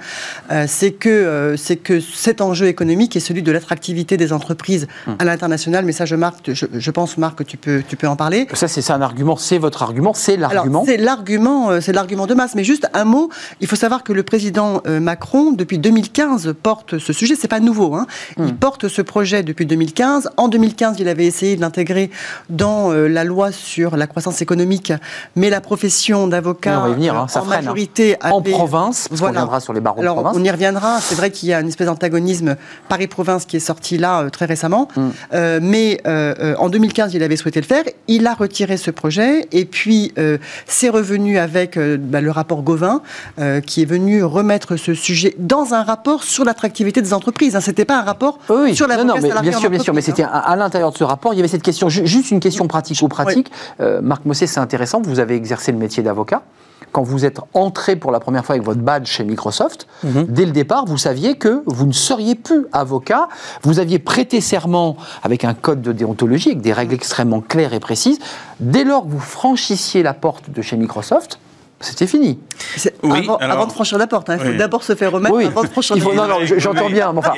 c'est 0.67 0.91
que 0.91 1.55
c'est 1.57 1.77
que 1.77 1.99
cet 1.99 2.41
enjeu 2.41 2.67
économique 2.67 3.15
est 3.15 3.21
celui 3.21 3.41
de 3.41 3.51
l'attractivité 3.51 4.17
des 4.17 4.33
entreprises 4.33 4.87
hum. 5.07 5.15
à 5.19 5.25
l'international. 5.25 5.85
Mais 5.85 5.93
ça, 5.93 6.05
je, 6.05 6.15
Marc, 6.15 6.51
je, 6.53 6.91
pense, 6.91 7.17
Marc, 7.17 7.39
que 7.39 7.43
tu 7.43 7.57
peux, 7.57 7.83
tu 7.87 7.95
peux 7.95 8.07
en 8.07 8.15
parler. 8.15 8.47
Ça, 8.53 8.67
c'est 8.67 8.91
un 8.91 9.01
argument, 9.01 9.37
c'est 9.37 9.57
votre 9.57 9.81
argument, 9.81 10.13
c'est 10.13 10.37
l'argument. 10.37 10.83
C'est 10.85 10.97
l'argument, 10.97 11.81
c'est 11.81 11.93
l'argument 11.93 12.27
de 12.27 12.33
masse. 12.33 12.55
Mais 12.55 12.63
juste 12.69 12.87
un 12.93 13.03
mot. 13.03 13.29
Il 13.61 13.67
faut 13.67 13.75
savoir 13.75 14.03
que 14.03 14.13
le 14.13 14.21
président 14.21 14.81
euh, 14.85 14.99
Macron, 14.99 15.51
depuis 15.51 15.79
2015, 15.79 16.53
porte 16.61 16.99
ce 16.99 17.13
sujet. 17.13 17.33
C'est 17.35 17.47
pas 17.47 17.59
nouveau. 17.59 17.95
Hein. 17.95 18.05
Il 18.37 18.43
Hmm. 18.43 18.51
porte 18.53 18.87
ce 18.87 19.01
projet 19.01 19.41
depuis 19.41 19.65
2015. 19.65 20.29
En 20.37 20.47
2015, 20.49 20.97
il 20.99 21.07
avait 21.07 21.25
essayé 21.25 21.55
de 21.55 21.61
l'intégrer 21.61 22.11
dans 22.49 22.91
euh, 22.91 23.07
la 23.07 23.23
loi 23.23 23.51
sur 23.51 23.97
la 23.97 24.05
croissance 24.07 24.41
économique, 24.43 24.93
mais 25.35 25.49
la 25.49 25.61
profession 25.61 26.27
d'avocat 26.27 26.83
On 26.85 26.91
hein, 26.93 27.17
en 27.23 27.27
freine, 27.27 27.43
hein. 27.43 27.47
majorité 27.47 28.15
En 28.23 28.39
avait- 28.39 28.51
province, 28.51 29.07
parce 29.07 29.19
qu'on 29.21 29.27
reviendra 29.27 29.59
sur 29.59 29.73
les 29.73 29.81
barreaux 29.81 29.97
de 29.97 30.03
Alors, 30.03 30.15
province. 30.15 30.35
On 30.37 30.43
y 30.43 30.51
reviendra. 30.51 30.99
C'est 31.01 31.15
vrai 31.15 31.31
qu'il 31.31 31.49
y 31.49 31.53
a 31.53 31.59
une 31.61 31.67
espèce 31.69 31.87
d'antagonisme 31.87 32.55
Paris-Province 32.87 33.45
qui 33.45 33.57
est 33.57 33.59
sorti 33.71 33.97
là 33.97 34.21
euh, 34.21 34.29
très 34.29 34.45
récemment. 34.45 34.87
Hmm. 34.95 35.09
Euh, 35.33 35.59
mais 35.61 35.99
euh, 36.05 36.55
en 36.59 36.69
2015, 36.69 37.13
il 37.15 37.23
avait 37.23 37.35
souhaité 37.37 37.59
le 37.61 37.65
faire. 37.65 37.83
Il 38.07 38.27
a 38.27 38.33
retiré 38.35 38.77
ce 38.77 38.91
projet 38.91 39.47
et 39.51 39.65
puis 39.65 40.11
euh, 40.17 40.37
c'est 40.67 40.89
revenu 40.89 41.37
avec 41.39 41.77
bah, 41.77 42.21
le 42.21 42.31
rapport 42.31 42.58
Gauvin 42.61 43.01
euh, 43.39 43.61
qui 43.61 43.81
est 43.81 43.85
venu 43.85 44.23
remettre 44.23 44.75
ce 44.75 44.93
sujet 44.93 45.35
dans 45.37 45.73
un 45.73 45.83
rapport 45.83 46.23
sur 46.23 46.43
l'attractivité 46.45 47.01
des 47.01 47.13
entreprises. 47.13 47.55
Hein. 47.55 47.61
C'était 47.61 47.85
pas 47.85 47.99
un 47.99 48.03
rapport 48.03 48.39
Oui, 48.49 48.75
sur 48.75 48.87
la 48.87 48.97
non, 48.97 49.05
non, 49.05 49.13
mais 49.21 49.29
bien 49.41 49.51
sûr, 49.57 49.69
bien 49.69 49.79
sûr, 49.79 49.93
mais 49.93 50.01
c'était 50.01 50.23
à, 50.23 50.29
à 50.37 50.55
l'intérieur 50.55 50.91
de 50.91 50.97
ce 50.97 51.03
rapport, 51.03 51.33
il 51.33 51.37
y 51.37 51.39
avait 51.39 51.47
cette 51.49 51.63
question, 51.63 51.89
ju- 51.89 52.05
juste 52.05 52.31
une 52.31 52.39
question 52.39 52.67
pratico-pratique. 52.67 53.51
Euh, 53.79 54.01
Marc 54.01 54.25
Mossé, 54.25 54.47
c'est 54.47 54.59
intéressant, 54.59 55.01
vous 55.03 55.19
avez 55.19 55.35
exercé 55.35 55.71
le 55.71 55.77
métier 55.77 56.03
d'avocat. 56.03 56.41
Quand 56.91 57.03
vous 57.03 57.23
êtes 57.23 57.39
entré 57.53 57.95
pour 57.95 58.11
la 58.11 58.19
première 58.19 58.43
fois 58.43 58.55
avec 58.55 58.65
votre 58.65 58.79
badge 58.79 59.07
chez 59.07 59.23
Microsoft, 59.23 59.85
dès 60.03 60.45
le 60.45 60.51
départ, 60.51 60.85
vous 60.85 60.97
saviez 60.97 61.35
que 61.35 61.61
vous 61.67 61.85
ne 61.85 61.91
seriez 61.91 62.33
plus 62.33 62.65
avocat. 62.71 63.27
Vous 63.61 63.77
aviez 63.77 63.99
prêté 63.99 64.41
serment 64.41 64.97
avec 65.21 65.43
un 65.45 65.53
code 65.53 65.83
de 65.83 65.91
déontologie, 65.91 66.49
avec 66.49 66.61
des 66.61 66.73
règles 66.73 66.95
extrêmement 66.95 67.41
claires 67.41 67.73
et 67.75 67.79
précises. 67.79 68.17
Dès 68.59 68.85
lors 68.85 69.03
que 69.05 69.09
vous 69.11 69.19
franchissiez 69.19 70.01
la 70.01 70.15
porte 70.15 70.49
de 70.49 70.61
chez 70.63 70.77
Microsoft, 70.77 71.37
c'était 71.81 72.07
fini. 72.07 72.39
Oui, 73.03 73.19
avant, 73.19 73.37
alors- 73.37 73.57
avant 73.57 73.67
de 73.67 73.71
franchir 73.71 73.97
la 73.97 74.07
porte, 74.07 74.29
hein, 74.29 74.37
il 74.39 74.43
faut 74.45 74.51
Oui. 74.51 74.57
d'abord 74.57 74.83
se 74.83 74.95
faire 74.95 75.11
remettre 75.11 75.35
Oui. 75.35 75.45
avant 75.45 75.63
de 75.63 75.67
franchir 75.69 75.95
la 75.95 76.03
porte. 76.03 76.15
non, 76.15 76.27
non, 76.27 76.35
je- 76.43 76.59
j'entends 76.59 76.89
bien, 76.89 77.11
mais 77.13 77.19
enfin, 77.19 77.33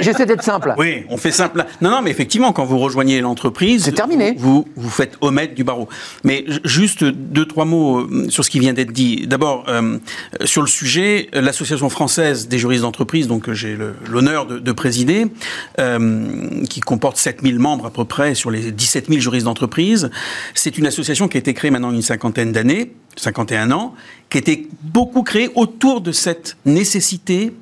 j'essaie 0.00 0.26
d'être 0.26 0.42
simple. 0.42 0.74
Oui, 0.78 1.04
on 1.08 1.16
fait 1.16 1.30
simple. 1.30 1.64
Non, 1.80 1.90
non, 1.90 2.02
mais 2.02 2.10
effectivement, 2.10 2.52
quand 2.52 2.64
vous 2.64 2.78
rejoignez 2.78 3.20
l'entreprise, 3.20 3.84
c'est 3.84 3.92
terminé. 3.92 4.34
Vous, 4.38 4.66
vous 4.76 4.90
faites 4.90 5.16
omettre 5.20 5.54
du 5.54 5.64
barreau. 5.64 5.88
Mais 6.24 6.44
juste 6.64 7.04
deux, 7.04 7.46
trois 7.46 7.64
mots 7.64 8.00
euh, 8.00 8.26
sur 8.28 8.44
ce 8.44 8.50
qui 8.50 8.58
vient 8.58 8.72
d'être 8.74 8.92
dit. 8.92 9.26
D'abord, 9.26 9.64
euh, 9.68 9.98
sur 10.44 10.60
le 10.62 10.68
sujet, 10.68 11.28
euh, 11.34 11.40
l'Association 11.40 11.88
française 11.88 12.48
des 12.48 12.58
juristes 12.58 12.82
d'entreprise, 12.82 13.26
donc 13.28 13.44
que 13.44 13.54
j'ai 13.54 13.76
l'honneur 14.08 14.46
de, 14.46 14.58
de 14.58 14.72
présider, 14.72 15.26
euh, 15.80 16.60
qui 16.68 16.80
comporte 16.80 17.16
7000 17.16 17.58
membres 17.58 17.86
à 17.86 17.90
peu 17.90 18.04
près 18.04 18.34
sur 18.34 18.50
les 18.50 18.72
17 18.72 19.08
000 19.08 19.20
juristes 19.20 19.44
d'entreprise, 19.46 20.10
c'est 20.54 20.78
une 20.78 20.86
association 20.86 21.28
qui 21.28 21.36
a 21.36 21.40
été 21.40 21.54
créée 21.54 21.70
maintenant 21.70 21.90
une 21.90 22.02
cinquantaine 22.02 22.52
d'années, 22.52 22.92
51 23.16 23.70
ans, 23.72 23.94
qui 24.30 24.38
a 24.38 24.40
été 24.40 24.68
beaucoup 24.82 25.22
créée 25.22 25.50
autour 25.54 26.00
de 26.00 26.12
cette 26.12 26.56
nécessité 26.64 27.52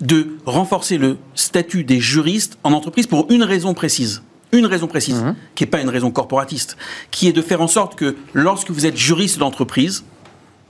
de 0.00 0.36
renforcer 0.44 0.98
le 0.98 1.18
statut 1.34 1.84
des 1.84 2.00
juristes 2.00 2.58
en 2.64 2.72
entreprise 2.72 3.06
pour 3.06 3.30
une 3.30 3.42
raison 3.42 3.74
précise. 3.74 4.22
Une 4.52 4.66
raison 4.66 4.86
précise, 4.86 5.24
qui 5.54 5.64
n'est 5.64 5.70
pas 5.70 5.80
une 5.80 5.88
raison 5.88 6.10
corporatiste, 6.10 6.76
qui 7.10 7.26
est 7.26 7.32
de 7.32 7.42
faire 7.42 7.60
en 7.60 7.66
sorte 7.66 7.96
que 7.96 8.16
lorsque 8.34 8.70
vous 8.70 8.86
êtes 8.86 8.96
juriste 8.96 9.38
d'entreprise, 9.38 10.04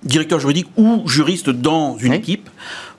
directeur 0.05 0.41
juridique 0.41 0.69
ou 0.77 1.07
juriste 1.07 1.51
dans 1.51 1.99
une 1.99 2.13
équipe, 2.13 2.49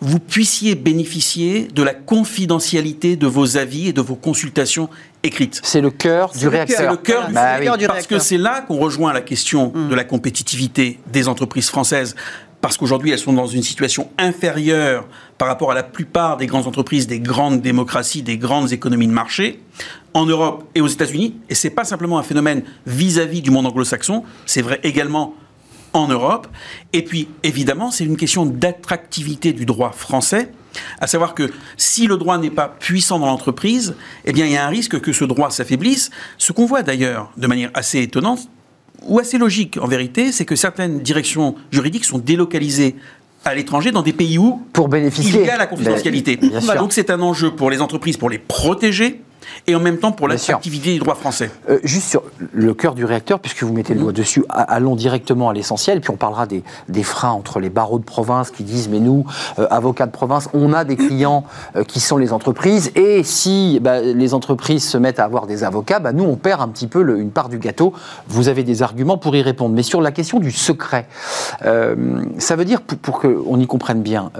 vous 0.02 0.20
puissiez 0.20 0.76
bénéficier 0.76 1.68
de 1.74 1.84
la 1.84 1.94
confidentialité 1.94 3.16
de 3.16 3.28
vos 3.28 3.58
avis 3.58 3.88
et 3.88 3.94
de 3.94 4.02
vos 4.02 4.16
consultations 4.16 4.90
C'est 5.64 5.82
le 5.82 5.92
cœur 5.92 6.32
du 6.32 6.48
réacteur. 6.48 6.78
C'est 6.78 6.90
le 6.90 6.98
cœur 6.98 7.28
du, 7.28 7.34
Bah 7.34 7.58
oui. 7.60 7.68
Parce 7.88 8.08
que 8.08 8.20
c'est 8.20 8.38
là 8.38 8.62
qu'on 8.62 8.78
rejoint 8.78 9.14
la 9.14 9.22
question 9.22 9.70
de 9.70 9.96
la 9.96 10.04
compétitivité 10.04 11.00
des 11.12 11.28
entreprises 11.28 11.70
françaises. 11.70 12.16
Parce 12.62 12.78
qu'aujourd'hui, 12.78 13.12
elles 13.12 13.20
sont 13.20 13.34
dans 13.34 13.46
une 13.46 13.62
situation 13.62 14.10
inférieure 14.18 15.08
par 15.38 15.48
rapport 15.48 15.72
à 15.72 15.76
la 15.76 15.84
plupart 15.84 16.38
des 16.38 16.48
grandes 16.48 16.66
entreprises, 16.66 17.06
des 17.06 17.20
grandes 17.20 17.62
démocraties, 17.62 18.24
des 18.24 18.40
grandes 18.40 18.74
économies 18.74 19.06
de 19.06 19.12
marché, 19.12 19.62
en 20.16 20.26
Europe 20.26 20.64
et 20.74 20.82
aux 20.82 20.88
États-Unis. 20.88 21.36
Et 21.50 21.54
c'est 21.54 21.70
pas 21.70 21.84
simplement 21.84 22.18
un 22.18 22.24
phénomène 22.24 22.64
vis-à-vis 22.88 23.44
du 23.44 23.52
monde 23.52 23.68
anglo-saxon, 23.68 24.24
c'est 24.48 24.64
vrai 24.64 24.80
également 24.82 25.36
en 25.94 26.08
Europe. 26.08 26.48
Et 26.92 27.04
puis, 27.04 27.28
évidemment, 27.44 27.92
c'est 27.92 28.06
une 28.06 28.18
question 28.18 28.46
d'attractivité 28.46 29.54
du 29.54 29.66
droit 29.66 29.92
français. 29.92 30.52
À 31.00 31.08
savoir 31.08 31.36
que 31.36 31.52
si 31.78 32.08
le 32.08 32.18
droit 32.18 32.38
n'est 32.38 32.50
pas 32.50 32.68
puissant 32.68 33.20
dans 33.20 33.28
l'entreprise, 33.28 33.96
eh 34.26 34.34
bien, 34.34 34.46
il 34.46 34.52
y 34.52 34.58
a 34.58 34.66
un 34.66 34.70
risque 34.70 35.00
que 35.00 35.14
ce 35.14 35.26
droit 35.26 35.52
s'affaiblisse. 35.52 36.12
Ce 36.38 36.54
qu'on 36.54 36.66
voit 36.66 36.84
d'ailleurs 36.84 37.32
de 37.38 37.48
manière 37.48 37.72
assez 37.74 38.02
étonnante, 38.02 38.50
ou 39.04 39.20
assez 39.20 39.38
logique 39.38 39.78
en 39.82 39.88
vérité, 39.88 40.32
c'est 40.32 40.46
que 40.46 40.56
certaines 40.56 41.00
directions 41.00 41.56
juridiques 41.72 42.06
sont 42.06 42.18
délocalisées 42.18 42.96
à 43.44 43.54
l'étranger 43.54 43.92
dans 43.92 44.02
des 44.02 44.14
pays 44.14 44.38
où 44.38 44.64
pour 44.74 44.88
bénéficier 44.88 45.42
il 45.42 45.46
y 45.46 45.50
a 45.50 45.58
la 45.58 45.68
confidentialité. 45.68 46.36
Ben, 46.38 46.50
bien 46.50 46.62
sûr. 46.62 46.76
Donc 46.76 46.94
c'est 46.94 47.12
un 47.12 47.22
enjeu 47.22 47.52
pour 47.52 47.70
les 47.70 47.82
entreprises 47.82 48.18
pour 48.18 48.30
les 48.30 48.40
protéger 48.40 49.22
et 49.68 49.76
en 49.76 49.80
même 49.80 49.98
temps 49.98 50.12
pour 50.12 50.28
l'attractivité 50.28 50.94
du 50.94 51.00
droit 51.00 51.16
français. 51.16 51.50
Euh, 51.70 51.80
juste 51.84 52.10
sur 52.10 52.24
le 52.54 52.74
cœur 52.74 52.96
du 52.96 53.06
réacteur, 53.06 53.40
puisque 53.40 53.64
vous 53.64 53.74
mettez 53.74 53.94
le 53.94 54.00
doigt 54.02 54.12
dessus, 54.12 54.44
allons 54.50 54.96
directement 54.96 55.50
à 55.50 55.54
l'essentiel, 55.54 56.02
puis 56.02 56.12
on 56.12 56.18
parlera 56.18 56.46
des, 56.46 56.64
des 56.90 57.04
freins 57.04 57.32
entre 57.32 57.60
les 57.60 57.70
barreaux 57.70 58.00
de 58.00 58.04
province 58.04 58.52
qui 58.52 58.64
disent 58.64 58.90
mais 58.90 59.00
nous, 59.00 59.26
euh, 59.60 59.68
avocats 59.70 60.06
de 60.06 60.12
province, 60.12 60.50
on 60.54 60.74
a 60.74 60.84
des 60.84 60.96
clients 60.96 61.44
euh, 61.76 61.84
qui 61.84 62.00
sont 62.00 62.18
les 62.18 62.34
entreprises, 62.34 62.92
et 62.96 63.24
si 63.24 63.80
bah, 63.82 64.02
les 64.02 64.34
entreprises 64.34 64.88
se 64.88 64.98
mettent 64.98 65.20
à 65.20 65.24
avoir 65.26 65.46
des 65.48 65.64
avocats, 65.64 66.00
bah, 66.00 66.12
nous 66.14 66.24
on 66.24 66.36
perd 66.36 66.62
un 66.62 66.68
petit 66.68 66.88
peu 66.88 67.02
le- 67.02 67.20
une 67.20 67.32
part 67.32 67.50
du 67.50 67.58
gâteau. 67.60 67.94
Vous 68.28 68.50
avez 68.50 68.64
des 68.64 68.82
arguments 68.82 69.18
pour 69.18 69.36
y 69.36 69.42
répondre. 69.42 69.76
Mais 69.76 69.84
sur 69.84 70.02
la 70.02 70.12
question 70.12 70.40
du 70.40 70.52
secret, 70.52 71.08
ça 71.62 72.56
veut 72.56 72.66
dire, 72.66 72.82
pour, 72.82 72.98
pour 72.98 73.20
qu'on 73.20 73.60
y 73.60 73.68
comprenne 73.68 74.02
bien, 74.02 74.32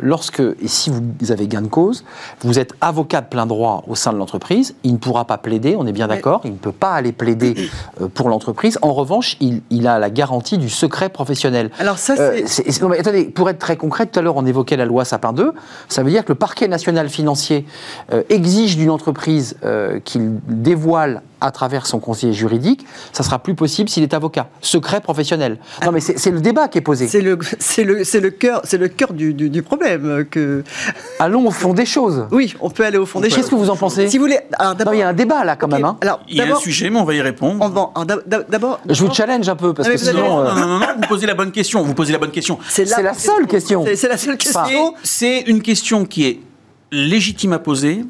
lorsque, 0.00 0.40
et 0.40 0.68
si 0.68 0.90
vous 0.90 1.32
avez 1.32 1.46
gain 1.46 1.62
de 1.62 1.68
cause, 1.68 2.04
vous 2.42 2.58
êtes 2.58 2.72
avocat 2.80 3.20
de 3.20 3.26
plein 3.26 3.46
droit 3.46 3.84
au 3.86 3.94
sein 3.94 4.12
de 4.12 4.18
l'entreprise, 4.18 4.63
il 4.84 4.92
ne 4.94 4.98
pourra 4.98 5.24
pas 5.24 5.38
plaider, 5.38 5.76
on 5.78 5.86
est 5.86 5.92
bien 5.92 6.06
d'accord, 6.08 6.40
il 6.44 6.52
ne 6.52 6.56
peut 6.56 6.72
pas 6.72 6.92
aller 6.92 7.12
plaider 7.12 7.68
euh, 8.00 8.08
pour 8.08 8.28
l'entreprise. 8.28 8.78
En 8.82 8.92
revanche, 8.92 9.36
il, 9.40 9.62
il 9.70 9.86
a 9.86 9.98
la 9.98 10.10
garantie 10.10 10.58
du 10.58 10.70
secret 10.70 11.08
professionnel. 11.08 11.70
Alors 11.78 11.98
ça, 11.98 12.14
Euh, 12.18 12.42
c'est... 12.46 12.80
non, 12.80 12.88
mais 12.88 12.98
attendez, 12.98 13.24
pour 13.24 13.50
être 13.50 13.58
très 13.58 13.76
concret, 13.76 14.06
tout 14.06 14.18
à 14.18 14.22
l'heure 14.22 14.36
on 14.36 14.46
évoquait 14.46 14.76
la 14.76 14.84
loi 14.86 15.04
Sapin 15.04 15.32
2, 15.32 15.52
ça 15.88 16.02
veut 16.02 16.10
dire 16.10 16.24
que 16.24 16.32
le 16.32 16.38
parquet 16.38 16.68
national 16.68 17.08
financier 17.08 17.66
euh, 18.12 18.22
exige 18.28 18.76
d'une 18.76 18.90
entreprise 18.90 19.56
euh, 19.64 20.00
qu'il 20.04 20.40
dévoile 20.48 21.22
à 21.44 21.50
travers 21.50 21.86
son 21.86 21.98
conseiller 22.00 22.32
juridique, 22.32 22.86
ça 23.12 23.22
sera 23.22 23.38
plus 23.38 23.54
possible 23.54 23.88
s'il 23.88 24.02
est 24.02 24.14
avocat. 24.14 24.48
Secret 24.62 25.00
professionnel. 25.00 25.58
Non 25.84 25.92
mais 25.92 26.00
c'est 26.00 26.30
le 26.30 26.40
débat 26.40 26.68
qui 26.68 26.78
est 26.78 26.80
posé. 26.80 27.06
C'est 27.06 27.20
le, 27.20 27.38
c'est 27.58 27.84
le, 27.84 28.02
c'est 28.04 28.20
le 28.20 28.30
cœur, 28.30 28.62
c'est 28.64 28.78
le 28.78 28.88
cœur 28.88 29.12
du, 29.12 29.34
du, 29.34 29.50
du 29.50 29.62
problème 29.62 30.06
euh, 30.06 30.24
que. 30.24 30.64
Allons 31.20 31.46
au 31.46 31.50
fond 31.50 31.74
des 31.74 31.84
choses. 31.86 32.26
Oui, 32.30 32.54
on 32.60 32.70
peut 32.70 32.84
aller 32.84 32.98
au 32.98 33.06
fond 33.06 33.20
des 33.20 33.28
choses. 33.28 33.36
Qu'est-ce 33.36 33.50
que 33.50 33.54
vous 33.54 33.70
en 33.70 33.76
pensez? 33.76 34.08
Si 34.08 34.16
vous 34.18 34.24
voulez, 34.24 34.38
alors 34.58 34.72
Non, 34.72 34.78
d'abord, 34.78 34.94
il 34.94 35.00
y 35.00 35.02
a 35.02 35.08
un 35.08 35.12
débat 35.12 35.44
là 35.44 35.56
quand 35.56 35.68
même. 35.68 35.84
hein. 35.84 35.98
alors 36.00 36.20
Il 36.28 36.36
y 36.36 36.40
a 36.40 36.50
un 36.50 36.56
sujet, 36.56 36.88
mais 36.90 36.98
on 36.98 37.04
va 37.04 37.14
y 37.14 37.20
répondre. 37.20 37.56
on 37.60 37.68
va- 37.68 37.90
alors, 37.94 38.22
d'ab- 38.26 38.50
d'abord, 38.50 38.80
Je 38.88 39.04
vous 39.04 39.12
challenge 39.12 39.48
un 39.48 39.56
peu 39.56 39.74
parce 39.74 39.88
Ah, 39.88 39.92
que 39.92 39.96
avez 40.00 40.10
sinon. 40.10 40.28
Non, 40.28 40.40
euh, 40.40 40.54
non, 40.54 40.66
non, 40.66 40.78
non, 40.78 40.86
vous 40.96 41.08
posez 41.08 41.26
la 41.26 41.34
bonne 41.34 41.52
question. 41.52 41.82
Vous 41.82 41.94
posez 41.94 42.12
la 42.12 42.18
bonne 42.18 42.30
question. 42.30 42.58
c'est 42.68 42.84
la 43.02 43.14
seule 43.14 43.46
question. 43.46 43.84
C'est, 43.94 44.08
la 44.08 44.16
seule 44.16 44.36
Enfin, 44.46 44.62
question. 44.64 44.94
C'est 45.02 45.40
une 45.42 45.60
question 45.62 46.04
qui 46.06 46.24
est 46.26 46.40
légitime 46.94 47.52
à 47.52 47.58
poser, 47.58 48.04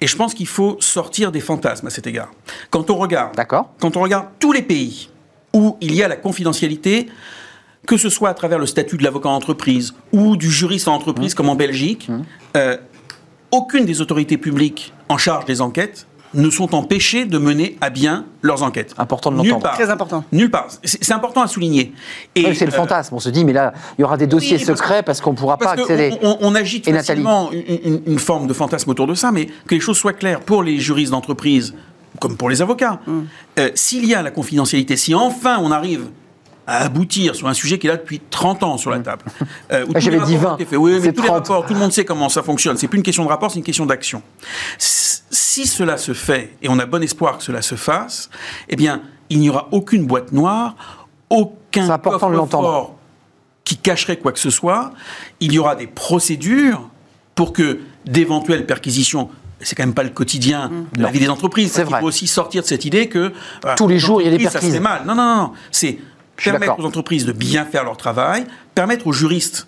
et 0.00 0.06
je 0.06 0.16
pense 0.16 0.34
qu'il 0.34 0.46
faut 0.46 0.76
sortir 0.80 1.30
des 1.30 1.40
fantasmes 1.40 1.86
à 1.86 1.90
cet 1.90 2.06
égard. 2.06 2.30
Quand 2.70 2.90
on 2.90 2.96
regarde, 2.96 3.36
D'accord. 3.36 3.70
quand 3.80 3.96
on 3.96 4.00
regarde 4.00 4.26
tous 4.38 4.52
les 4.52 4.62
pays 4.62 5.10
où 5.52 5.76
il 5.80 5.94
y 5.94 6.02
a 6.02 6.08
la 6.08 6.16
confidentialité, 6.16 7.08
que 7.86 7.96
ce 7.96 8.08
soit 8.08 8.30
à 8.30 8.34
travers 8.34 8.58
le 8.58 8.66
statut 8.66 8.96
de 8.96 9.02
l'avocat 9.04 9.28
en 9.28 9.34
entreprise 9.34 9.92
ou 10.12 10.36
du 10.36 10.50
juriste 10.50 10.88
en 10.88 10.92
Mmh. 10.92 10.94
entreprise, 10.94 11.34
comme 11.34 11.48
en 11.48 11.56
Belgique, 11.56 12.08
euh, 12.56 12.76
aucune 13.50 13.84
des 13.84 14.00
autorités 14.00 14.38
publiques 14.38 14.92
en 15.08 15.18
charge 15.18 15.44
des 15.44 15.60
enquêtes 15.60 16.06
ne 16.34 16.48
sont 16.50 16.74
empêchées 16.74 17.24
de 17.24 17.38
mener 17.38 17.76
à 17.80 17.90
bien 17.90 18.24
leurs 18.40 18.62
enquêtes. 18.62 18.94
Important 18.98 19.30
de 19.30 19.36
Nulle 19.36 19.48
l'entendre. 19.48 19.62
part. 19.64 19.74
Très 19.74 19.90
important. 19.90 20.24
Nulle 20.32 20.50
part. 20.50 20.68
C'est 20.84 21.12
important 21.12 21.42
à 21.42 21.46
souligner. 21.46 21.92
Et, 22.34 22.46
Oui, 22.46 22.56
c'est 22.56 22.64
le 22.66 22.72
euh, 22.72 22.76
fantasme. 22.76 23.14
On 23.14 23.20
se 23.20 23.28
dit, 23.28 23.44
mais 23.44 23.52
là, 23.52 23.72
il 23.98 24.02
y 24.02 24.04
aura 24.04 24.16
des 24.16 24.26
dossiers 24.26 24.56
oui, 24.56 24.64
secrets 24.64 25.02
parce 25.02 25.20
qu'on 25.20 25.32
ne 25.32 25.36
pourra 25.36 25.56
pas 25.58 25.72
accéder. 25.72 26.10
qu'on 26.20 26.28
on, 26.30 26.38
on 26.40 26.54
agite 26.54 26.88
Et 26.88 26.92
facilement 26.92 27.50
une, 27.52 27.62
une- 27.84 28.02
une 28.06 28.18
forme 28.18 28.46
de 28.46 28.52
fantasme 28.54 28.90
autour 28.90 29.06
de 29.06 29.14
ça, 29.14 29.30
mais 29.32 29.46
que 29.66 29.74
les 29.74 29.80
choses 29.80 29.98
soient 29.98 30.12
claires 30.14 30.40
pour 30.40 30.62
les 30.62 30.78
juristes 30.78 31.12
d'entreprise, 31.12 31.74
comme 32.20 32.36
pour 32.36 32.48
les 32.50 32.62
avocats. 32.62 33.00
Mm. 33.06 33.20
Euh, 33.58 33.70
S'il 33.74 34.04
y 34.06 34.14
a 34.14 34.22
la 34.22 34.30
confidentialité, 34.30 34.96
si 34.96 35.14
enfin 35.14 35.58
on 35.60 35.70
arrive 35.70 36.06
à 36.66 36.84
aboutir 36.84 37.34
sur 37.34 37.48
un 37.48 37.54
sujet 37.54 37.78
qui 37.78 37.86
est 37.86 37.90
là 37.90 37.96
depuis 37.96 38.20
30 38.30 38.62
ans 38.62 38.76
sur 38.78 38.90
la 38.90 38.98
table. 39.00 39.24
euh, 39.72 39.84
Mm. 39.86 39.98
J'avais 39.98 40.20
dit 40.20 40.36
rapports 40.36 40.42
20, 40.42 40.52
ont 40.52 40.54
été 40.56 40.64
faits. 40.66 40.78
Oui, 40.78 40.92
mais 41.02 41.12
tous 41.12 41.22
les 41.22 41.28
30. 41.28 41.30
rapports, 41.48 41.66
tout 41.66 41.74
le 41.74 41.80
monde 41.80 41.92
sait 41.92 42.04
comment 42.04 42.28
ça 42.28 42.42
fonctionne. 42.42 42.76
C'est 42.76 42.88
plus 42.88 42.98
une 42.98 43.02
question 43.02 43.24
de 43.24 43.28
rapport, 43.28 43.50
c'est 43.50 43.58
une 43.58 43.64
question 43.64 43.86
d'action. 43.86 44.22
Si 44.78 45.66
cela 45.66 45.96
se 45.96 46.12
fait, 46.14 46.56
et 46.62 46.68
on 46.68 46.78
a 46.78 46.86
bon 46.86 47.02
espoir 47.02 47.38
que 47.38 47.44
cela 47.44 47.62
se 47.62 47.74
fasse, 47.74 48.30
eh 48.68 48.76
bien, 48.76 49.02
il 49.30 49.40
n'y 49.40 49.50
aura 49.50 49.68
aucune 49.72 50.06
boîte 50.06 50.32
noire, 50.32 50.74
aucun 51.30 51.88
important 51.90 52.28
l'entendre. 52.28 52.68
coffre-fort 52.68 52.96
qui 53.64 53.76
cacherait 53.76 54.16
quoi 54.18 54.32
que 54.32 54.40
ce 54.40 54.50
soit. 54.50 54.92
Il 55.40 55.52
y 55.52 55.58
aura 55.58 55.76
des 55.76 55.86
procédures 55.86 56.88
pour 57.34 57.52
que 57.52 57.78
d'éventuelles 58.04 58.66
perquisitions. 58.66 59.30
C'est 59.60 59.76
quand 59.76 59.84
même 59.84 59.94
pas 59.94 60.02
le 60.02 60.10
quotidien 60.10 60.70
de 60.92 61.00
la 61.02 61.10
vie 61.10 61.20
des 61.20 61.28
entreprises. 61.28 61.70
C'est 61.72 61.82
Il 61.82 61.86
vrai. 61.88 62.00
faut 62.00 62.06
aussi 62.06 62.26
sortir 62.26 62.62
de 62.62 62.66
cette 62.66 62.84
idée 62.84 63.08
que 63.08 63.32
Tous 63.76 63.86
les 63.86 64.00
jours, 64.00 64.20
il 64.20 64.24
y 64.24 64.28
a 64.28 64.30
des 64.36 64.42
l'entreprise, 64.42 64.50
ça 64.52 64.58
se 64.58 64.66
perquises. 64.66 64.74
fait 64.74 64.80
mal. 64.80 65.02
Non, 65.06 65.14
non, 65.14 65.36
non. 65.36 65.52
C'est 65.70 65.98
permettre 66.44 66.78
aux 66.78 66.84
entreprises 66.84 67.24
de 67.24 67.32
bien 67.32 67.64
faire 67.64 67.84
leur 67.84 67.96
travail, 67.96 68.44
permettre 68.74 69.06
aux 69.06 69.12
juristes 69.12 69.66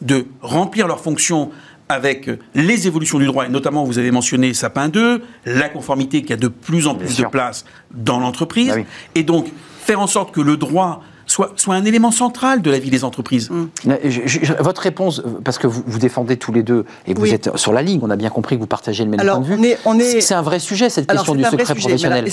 de 0.00 0.26
remplir 0.42 0.86
leurs 0.86 1.00
fonctions 1.00 1.50
avec 1.88 2.30
les 2.54 2.86
évolutions 2.86 3.18
du 3.18 3.26
droit, 3.26 3.46
et 3.46 3.48
notamment 3.48 3.84
vous 3.84 3.98
avez 3.98 4.10
mentionné 4.10 4.54
Sapin 4.54 4.88
2, 4.88 5.22
la 5.44 5.68
conformité 5.68 6.22
qui 6.22 6.32
a 6.32 6.36
de 6.36 6.48
plus 6.48 6.86
en 6.86 6.94
plus 6.94 7.16
de 7.18 7.26
place 7.26 7.64
dans 7.92 8.18
l'entreprise, 8.18 8.74
Ah 8.76 8.80
et 9.14 9.22
donc 9.22 9.50
faire 9.80 10.00
en 10.00 10.06
sorte 10.06 10.34
que 10.34 10.40
le 10.40 10.56
droit 10.56 11.02
soit, 11.34 11.50
soit 11.56 11.74
un 11.74 11.84
élément 11.84 12.12
central 12.12 12.62
de 12.62 12.70
la 12.70 12.78
vie 12.78 12.90
des 12.90 13.02
entreprises. 13.02 13.50
Je- 13.84 14.20
je- 14.26 14.52
votre 14.62 14.82
réponse, 14.82 15.18
euh, 15.18 15.40
parce 15.44 15.58
que 15.58 15.66
vous, 15.66 15.82
vous 15.84 15.98
défendez 15.98 16.36
tous 16.36 16.52
les 16.52 16.62
deux 16.62 16.84
et 17.08 17.14
vous 17.14 17.22
Oui. 17.22 17.32
êtes 17.34 17.56
sur 17.56 17.72
la 17.72 17.82
ligne, 17.82 17.98
on 18.02 18.10
a 18.10 18.14
bien 18.14 18.30
compris 18.30 18.54
que 18.54 18.60
vous 18.60 18.68
partagez 18.68 19.02
le 19.02 19.10
même 19.10 19.18
Alors, 19.18 19.40
point 19.40 19.48
de 19.48 19.54
vue. 19.54 19.58
on 19.58 19.64
est- 19.64 19.78
on 19.84 19.98
est- 19.98 20.20
C'est- 20.20 20.32
un 20.34 20.42
vrai 20.42 20.60
sujet, 20.60 20.88
cette 20.90 21.10
Alors, 21.10 21.22
question 21.24 21.34
du 21.34 21.42
secret 21.42 21.64
sujet, 21.74 21.80
professionnel. 21.80 22.26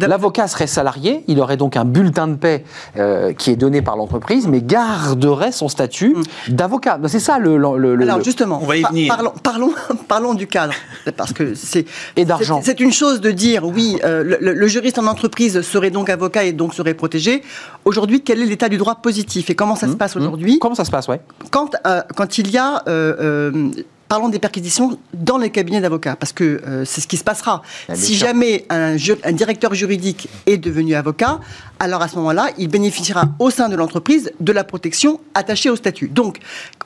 L'avocat 0.00 0.48
serait 0.48 0.66
salarié, 0.66 1.22
il 1.28 1.38
aurait 1.40 1.58
donc 1.58 1.76
un 1.76 1.84
bulletin 1.84 2.28
de 2.28 2.36
paie 2.36 2.64
euh, 2.96 3.34
qui 3.34 3.50
est 3.50 3.56
donné 3.56 3.82
par 3.82 3.96
l'entreprise, 3.96 4.46
mais 4.46 4.62
garderait 4.62 5.52
son 5.52 5.68
statut 5.68 6.16
d'avocat. 6.48 6.98
C'est 7.08 7.20
ça 7.20 7.38
le. 7.38 7.58
le- 7.58 7.76
le- 7.76 7.96
Mm. 7.96 8.02
Alors 8.02 8.18
le- 8.18 8.24
justement, 8.24 8.58
par- 8.60 8.90
parlons, 9.08 9.32
parlons, 9.42 9.72
parlons 10.08 10.34
du 10.34 10.46
cadre, 10.46 10.72
parce 11.16 11.32
que 11.34 11.54
c'est 11.54 11.84
Et 12.16 12.24
d'argent. 12.24 12.60
C'est 12.64 12.70
c'est 12.76 12.80
une 12.80 12.92
chose 12.92 13.20
de 13.20 13.30
dire 13.30 13.64
oui, 13.66 13.98
euh, 14.04 14.22
le, 14.22 14.38
le- 14.40 14.54
le 14.54 14.66
juriste 14.66 14.98
en 14.98 15.06
entreprise 15.06 15.60
serait 15.60 15.90
donc 15.90 16.08
avocat 16.08 16.44
et 16.44 16.52
donc 16.52 16.72
serait 16.74 16.94
protégé. 16.94 17.42
Aujourd'hui, 17.84 18.22
quel 18.22 18.40
est 18.42 18.45
l'état 18.48 18.68
du 18.68 18.76
droit 18.78 18.96
positif 18.96 19.50
et 19.50 19.54
comment 19.54 19.76
ça 19.76 19.88
se 19.88 19.96
passe 19.96 20.16
aujourd'hui 20.16 20.56
Mmh. 20.56 20.58
Comment 20.58 20.74
ça 20.74 20.84
se 20.84 20.90
passe, 20.90 21.08
ouais 21.08 21.20
quand, 21.50 21.76
euh, 21.86 22.02
quand 22.14 22.38
il 22.38 22.50
y 22.50 22.58
a, 22.58 22.82
euh, 22.88 23.14
euh, 23.20 23.70
parlons 24.08 24.28
des 24.28 24.38
perquisitions 24.38 24.98
dans 25.14 25.38
les 25.38 25.50
cabinets 25.50 25.80
d'avocats, 25.80 26.16
parce 26.16 26.32
que 26.32 26.44
euh, 26.66 26.84
c'est 26.84 27.00
ce 27.00 27.06
qui 27.08 27.16
se 27.16 27.24
passera. 27.24 27.62
Ah, 27.88 27.94
si 27.94 28.14
jamais 28.14 28.64
un 28.70 29.32
directeur 29.32 29.74
juridique 29.74 30.28
est 30.46 30.58
devenu 30.58 30.94
avocat, 30.94 31.40
alors 31.78 32.02
à 32.02 32.08
ce 32.08 32.16
moment-là, 32.16 32.50
il 32.58 32.68
bénéficiera 32.68 33.28
au 33.38 33.50
sein 33.50 33.68
de 33.68 33.76
l'entreprise 33.76 34.32
de 34.40 34.52
la 34.52 34.64
protection 34.64 35.20
attachée 35.34 35.70
au 35.70 35.76
statut. 35.76 36.08
Donc, 36.08 36.38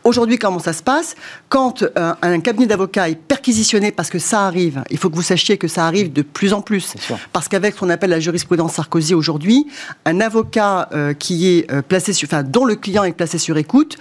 aujourd'hui, 0.04 0.38
comment 0.38 0.58
ça 0.58 0.72
se 0.72 0.82
passe? 0.82 1.14
Quand 1.48 1.82
euh, 1.82 2.14
un 2.22 2.40
cabinet 2.40 2.66
d'avocats 2.66 3.08
est 3.08 3.14
perquisitionné, 3.14 3.92
parce 3.92 4.10
que 4.10 4.18
ça 4.18 4.46
arrive, 4.46 4.82
il 4.90 4.98
faut 4.98 5.10
que 5.10 5.14
vous 5.14 5.22
sachiez 5.22 5.58
que 5.58 5.68
ça 5.68 5.86
arrive 5.86 6.12
de 6.12 6.22
plus 6.22 6.52
en 6.52 6.60
plus, 6.60 6.94
parce 7.32 7.48
qu'avec 7.48 7.74
ce 7.74 7.80
qu'on 7.80 7.90
appelle 7.90 8.10
la 8.10 8.20
jurisprudence 8.20 8.74
Sarkozy 8.74 9.14
aujourd'hui, 9.14 9.66
un 10.04 10.20
avocat 10.20 10.88
euh, 10.92 11.14
qui 11.14 11.48
est 11.48 11.70
euh, 11.70 11.82
placé 11.82 12.12
sur, 12.12 12.26
enfin, 12.26 12.42
dont 12.42 12.64
le 12.64 12.74
client 12.74 13.04
est 13.04 13.12
placé 13.12 13.38
sur 13.38 13.56
écoute, 13.56 13.98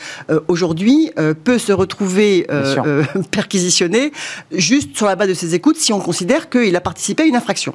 aujourd'hui 0.48 1.12
peut 1.44 1.58
se 1.58 1.72
retrouver 1.72 2.48
perquisitionné 3.32 4.12
juste 4.52 4.96
sur 4.96 5.06
la 5.06 5.16
base 5.16 5.30
de 5.30 5.34
ses 5.34 5.56
écoutes 5.56 5.78
si 5.78 5.94
on 5.94 6.00
considère 6.00 6.50
qu'il 6.50 6.76
a 6.76 6.82
participé 6.82 7.24
à 7.24 7.26
une 7.26 7.36
infraction. 7.36 7.74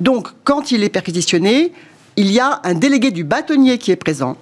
Donc, 0.00 0.28
quand 0.44 0.70
il 0.70 0.82
est 0.82 0.88
perquisitionné, 0.88 1.72
il 2.18 2.32
y 2.32 2.40
a 2.40 2.60
un 2.64 2.74
délégué 2.74 3.12
du 3.12 3.22
bâtonnier 3.22 3.78
qui 3.78 3.92
est 3.92 3.96
présent 3.96 4.36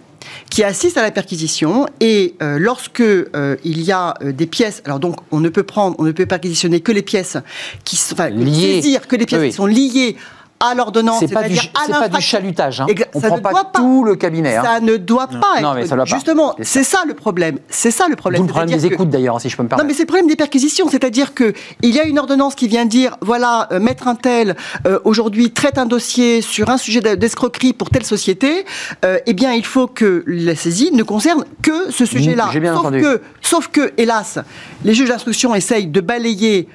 qui 0.51 0.65
assiste 0.65 0.97
à 0.97 1.03
la 1.03 1.11
perquisition 1.11 1.87
et 2.01 2.35
euh, 2.43 2.59
lorsque 2.59 3.01
euh, 3.01 3.57
il 3.65 3.83
y 3.83 3.93
a 3.93 4.15
euh, 4.23 4.33
des 4.33 4.47
pièces, 4.47 4.83
alors 4.85 4.99
donc 4.99 5.17
on 5.31 5.41
ne 5.41 5.49
peut 5.49 5.63
prendre, 5.63 5.95
on 5.99 6.05
ne 6.05 6.13
peut 6.13 6.27
perquisitionner 6.27 6.81
que 6.81 6.91
les 6.91 7.03
pièces 7.03 7.37
qui 7.85 7.97
sont, 7.97 8.15
enfin, 8.15 8.31
Liées. 8.31 8.81
saisir 8.81 9.07
que 9.07 9.17
les 9.17 9.27
pièces 9.27 9.41
oui. 9.41 9.49
qui 9.51 9.55
sont 9.55 9.67
liées 9.67 10.17
à 10.59 10.75
l'ordonnance, 10.75 11.21
C'est 11.21 11.33
pas 11.33 11.49
du, 11.49 11.57
pas 11.89 12.09
du 12.09 12.21
chalutage. 12.21 12.81
Hein. 12.81 12.87
On 13.15 13.21
ça 13.21 13.29
prend 13.29 13.37
ne 13.37 13.43
pas, 13.43 13.51
doit 13.51 13.65
pas. 13.73 13.79
tout 13.79 14.05
le 14.05 14.17
cabinet. 14.17 14.57
hein. 14.57 14.63
Ça 14.65 14.81
ne 14.81 14.97
doit 14.97 15.27
pas 15.27 15.61
Non, 15.61 15.71
être. 15.73 15.75
mais 15.77 15.87
ça 15.87 15.97
doit 15.97 16.05
pas. 16.07 16.15
Justement, 16.15 16.55
C'est 16.63 16.83
ça. 16.83 17.01
le 17.07 17.15
problème. 17.15 17.59
C'est 17.69 17.91
ça 17.91 18.07
le 18.09 18.17
problème. 18.17 18.41
D'où 18.43 18.47
le 18.47 18.53
problème 18.53 18.79
des 18.81 18.89
que- 18.89 18.95
écoutes 18.95 19.11
d'ailleurs, 19.11 19.41
si 19.41 19.49
je 19.51 19.57
peux 19.57 19.63
me 19.63 19.67
non, 19.67 19.71
permettre. 19.71 19.89
mais 19.89 19.95
c'est 19.95 20.03
le 20.05 20.07
problème 20.07 20.27
des 20.29 20.37
perquisitions, 20.37 20.89
c'est-à-dire 20.89 21.35
que 21.35 21.53
il 21.83 21.95
y 21.95 22.01
a 22.01 22.05
une 22.05 22.19
ordonnance 22.19 22.55
qui 22.55 22.69
vient 22.69 22.87
dire, 22.87 23.17
voilà, 23.21 23.69
euh, 23.73 23.79
maître 23.81 24.09
un 24.09 24.15
tel 24.15 24.57
euh, 24.87 24.99
aujourd'hui 25.05 25.51
traite 25.51 25.77
un 25.79 25.87
dossier 25.87 26.41
sur 26.41 26.71
un 26.71 26.79
sujet 26.79 27.01
d'escroquerie 27.17 27.73
pour 27.75 27.91
telle 27.91 28.05
société, 28.05 28.65
euh, 29.05 29.19
eh 29.27 29.35
bien, 29.35 29.53
il 29.53 29.65
faut 29.65 29.87
que 29.87 30.25
la 30.27 30.55
saisie 30.57 30.91
ne 30.93 31.03
concerne 31.03 31.45
que 31.63 31.91
ce 31.91 32.05
sujet-là. 32.07 32.49
j'ai 32.53 32.61
bien 32.61 32.73
sauf 32.75 32.81
entendu. 32.87 33.03
que, 33.03 33.21
sauf 33.43 33.69
que, 33.69 33.93
hélas, 33.99 34.39
les 34.85 34.95
juges 34.95 35.09
d'instruction 35.11 35.55
essayent 35.55 35.87
de 35.89 36.01
balayer 36.01 36.69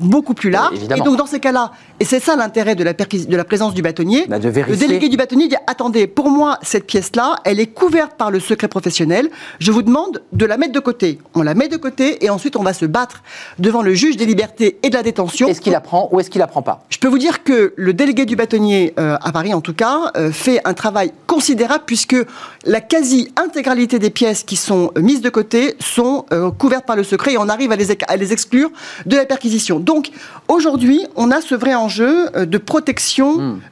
beaucoup 0.00 0.34
plus 0.34 0.50
large. 0.50 0.70
Bah 0.70 0.76
évidemment. 0.76 1.02
et 1.02 1.06
donc, 1.06 1.16
dans 1.16 1.26
ces 1.26 1.40
cas-là, 1.40 1.72
et 2.00 2.04
c'est 2.04 2.20
ça 2.20 2.36
l'intérêt 2.36 2.74
de 2.74 2.84
la, 2.84 2.94
perquis- 2.94 3.23
de 3.28 3.36
la 3.36 3.44
présence 3.44 3.74
du 3.74 3.82
bâtonnier, 3.82 4.26
Bah, 4.28 4.38
de 4.38 4.48
le 4.48 4.76
délégué 4.76 5.08
du 5.08 5.16
bâtonnier 5.16 5.48
dit 5.48 5.56
attendez, 5.66 6.06
pour 6.06 6.30
moi, 6.30 6.58
cette 6.62 6.86
pièce-là, 6.86 7.36
elle 7.44 7.60
est 7.60 7.66
couverte 7.66 8.12
par 8.16 8.30
le 8.30 8.40
secret 8.40 8.68
professionnel. 8.68 9.30
Je 9.58 9.72
vous 9.72 9.82
demande 9.82 10.22
de 10.32 10.46
la 10.46 10.56
mettre 10.56 10.72
de 10.72 10.80
côté. 10.80 11.18
On 11.34 11.42
la 11.42 11.54
met 11.54 11.68
de 11.68 11.76
côté 11.76 12.24
et 12.24 12.30
ensuite 12.30 12.56
on 12.56 12.62
va 12.62 12.72
se 12.72 12.86
battre 12.86 13.22
devant 13.58 13.82
le 13.82 13.94
juge 13.94 14.16
des 14.16 14.26
libertés 14.26 14.78
et 14.82 14.90
de 14.90 14.94
la 14.94 15.02
détention. 15.02 15.48
Est-ce 15.48 15.60
qu'il 15.60 15.72
la 15.72 15.80
prend 15.80 16.08
ou 16.12 16.20
est-ce 16.20 16.30
qu'il 16.30 16.40
la 16.40 16.46
prend 16.46 16.62
pas? 16.62 16.84
Je 16.88 16.98
peux 16.98 17.08
vous 17.08 17.18
dire 17.18 17.44
que 17.44 17.72
le 17.76 17.92
délégué 17.92 18.24
du 18.24 18.36
bâtonnier 18.36 18.94
euh, 18.98 19.16
à 19.22 19.32
Paris, 19.32 19.54
en 19.54 19.60
tout 19.60 19.74
cas, 19.74 20.12
euh, 20.16 20.30
fait 20.30 20.60
un 20.64 20.74
travail 20.74 21.12
considérable 21.26 21.84
puisque 21.86 22.16
la 22.64 22.80
quasi-intégralité 22.80 23.98
des 23.98 24.10
pièces 24.10 24.42
qui 24.42 24.56
sont 24.56 24.90
mises 24.96 25.20
de 25.20 25.30
côté 25.30 25.74
sont 25.80 26.26
euh, 26.32 26.50
couvertes 26.50 26.86
par 26.86 26.96
le 26.96 27.04
secret 27.04 27.34
et 27.34 27.38
on 27.38 27.48
arrive 27.48 27.72
à 27.72 27.76
les, 27.76 27.86
à 28.08 28.16
les 28.16 28.32
exclure 28.32 28.70
de 29.06 29.16
la 29.16 29.26
perquisition. 29.26 29.78
Donc 29.80 30.10
aujourd'hui, 30.48 31.06
on 31.16 31.30
a 31.30 31.40
ce 31.40 31.54
vrai 31.54 31.74
enjeu 31.74 32.30
de 32.34 32.58
protection 32.58 33.13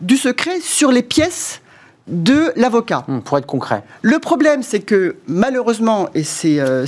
du 0.01 0.17
secret 0.17 0.61
sur 0.61 0.91
les 0.93 1.03
pièces 1.03 1.61
de 2.09 2.53
l'avocat. 2.57 3.05
Hmm, 3.07 3.21
Pour 3.21 3.39
être 3.39 3.47
concret. 3.47 3.85
Le 4.03 4.19
problème, 4.19 4.65
c'est 4.65 4.81
que 4.81 5.15
malheureusement, 5.29 6.09
et 6.17 6.25
c'est 6.25 6.59
euh, 6.59 6.85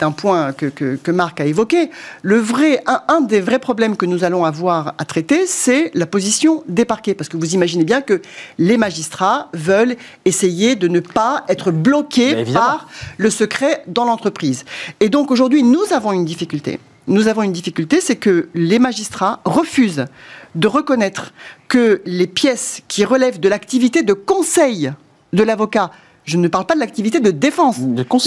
un 0.00 0.10
point 0.10 0.52
que, 0.54 0.66
que- 0.66 0.96
que 0.96 1.10
Marc 1.10 1.38
a 1.42 1.44
évoqué, 1.44 1.90
le 2.22 2.38
vrai, 2.38 2.82
un, 2.86 3.02
un 3.08 3.20
des 3.20 3.42
vrais 3.42 3.58
problèmes 3.58 3.94
que 3.94 4.06
nous 4.06 4.24
allons 4.24 4.42
avoir 4.46 4.94
à 4.96 5.04
traiter, 5.04 5.46
c'est 5.46 5.90
la 5.92 6.06
position 6.06 6.64
des 6.66 6.86
parquets. 6.86 7.12
Parce 7.12 7.28
que 7.28 7.36
vous 7.36 7.54
imaginez 7.54 7.84
bien 7.84 8.00
que 8.00 8.22
les 8.58 8.78
magistrats 8.78 9.50
veulent 9.52 9.96
essayer 10.24 10.76
de 10.76 10.88
ne 10.88 11.00
pas 11.00 11.44
être 11.48 11.70
bloqués 11.70 12.46
par 12.54 12.88
le 13.18 13.28
secret 13.28 13.82
dans 13.86 14.06
l'entreprise. 14.06 14.64
Et 15.00 15.10
donc 15.10 15.30
aujourd'hui, 15.30 15.62
nous 15.62 15.84
avons 15.92 16.12
une 16.12 16.24
difficulté. 16.24 16.80
Nous 17.06 17.28
avons 17.28 17.42
une 17.42 17.52
difficulté, 17.52 18.00
c'est 18.00 18.16
que 18.16 18.48
les 18.54 18.78
magistrats 18.78 19.40
refusent 19.44 20.06
de 20.54 20.68
reconnaître 20.68 21.32
que 21.68 22.00
les 22.06 22.26
pièces 22.26 22.82
qui 22.88 23.04
relèvent 23.04 23.40
de 23.40 23.48
l'activité 23.48 24.02
de 24.02 24.12
conseil 24.12 24.92
de 25.32 25.42
l'avocat, 25.42 25.90
je 26.24 26.36
ne 26.38 26.48
parle 26.48 26.64
pas 26.64 26.74
de 26.74 26.80
l'activité 26.80 27.20
de 27.20 27.30
défense, 27.30 27.76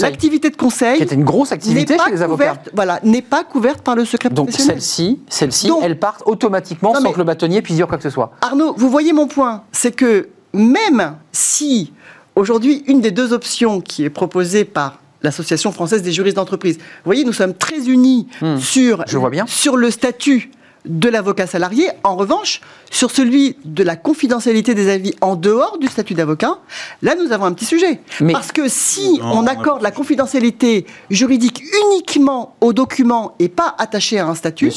l'activité 0.00 0.50
de 0.50 0.56
conseil, 0.56 0.98
Qui 0.98 1.02
était 1.02 1.14
une 1.14 1.24
grosse 1.24 1.50
activité 1.52 1.92
n'est 1.94 1.96
pas 1.96 2.04
chez 2.04 2.10
les 2.12 2.22
avocats. 2.22 2.44
couverte- 2.54 2.70
voilà, 2.74 3.00
n'est 3.02 3.22
pas 3.22 3.42
couverte 3.44 3.80
par 3.82 3.96
le 3.96 4.04
secret 4.04 4.28
Donc 4.30 4.52
celle-ci, 4.52 5.20
celle-ci, 5.28 5.70
elles 5.82 5.98
partent 5.98 6.22
automatiquement 6.26 6.94
sans 6.94 7.12
que 7.12 7.18
le 7.18 7.24
bâtonnier 7.24 7.60
puisse 7.62 7.76
dire 7.76 7.88
quoi 7.88 7.96
que 7.96 8.02
ce 8.04 8.10
soit. 8.10 8.32
Arnaud, 8.40 8.74
vous 8.76 8.88
voyez 8.90 9.12
mon 9.12 9.26
point, 9.26 9.64
c'est 9.72 9.92
que 9.92 10.28
même 10.52 11.16
si 11.32 11.92
aujourd'hui 12.36 12.84
une 12.86 13.00
des 13.00 13.10
deux 13.10 13.32
options 13.32 13.80
qui 13.80 14.04
est 14.04 14.10
proposée 14.10 14.64
par 14.64 15.00
l'Association 15.22 15.72
française 15.72 16.02
des 16.02 16.12
juristes 16.12 16.36
d'entreprise, 16.36 16.76
vous 16.76 16.84
voyez, 17.06 17.24
nous 17.24 17.32
sommes 17.32 17.54
très 17.54 17.88
unis 17.88 18.28
sur, 18.60 19.02
sur 19.48 19.76
le 19.76 19.90
statut 19.90 20.50
de 20.88 21.08
l'avocat 21.08 21.46
salarié. 21.46 21.90
En 22.02 22.16
revanche, 22.16 22.60
sur 22.90 23.10
celui 23.10 23.56
de 23.64 23.82
la 23.82 23.96
confidentialité 23.96 24.74
des 24.74 24.88
avis 24.90 25.14
en 25.20 25.36
dehors 25.36 25.78
du 25.78 25.86
statut 25.86 26.14
d'avocat, 26.14 26.58
là, 27.02 27.14
nous 27.14 27.32
avons 27.32 27.44
un 27.44 27.52
petit 27.52 27.66
sujet. 27.66 28.00
Parce 28.32 28.50
que 28.52 28.68
si 28.68 29.18
Non, 29.20 29.38
on 29.38 29.46
accorde 29.46 29.82
la 29.82 29.90
confidentialité 29.90 30.86
juridique 31.10 31.62
uniquement 31.84 32.56
aux 32.60 32.72
documents 32.72 33.34
et 33.38 33.48
pas 33.48 33.74
attachée 33.78 34.18
à 34.18 34.26
un 34.26 34.34
statut, 34.34 34.72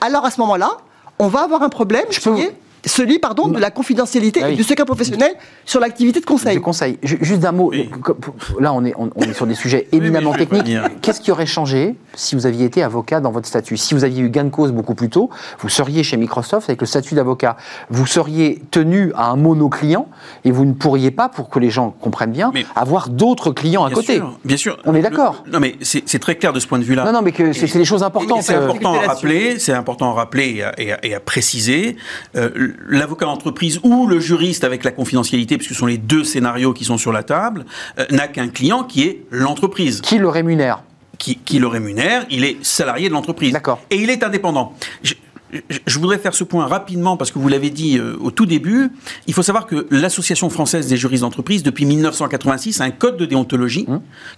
alors 0.00 0.24
à 0.24 0.30
ce 0.30 0.40
moment-là, 0.40 0.76
on 1.18 1.28
va 1.28 1.40
avoir 1.42 1.62
un 1.62 1.70
problème 1.70 2.04
qui 2.10 2.20
celui 2.86 3.18
pardon, 3.18 3.48
de 3.48 3.58
la 3.58 3.70
confidentialité 3.70 4.40
Ah 4.42 4.46
oui. 4.46 4.52
et 4.54 4.56
du 4.56 4.62
secret 4.62 4.84
professionnel 4.84 5.32
sur 5.64 5.80
l'activité 5.80 6.20
de 6.20 6.24
conseil. 6.24 6.54
De 6.56 6.60
conseil. 6.60 6.98
Ju- 7.02 7.18
Juste 7.20 7.40
d'un 7.40 7.52
mot. 7.52 7.72
Là, 8.60 8.72
on 8.72 8.84
est, 8.84 8.94
on, 8.96 9.10
on 9.14 9.22
est 9.22 9.32
sur 9.34 9.46
des 9.46 9.54
sujets 9.54 9.88
éminemment 9.92 10.32
techniques. 10.32 10.76
Qu'est-ce 11.02 11.20
qui 11.20 11.30
aurait 11.30 11.46
changé 11.46 11.96
si 12.14 12.34
vous 12.34 12.46
aviez 12.46 12.64
été 12.64 12.82
avocat 12.82 13.20
dans 13.20 13.30
votre 13.32 13.46
statut? 13.48 13.76
Si 13.76 13.94
vous 13.94 14.04
aviez 14.04 14.22
eu 14.22 14.30
gain 14.30 14.44
de 14.44 14.50
cause 14.50 14.72
beaucoup 14.72 14.94
plus 14.94 15.08
tôt, 15.10 15.30
vous 15.60 15.68
seriez 15.68 16.02
chez 16.02 16.16
Microsoft 16.16 16.68
avec 16.70 16.80
le 16.80 16.86
statut 16.86 17.14
d'avocat. 17.14 17.56
Vous 17.90 18.06
seriez 18.06 18.62
tenu 18.70 19.12
à 19.14 19.30
un 19.30 19.36
monoclient 19.36 19.96
et 20.44 20.50
vous 20.50 20.64
ne 20.64 20.72
pourriez 20.72 21.10
pas, 21.10 21.28
pour 21.28 21.48
que 21.50 21.58
les 21.58 21.70
gens 21.70 21.90
comprennent 21.90 22.32
bien, 22.32 22.52
avoir 22.74 23.08
d'autres 23.08 23.50
clients 23.50 23.84
à 23.84 23.88
Bien 23.88 23.94
côté. 23.96 24.14
sûr, 24.16 24.38
bien 24.44 24.56
sûr. 24.56 24.78
On 24.84 24.94
est 24.94 25.02
d'accord. 25.02 25.44
Non, 25.52 25.60
mais 25.60 25.76
c'est 25.82 26.18
très 26.18 26.36
clair 26.36 26.52
de 26.52 26.60
ce 26.60 26.66
point 26.66 26.78
de 26.78 26.84
vue-là. 26.84 27.04
Non, 27.04 27.12
non, 27.12 27.22
mais 27.22 27.32
que 27.32 27.52
c'est 27.52 27.72
des 27.76 27.84
choses 27.84 28.02
importantes. 28.02 28.42
C'est 28.42 28.54
euh, 28.54 28.64
important 28.64 28.94
à 28.94 29.06
rappeler, 29.06 29.58
c'est 29.58 29.72
important 29.72 30.10
à 30.12 30.14
rappeler 30.14 30.56
et 30.56 30.62
à, 30.62 30.74
et 30.80 30.92
à- 30.92 31.04
et 31.04 31.14
à 31.14 31.20
préciser. 31.20 31.96
Euh, 32.36 32.74
L'avocat 32.88 33.26
d'entreprise 33.26 33.80
ou 33.82 34.06
le 34.06 34.20
juriste 34.20 34.64
avec 34.64 34.84
la 34.84 34.90
confidentialité, 34.90 35.56
puisque 35.56 35.72
ce 35.72 35.78
sont 35.78 35.86
les 35.86 35.98
deux 35.98 36.24
scénarios 36.24 36.72
qui 36.72 36.84
sont 36.84 36.98
sur 36.98 37.12
la 37.12 37.22
table, 37.22 37.64
euh, 37.98 38.04
n'a 38.10 38.28
qu'un 38.28 38.48
client 38.48 38.84
qui 38.84 39.02
est 39.02 39.24
l'entreprise. 39.30 40.00
Qui 40.00 40.18
le 40.18 40.28
rémunère? 40.28 40.82
Qui, 41.18 41.36
qui 41.36 41.58
le 41.58 41.66
rémunère, 41.66 42.26
il 42.30 42.44
est 42.44 42.62
salarié 42.62 43.08
de 43.08 43.14
l'entreprise. 43.14 43.52
D'accord. 43.52 43.80
Et 43.90 43.96
il 43.96 44.10
est 44.10 44.22
indépendant. 44.22 44.74
Je, 45.86 45.98
voudrais 45.98 46.18
faire 46.18 46.34
ce 46.34 46.44
point 46.44 46.66
rapidement 46.66 47.16
parce 47.16 47.30
que 47.30 47.38
vous 47.38 47.48
l'avez 47.48 47.70
dit 47.70 47.98
euh, 47.98 48.16
au 48.20 48.30
tout 48.30 48.46
début. 48.46 48.90
Il 49.26 49.34
faut 49.34 49.42
savoir 49.42 49.66
que 49.66 49.86
l'Association 49.90 50.50
française 50.50 50.88
des 50.88 50.96
juristes 50.96 51.22
d'entreprise, 51.22 51.62
depuis 51.62 51.84
1986, 51.86 52.80
a 52.80 52.84
un 52.84 52.90
code 52.90 53.16
de 53.16 53.26
déontologie 53.26 53.86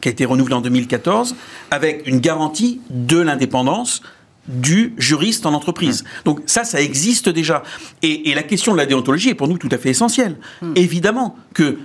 qui 0.00 0.08
a 0.08 0.12
été 0.12 0.24
renouvelé 0.24 0.54
en 0.54 0.60
2014 0.60 1.34
avec 1.70 2.06
une 2.06 2.20
garantie 2.20 2.80
de 2.90 3.18
l'indépendance 3.18 4.02
du 4.48 4.94
juriste 4.98 5.46
en 5.46 5.54
entreprise. 5.54 6.04
Donc 6.24 6.40
ça, 6.46 6.64
ça 6.64 6.80
existe 6.80 7.28
déjà. 7.28 7.62
Et, 8.02 8.30
et 8.30 8.34
la 8.34 8.42
question 8.42 8.72
de 8.72 8.78
la 8.78 8.86
déontologie 8.86 9.28
est 9.28 9.34
pour 9.34 9.46
nous 9.46 9.58
tout 9.58 9.68
à 9.70 9.78
fait 9.78 9.90
essentielle. 9.90 10.36
Évidemment 10.74 11.36
que 11.54 11.78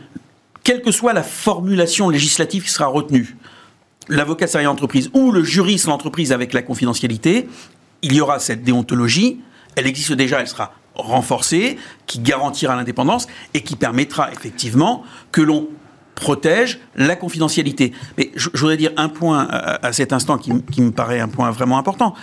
quelle 0.64 0.82
que 0.82 0.91
soit 0.91 1.14
la 1.14 1.24
formulation 1.24 2.09
législative 2.09 2.64
qui 2.64 2.70
sera 2.70 2.88
retenue, 2.88 3.36
l'avocat 4.07 4.47
salarié 4.47 4.68
d'entreprise 4.68 5.09
ou 5.14 5.32
le 5.32 5.43
juriste 5.43 5.88
d'entreprise 5.88 6.32
avec 6.32 6.53
la 6.53 6.61
confidentialité, 6.61 7.47
il 8.01 8.14
y 8.14 8.22
aura 8.22 8.39
cette 8.39 8.64
déontologie. 8.64 9.39
Elle 9.76 9.88
existe 9.88 10.14
déjà, 10.14 10.39
elle 10.39 10.47
sera 10.47 10.74
renforcée, 10.95 11.78
qui 12.05 12.20
garantira 12.20 12.76
l'indépendance 12.76 13.28
et 13.53 13.61
qui 13.61 13.76
permettra 13.76 14.32
effectivement 14.32 15.03
que 15.32 15.41
l'on 15.41 15.68
protège 16.16 16.80
la 16.95 17.16
confidentialité. 17.16 17.93
Mais 18.18 18.32
je, 18.36 18.49
voudrais 18.53 18.78
dire 18.78 18.91
un 18.97 19.09
point 19.09 19.47
à, 19.49 19.93
cet 19.93 20.14
instant 20.14 20.38
qui, 20.38 20.51
qui, 20.72 20.82
me 20.82 20.91
paraît 20.91 21.20
un 21.20 21.28
point 21.28 21.51
vraiment 21.51 21.78
important. 21.78 22.14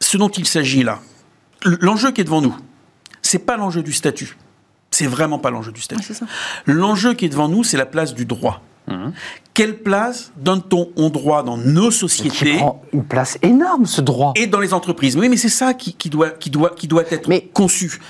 Ce 0.00 0.16
dont 0.16 0.28
il 0.28 0.46
s'agit 0.46 0.82
là, 0.82 1.00
l'enjeu 1.64 2.12
qui 2.12 2.20
est 2.20 2.24
devant 2.24 2.40
nous, 2.40 2.56
c'est 3.22 3.40
pas 3.40 3.56
l'enjeu 3.56 3.82
du 3.82 3.92
statut. 3.92 4.36
C'est 4.90 5.06
vraiment 5.06 5.38
pas 5.38 5.50
l'enjeu 5.50 5.72
du 5.72 5.80
statut. 5.80 6.14
l'enjeu 6.66 7.14
qui 7.14 7.26
est 7.26 7.28
devant 7.28 7.48
nous, 7.48 7.64
c'est 7.64 7.76
la 7.76 7.86
place 7.86 8.14
du 8.14 8.24
droit. 8.24 8.62
Mmh. 8.86 9.10
Quelle 9.52 9.78
place 9.78 10.32
donne-t-on 10.36 10.90
au 10.96 11.10
droit 11.10 11.42
dans 11.42 11.58
nos 11.58 11.90
sociétés 11.90 12.52
qui 12.52 12.56
prend 12.56 12.82
une 12.92 13.04
place 13.04 13.38
énorme, 13.42 13.84
ce 13.84 14.00
droit. 14.00 14.32
Et 14.34 14.46
dans 14.46 14.60
les 14.60 14.72
entreprises? 14.72 15.14
Oui, 15.14 15.28
mais 15.28 15.36
c'est 15.36 15.50
ça 15.50 15.74
qui, 15.74 16.08
doit, 16.08 16.30
qui, 16.30 16.48
doit, 16.48 16.70
qui 16.70 16.88
doit 16.88 17.02
être 17.10 17.52
conçu. 17.52 18.00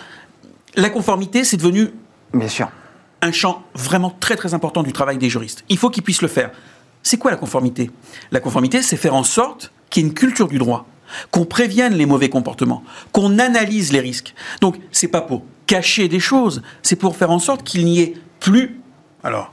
La 0.76 0.90
conformité, 0.90 1.42
c'est 1.42 1.56
devenu 1.56 1.90
Bien 2.32 2.48
sûr. 2.48 2.68
Un 3.22 3.32
champ 3.32 3.62
vraiment 3.74 4.14
très 4.20 4.36
très 4.36 4.54
important 4.54 4.82
du 4.82 4.92
travail 4.92 5.18
des 5.18 5.28
juristes. 5.28 5.64
Il 5.68 5.78
faut 5.78 5.90
qu'ils 5.90 6.02
puissent 6.02 6.22
le 6.22 6.28
faire. 6.28 6.50
C'est 7.02 7.16
quoi 7.16 7.30
la 7.30 7.36
conformité? 7.36 7.90
La 8.30 8.40
conformité, 8.40 8.82
c'est 8.82 8.96
faire 8.96 9.14
en 9.14 9.24
sorte 9.24 9.72
qu'il 9.90 10.02
y 10.02 10.06
ait 10.06 10.08
une 10.08 10.14
culture 10.14 10.48
du 10.48 10.58
droit, 10.58 10.86
qu'on 11.30 11.44
prévienne 11.44 11.94
les 11.94 12.06
mauvais 12.06 12.28
comportements, 12.28 12.82
qu'on 13.12 13.38
analyse 13.38 13.92
les 13.92 14.00
risques. 14.00 14.34
Donc, 14.60 14.76
c'est 14.92 15.08
pas 15.08 15.22
pour 15.22 15.42
cacher 15.66 16.08
des 16.08 16.20
choses, 16.20 16.62
c'est 16.82 16.96
pour 16.96 17.16
faire 17.16 17.30
en 17.30 17.38
sorte 17.38 17.62
qu'il 17.62 17.84
n'y 17.84 18.00
ait 18.00 18.14
plus. 18.40 18.80
Alors, 19.22 19.52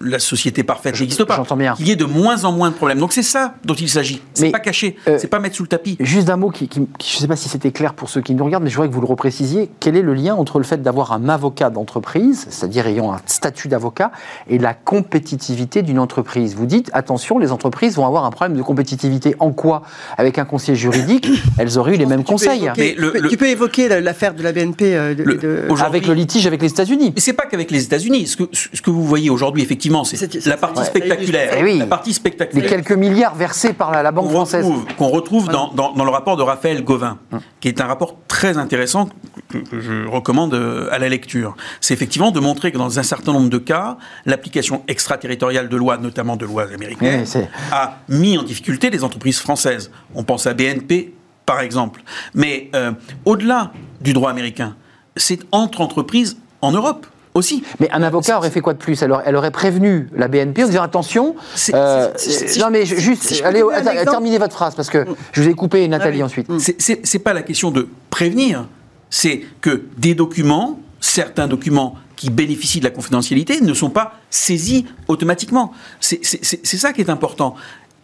la 0.00 0.18
société 0.18 0.62
parfaite 0.62 0.98
n'existe 1.00 1.24
pas. 1.24 1.36
J'entends 1.36 1.56
bien. 1.56 1.74
Il 1.78 1.88
y 1.88 1.90
ait 1.90 1.96
de 1.96 2.04
moins 2.04 2.44
en 2.44 2.52
moins 2.52 2.70
de 2.70 2.74
problèmes. 2.74 2.98
Donc 2.98 3.12
c'est 3.12 3.22
ça 3.22 3.54
dont 3.64 3.74
il 3.74 3.88
s'agit. 3.88 4.22
C'est 4.34 4.50
pas 4.50 4.60
caché, 4.60 4.96
euh, 5.08 5.18
c'est 5.18 5.28
pas 5.28 5.38
mettre 5.38 5.56
sous 5.56 5.62
le 5.62 5.68
tapis. 5.68 5.96
Juste 6.00 6.28
un 6.30 6.36
mot 6.36 6.50
qui, 6.50 6.68
je 6.72 6.80
ne 6.80 7.20
sais 7.20 7.28
pas 7.28 7.36
si 7.36 7.48
c'était 7.48 7.72
clair 7.72 7.94
pour 7.94 8.08
ceux 8.08 8.20
qui 8.20 8.34
nous 8.34 8.44
regardent, 8.44 8.64
mais 8.64 8.70
je 8.70 8.76
voudrais 8.76 8.88
que 8.88 8.94
vous 8.94 9.00
le 9.00 9.06
reprécisiez. 9.06 9.70
Quel 9.80 9.96
est 9.96 10.02
le 10.02 10.14
lien 10.14 10.34
entre 10.34 10.58
le 10.58 10.64
fait 10.64 10.82
d'avoir 10.82 11.12
un 11.12 11.28
avocat 11.28 11.70
d'entreprise, 11.70 12.46
c'est-à-dire 12.50 12.86
ayant 12.86 13.12
un 13.12 13.20
statut 13.26 13.68
d'avocat, 13.68 14.12
et 14.48 14.58
la 14.58 14.74
compétitivité 14.74 15.82
d'une 15.82 15.98
entreprise? 15.98 16.54
Vous 16.54 16.66
dites 16.66 16.90
attention, 16.92 17.38
les 17.38 17.52
entreprises 17.52 17.96
vont 17.96 18.06
avoir 18.06 18.24
un 18.24 18.30
problème 18.30 18.56
de 18.56 18.62
compétitivité. 18.62 19.34
En 19.38 19.52
quoi? 19.52 19.82
Avec 20.18 20.38
un 20.38 20.44
conseiller 20.44 20.76
juridique, 20.76 21.28
elles 21.58 21.78
auraient 21.78 21.94
eu 21.94 21.98
les 21.98 22.06
mêmes 22.06 22.24
conseils. 22.24 22.70
tu, 22.76 23.36
peux, 23.36 23.48
évoquer 23.48 24.00
l'affaire 24.00 24.34
de 24.34 24.42
la 24.42 24.52
BNP 24.52 24.94
euh, 24.94 25.68
avec 25.84 26.06
le 26.06 26.14
litige 26.14 26.46
avec 26.46 26.62
les 26.62 26.70
États-Unis. 26.70 27.12
Mais 27.14 27.20
c'est 27.20 27.32
pas 27.32 27.46
qu'avec 27.46 27.70
les 27.70 27.84
États-Unis. 27.84 28.26
Ce 28.26 28.36
que, 28.36 28.44
ce 28.52 28.80
que 28.80 28.90
vous 28.90 29.04
voyez 29.04 29.30
aujourd'hui, 29.30 29.62
effectivement 29.62 29.85
c'est 30.04 30.46
la 30.46 30.56
partie 30.56 30.84
spectaculaire. 30.84 31.54
Eh 31.58 31.78
la 31.78 31.86
partie 31.86 32.12
spectaculaire. 32.12 32.64
Les 32.64 32.68
quelques 32.68 32.92
milliards 32.92 33.34
versés 33.34 33.72
par 33.72 33.90
la, 33.90 34.10
Banque 34.12 34.30
française. 34.30 34.66
Qu'on 34.96 35.08
retrouve 35.08 35.48
dans, 35.48 35.72
le 35.96 36.10
rapport 36.10 36.36
de 36.36 36.42
Raphaël 36.42 36.82
Gauvin, 36.82 37.18
hum. 37.32 37.40
qui 37.60 37.68
est 37.68 37.80
un 37.80 37.86
rapport 37.86 38.16
très 38.28 38.58
intéressant 38.58 39.08
que, 39.48 39.58
je 39.80 40.06
recommande 40.06 40.54
euh, 40.54 40.88
à 40.90 40.98
la 40.98 41.08
lecture. 41.08 41.56
C'est 41.80 41.94
effectivement 41.94 42.30
de 42.30 42.40
montrer 42.40 42.72
que 42.72 42.78
dans 42.78 42.98
un 42.98 43.02
certain 43.02 43.32
nombre 43.32 43.50
de 43.50 43.58
cas, 43.58 43.96
l'application 44.24 44.82
extraterritoriale 44.88 45.68
de 45.68 45.76
lois, 45.76 45.98
notamment 45.98 46.36
de 46.36 46.46
lois 46.46 46.64
américaines, 46.72 47.24
a 47.72 47.98
mis 48.08 48.38
en 48.38 48.42
difficulté 48.42 48.90
les 48.90 49.04
entreprises 49.04 49.38
françaises. 49.38 49.90
On 50.14 50.22
pense 50.22 50.46
à 50.46 50.54
BNP, 50.54 51.14
par 51.44 51.60
exemple. 51.60 52.02
Mais 52.34 52.70
euh, 52.74 52.92
au-delà 53.24 53.72
du 54.00 54.12
droit 54.12 54.30
américain, 54.30 54.76
c'est 55.16 55.40
entre 55.52 55.80
entreprises 55.80 56.38
en 56.60 56.72
Europe 56.72 57.06
aussi. 57.36 57.62
Mais 57.80 57.90
un 57.92 58.02
avocat 58.02 58.38
aurait 58.38 58.50
fait 58.50 58.60
quoi 58.60 58.72
de 58.72 58.78
plus? 58.78 59.00
Elle 59.02 59.12
aurait, 59.12 59.50
prévenu 59.50 60.08
la 60.14 60.28
BNP 60.28 60.64
en 60.64 60.66
disant 60.66 60.82
attention. 60.82 61.36
Euh, 61.72 62.10
non 62.58 62.70
mais 62.70 62.84
juste, 62.84 63.42
allez, 63.44 63.62
terminez 64.04 64.38
votre 64.38 64.54
phrase 64.54 64.74
parce 64.74 64.90
que 64.90 64.98
mm. 64.98 65.16
je 65.32 65.42
vous 65.42 65.48
ai 65.48 65.54
coupé 65.54 65.86
Nathalie 65.88 66.22
ah 66.22 66.26
ensuite. 66.26 66.48
C'est 66.58 67.18
pas 67.20 67.32
la 67.32 67.42
question 67.42 67.70
de 67.70 67.88
prévenir, 68.10 68.66
c'est 69.10 69.42
que 69.60 69.84
des 69.96 70.14
documents, 70.14 70.80
certains 71.00 71.46
documents 71.46 71.96
qui 72.16 72.30
bénéficient 72.30 72.80
de 72.80 72.84
la 72.84 72.90
confidentialité 72.90 73.60
ne 73.60 73.74
sont 73.74 73.90
pas 73.90 74.14
saisis 74.30 74.86
automatiquement. 75.06 75.72
C'est 76.00 76.24
ça 76.24 76.92
qui 76.92 77.00
est 77.00 77.10
important. 77.10 77.54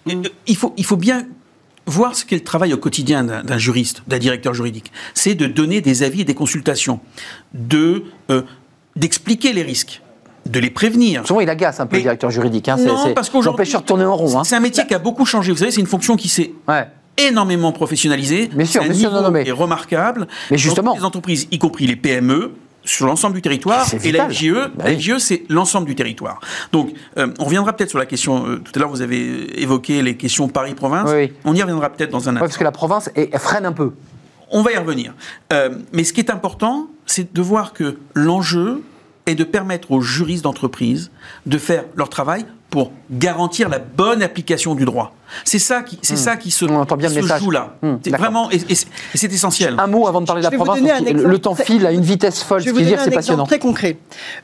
Mm. 0.07 0.23
Il 0.47 0.57
faut, 0.57 0.75
il 0.77 0.85
faut 0.85 0.97
bien 0.97 1.27
voir 1.87 2.15
ce 2.15 2.25
qu'est 2.25 2.37
le 2.37 2.45
travail 2.45 2.73
au 2.73 2.77
quotidien 2.77 3.25
d'un 3.25 3.59
juriste, 3.59 4.03
d'un 4.07 4.19
directeur 4.19 4.55
juridique. 4.55 4.93
C'est 5.15 5.35
de 5.35 5.47
donner 5.47 5.81
des 5.81 6.03
avis 6.03 6.21
et 6.21 6.25
des 6.25 6.35
consultations, 6.35 7.01
de 7.55 8.05
euh, 8.31 8.43
d'expliquer 8.97 9.53
les 9.53 9.63
risques 9.63 10.03
de 10.47 10.59
les 10.59 10.71
prévenir. 10.71 11.25
Souvent, 11.27 11.41
il 11.41 11.49
agace 11.49 11.79
un 11.79 11.87
peu 11.87 11.97
le 11.97 12.03
directeur 12.03 12.31
juridique. 12.31 12.69
Hein. 12.69 12.77
Non, 12.77 13.15
parce 13.15 13.31
qu'aujourd'hui, 13.31 13.73
de 13.73 13.79
tourner 13.79 14.05
en 14.05 14.17
rond. 14.17 14.39
Hein. 14.39 14.45
C'est 14.45 14.57
un 14.57 14.61
métier 14.61 14.85
qui 14.87 14.95
a 14.95 14.99
beaucoup 14.99 15.25
changé. 15.25 15.53
Vous 15.53 15.59
savez, 15.59 15.71
c'est 15.71 15.81
une 15.81 15.87
fonction 15.87 16.17
qui 16.17 16.29
s'est 16.29 16.53
énormément 17.17 17.73
professionnalisée. 17.73 18.49
Bien 18.49 18.67
sûr, 18.67 18.83
bien 18.83 18.93
sûr, 18.93 19.13
non, 19.13 19.31
mais... 19.31 19.47
est 19.47 19.53
remarquable. 19.53 20.27
Mais 20.51 20.59
justement, 20.59 20.95
les 20.95 21.05
entreprises, 21.05 21.47
y 21.51 21.59
compris 21.59 21.87
les 21.87 21.97
PME, 21.97 22.53
sur 22.85 23.07
l'ensemble 23.07 23.35
du 23.35 23.43
territoire. 23.43 23.87
Et 24.05 24.13
la 24.13 24.29
FGE, 24.29 24.71
bah 24.75 24.87
c'est 25.19 25.45
l'ensemble 25.49 25.87
du 25.87 25.95
territoire. 25.95 26.41
Donc, 26.73 26.93
euh, 27.19 27.29
on 27.39 27.45
reviendra 27.45 27.73
peut-être 27.75 27.91
sur 27.91 27.99
la 27.99 28.07
question. 28.07 28.47
Euh, 28.47 28.57
tout 28.57 28.73
à 28.75 28.79
l'heure, 28.79 28.91
vous 28.91 29.03
avez 29.03 29.63
évoqué 29.63 30.03
les 30.03 30.17
questions 30.17 30.49
Paris-Province. 30.49 31.11
On 31.45 31.55
y 31.55 31.63
reviendra 31.63 31.91
peut-être 31.91 32.11
dans 32.11 32.29
un 32.29 32.33
instant. 32.33 32.45
parce 32.45 32.57
que 32.57 32.65
la 32.65 32.73
province 32.73 33.11
elle 33.15 33.39
freine 33.39 33.67
un 33.67 33.73
peu. 33.73 33.93
On 34.51 34.63
va 34.63 34.73
y 34.73 34.77
revenir. 34.77 35.15
Euh, 35.53 35.79
mais 35.93 36.05
ce 36.05 36.13
qui 36.13 36.21
est 36.21 36.31
important, 36.31 36.89
c'est 37.13 37.35
de 37.35 37.43
voir 37.43 37.75
que 37.75 37.99
l'enjeu 38.15 38.83
est 39.27 39.35
de 39.35 39.45
permettre 39.45 39.91
aux 39.91 40.01
juristes 40.01 40.45
d'entreprise 40.45 41.11
de 41.45 41.59
faire 41.59 41.85
leur 41.95 42.09
travail 42.09 42.47
pour 42.71 42.91
garantir 43.11 43.69
la 43.69 43.79
bonne 43.79 44.23
application 44.23 44.75
du 44.75 44.87
droit. 44.87 45.15
C'est 45.45 45.59
ça 45.59 45.83
qui, 45.83 45.99
c'est 46.01 46.15
hmm. 46.15 46.17
ça 46.17 46.37
qui 46.37 46.51
se, 46.51 46.67
joue 46.67 47.51
là. 47.51 47.77
Hmm, 47.83 47.97
c'est 48.03 48.17
vraiment, 48.17 48.51
et, 48.51 48.59
c'est 49.15 49.31
essentiel. 49.31 49.77
Un 49.79 49.89
mot 49.89 50.09
avant 50.09 50.23
de 50.23 50.27
parler 50.27 50.41
de 50.41 50.51
la 50.51 50.57
province. 50.57 50.81
Le 50.81 51.39
temps 51.39 51.55
file 51.55 51.87
à 51.87 51.93
une 51.93 52.01
vitesse 52.01 52.43
folle. 52.43 52.61
Je 52.61 52.67
vais 52.67 52.73
vous 52.73 52.79
donner 52.79 52.97
un 52.97 53.11
exemple 53.11 53.47
très 53.47 53.59
concret. 53.59 53.99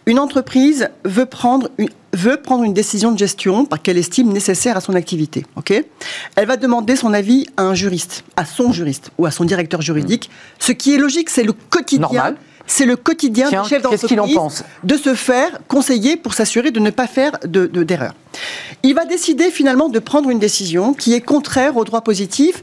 Une 0.04 0.18
entreprise 0.18 0.90
veut 1.06 1.24
prendre 1.24 1.70
une, 1.78 1.88
veut 2.12 2.36
prendre 2.36 2.64
une 2.64 2.74
décision 2.74 3.12
de 3.12 3.18
gestion 3.18 3.64
par 3.64 3.80
qu'elle 3.80 3.96
estime 3.96 4.30
nécessaire 4.30 4.76
à 4.76 4.82
son 4.82 4.94
activité. 4.94 5.46
Ok? 5.56 5.72
Elle 6.36 6.46
va 6.46 6.58
demander 6.58 6.96
son 6.96 7.14
avis 7.14 7.46
à 7.56 7.62
un 7.62 7.74
juriste, 7.74 8.24
à 8.36 8.44
son 8.44 8.72
juriste 8.72 9.10
ou 9.16 9.24
à 9.24 9.30
son 9.30 9.44
directeur 9.44 9.80
juridique. 9.80 10.28
Ce 10.58 10.72
qui 10.72 10.94
est 10.94 10.98
logique, 10.98 11.30
c'est 11.30 11.44
le 11.44 11.54
quotidien. 11.54 12.00
Normal 12.02 12.36
c'est 12.68 12.84
le 12.84 12.96
quotidien 12.96 13.48
du 13.48 13.68
chef 13.68 13.82
d'entreprise 13.82 14.64
de 14.84 14.96
se 14.96 15.14
faire 15.14 15.58
conseiller 15.66 16.16
pour 16.16 16.34
s'assurer 16.34 16.70
de 16.70 16.78
ne 16.78 16.90
pas 16.90 17.06
faire 17.06 17.32
d'erreur. 17.44 18.12
De, 18.12 18.88
Il 18.88 18.94
va 18.94 19.04
décider 19.04 19.50
finalement 19.50 19.88
de 19.88 19.98
prendre 19.98 20.30
une 20.30 20.38
décision 20.38 20.94
qui 20.94 21.14
est 21.14 21.20
contraire 21.20 21.76
au 21.76 21.84
droit 21.84 22.02
positif, 22.02 22.62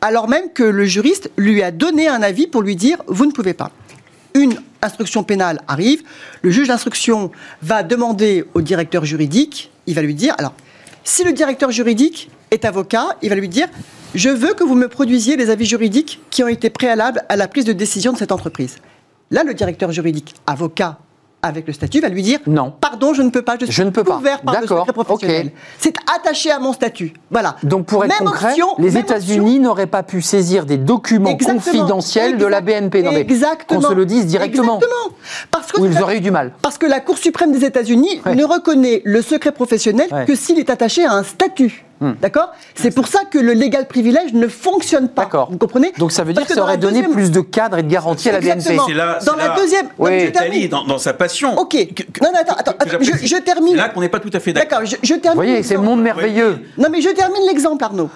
alors 0.00 0.28
même 0.28 0.50
que 0.54 0.62
le 0.62 0.84
juriste 0.84 1.30
lui 1.36 1.62
a 1.62 1.70
donné 1.70 2.08
un 2.08 2.22
avis 2.22 2.46
pour 2.46 2.62
lui 2.62 2.76
dire 2.76 2.98
vous 3.06 3.26
ne 3.26 3.32
pouvez 3.32 3.54
pas. 3.54 3.70
Une 4.34 4.56
instruction 4.82 5.24
pénale 5.24 5.60
arrive, 5.68 6.02
le 6.42 6.50
juge 6.50 6.68
d'instruction 6.68 7.30
va 7.60 7.82
demander 7.82 8.44
au 8.54 8.60
directeur 8.60 9.04
juridique, 9.04 9.70
il 9.86 9.94
va 9.94 10.02
lui 10.02 10.14
dire 10.14 10.34
alors 10.38 10.54
si 11.02 11.24
le 11.24 11.32
directeur 11.32 11.70
juridique 11.70 12.30
est 12.50 12.64
avocat, 12.64 13.16
il 13.20 13.28
va 13.30 13.34
lui 13.34 13.48
dire 13.48 13.68
je 14.14 14.30
veux 14.30 14.54
que 14.54 14.62
vous 14.62 14.76
me 14.76 14.88
produisiez 14.88 15.36
les 15.36 15.50
avis 15.50 15.66
juridiques 15.66 16.20
qui 16.30 16.44
ont 16.44 16.48
été 16.48 16.70
préalables 16.70 17.24
à 17.28 17.34
la 17.34 17.48
prise 17.48 17.64
de 17.64 17.72
décision 17.72 18.12
de 18.12 18.18
cette 18.18 18.30
entreprise. 18.30 18.76
Là, 19.34 19.42
le 19.42 19.52
directeur 19.52 19.90
juridique, 19.90 20.32
avocat 20.46 20.98
avec 21.42 21.66
le 21.66 21.72
statut, 21.72 21.98
va 21.98 22.08
lui 22.08 22.22
dire 22.22 22.38
non. 22.46 22.72
Pardon, 22.80 23.14
je 23.14 23.22
ne 23.22 23.30
peux 23.30 23.42
pas. 23.42 23.56
Je, 23.60 23.66
suis 23.66 23.84
ne 23.84 23.90
peux 23.90 24.04
couvert 24.04 24.42
par 24.42 24.60
le 24.60 24.66
secret 24.68 24.92
professionnel. 24.92 25.50
C'est 25.76 25.96
attaché 26.16 26.52
à 26.52 26.60
mon 26.60 26.72
statut. 26.72 27.12
Voilà. 27.32 27.56
Donc 27.64 27.86
pour 27.86 28.04
être 28.04 28.16
concret, 28.16 28.54
les 28.78 28.96
États-Unis 28.96 29.58
n'auraient 29.58 29.88
pas 29.88 30.04
pu 30.04 30.22
saisir 30.22 30.66
des 30.66 30.76
documents 30.76 31.36
confidentiels 31.36 32.38
de 32.38 32.46
la 32.46 32.60
BNP. 32.60 33.02
Non, 33.02 33.10
Exactement. 33.10 33.80
Qu'on 33.80 33.88
se 33.88 33.92
le 33.92 34.06
dise 34.06 34.26
directement. 34.26 34.76
Exactement. 34.76 35.16
Parce 35.50 35.72
que 35.72 35.80
ils 35.82 36.00
auraient 36.00 36.18
eu 36.18 36.20
du 36.20 36.30
mal. 36.30 36.52
Parce 36.62 36.78
que 36.78 36.86
la 36.86 37.00
Cour 37.00 37.18
suprême 37.18 37.50
des 37.50 37.64
États-Unis 37.64 38.22
ne 38.32 38.44
reconnaît 38.44 39.02
le 39.04 39.20
secret 39.20 39.50
professionnel 39.50 40.08
que 40.28 40.36
s'il 40.36 40.60
est 40.60 40.70
attaché 40.70 41.04
à 41.04 41.12
un 41.12 41.24
statut. 41.24 41.84
Hmm. 42.00 42.12
D'accord 42.20 42.52
C'est 42.74 42.90
pour 42.90 43.06
ça 43.06 43.20
que 43.30 43.38
le 43.38 43.52
légal 43.52 43.86
privilège 43.86 44.32
ne 44.32 44.48
fonctionne 44.48 45.08
pas. 45.08 45.22
D'accord. 45.22 45.50
Vous 45.50 45.58
comprenez 45.58 45.92
Donc 45.98 46.12
ça 46.12 46.24
veut 46.24 46.32
dire 46.32 46.46
que 46.46 46.54
ça 46.54 46.62
aurait 46.62 46.76
donné 46.76 47.02
plus 47.04 47.30
de 47.30 47.40
cadres 47.40 47.78
et 47.78 47.82
de 47.82 47.88
garanties 47.88 48.28
à 48.28 48.32
la 48.32 48.40
BNP. 48.40 48.76
Là, 48.94 49.18
dans 49.24 49.36
la 49.36 49.56
deuxième. 49.56 49.88
Oui. 49.98 50.30
Dans, 50.68 50.84
dans, 50.84 50.98
sa 50.98 51.12
passion. 51.12 51.56
Ok. 51.58 51.74
non, 52.22 52.30
non, 52.32 52.40
attends, 52.40 52.56
attends, 52.58 52.86
je, 53.00 53.36
termine. 53.38 53.70
C'est 53.70 53.76
là 53.76 53.88
qu'on 53.88 54.00
n'est 54.00 54.08
pas 54.08 54.20
tout 54.20 54.30
à 54.32 54.40
fait 54.40 54.52
d'accord. 54.52 54.80
D'accord, 54.80 54.98
je, 55.02 55.14
termine. 55.14 55.30
Vous 55.30 55.34
voyez, 55.34 55.62
c'est 55.62 55.74
le 55.74 55.80
monde 55.80 56.02
merveilleux. 56.02 56.58
Non, 56.78 56.88
mais 56.90 57.00
je 57.00 57.10
termine 57.10 57.42
l'exemple, 57.46 57.82
Arnaud. 57.84 58.10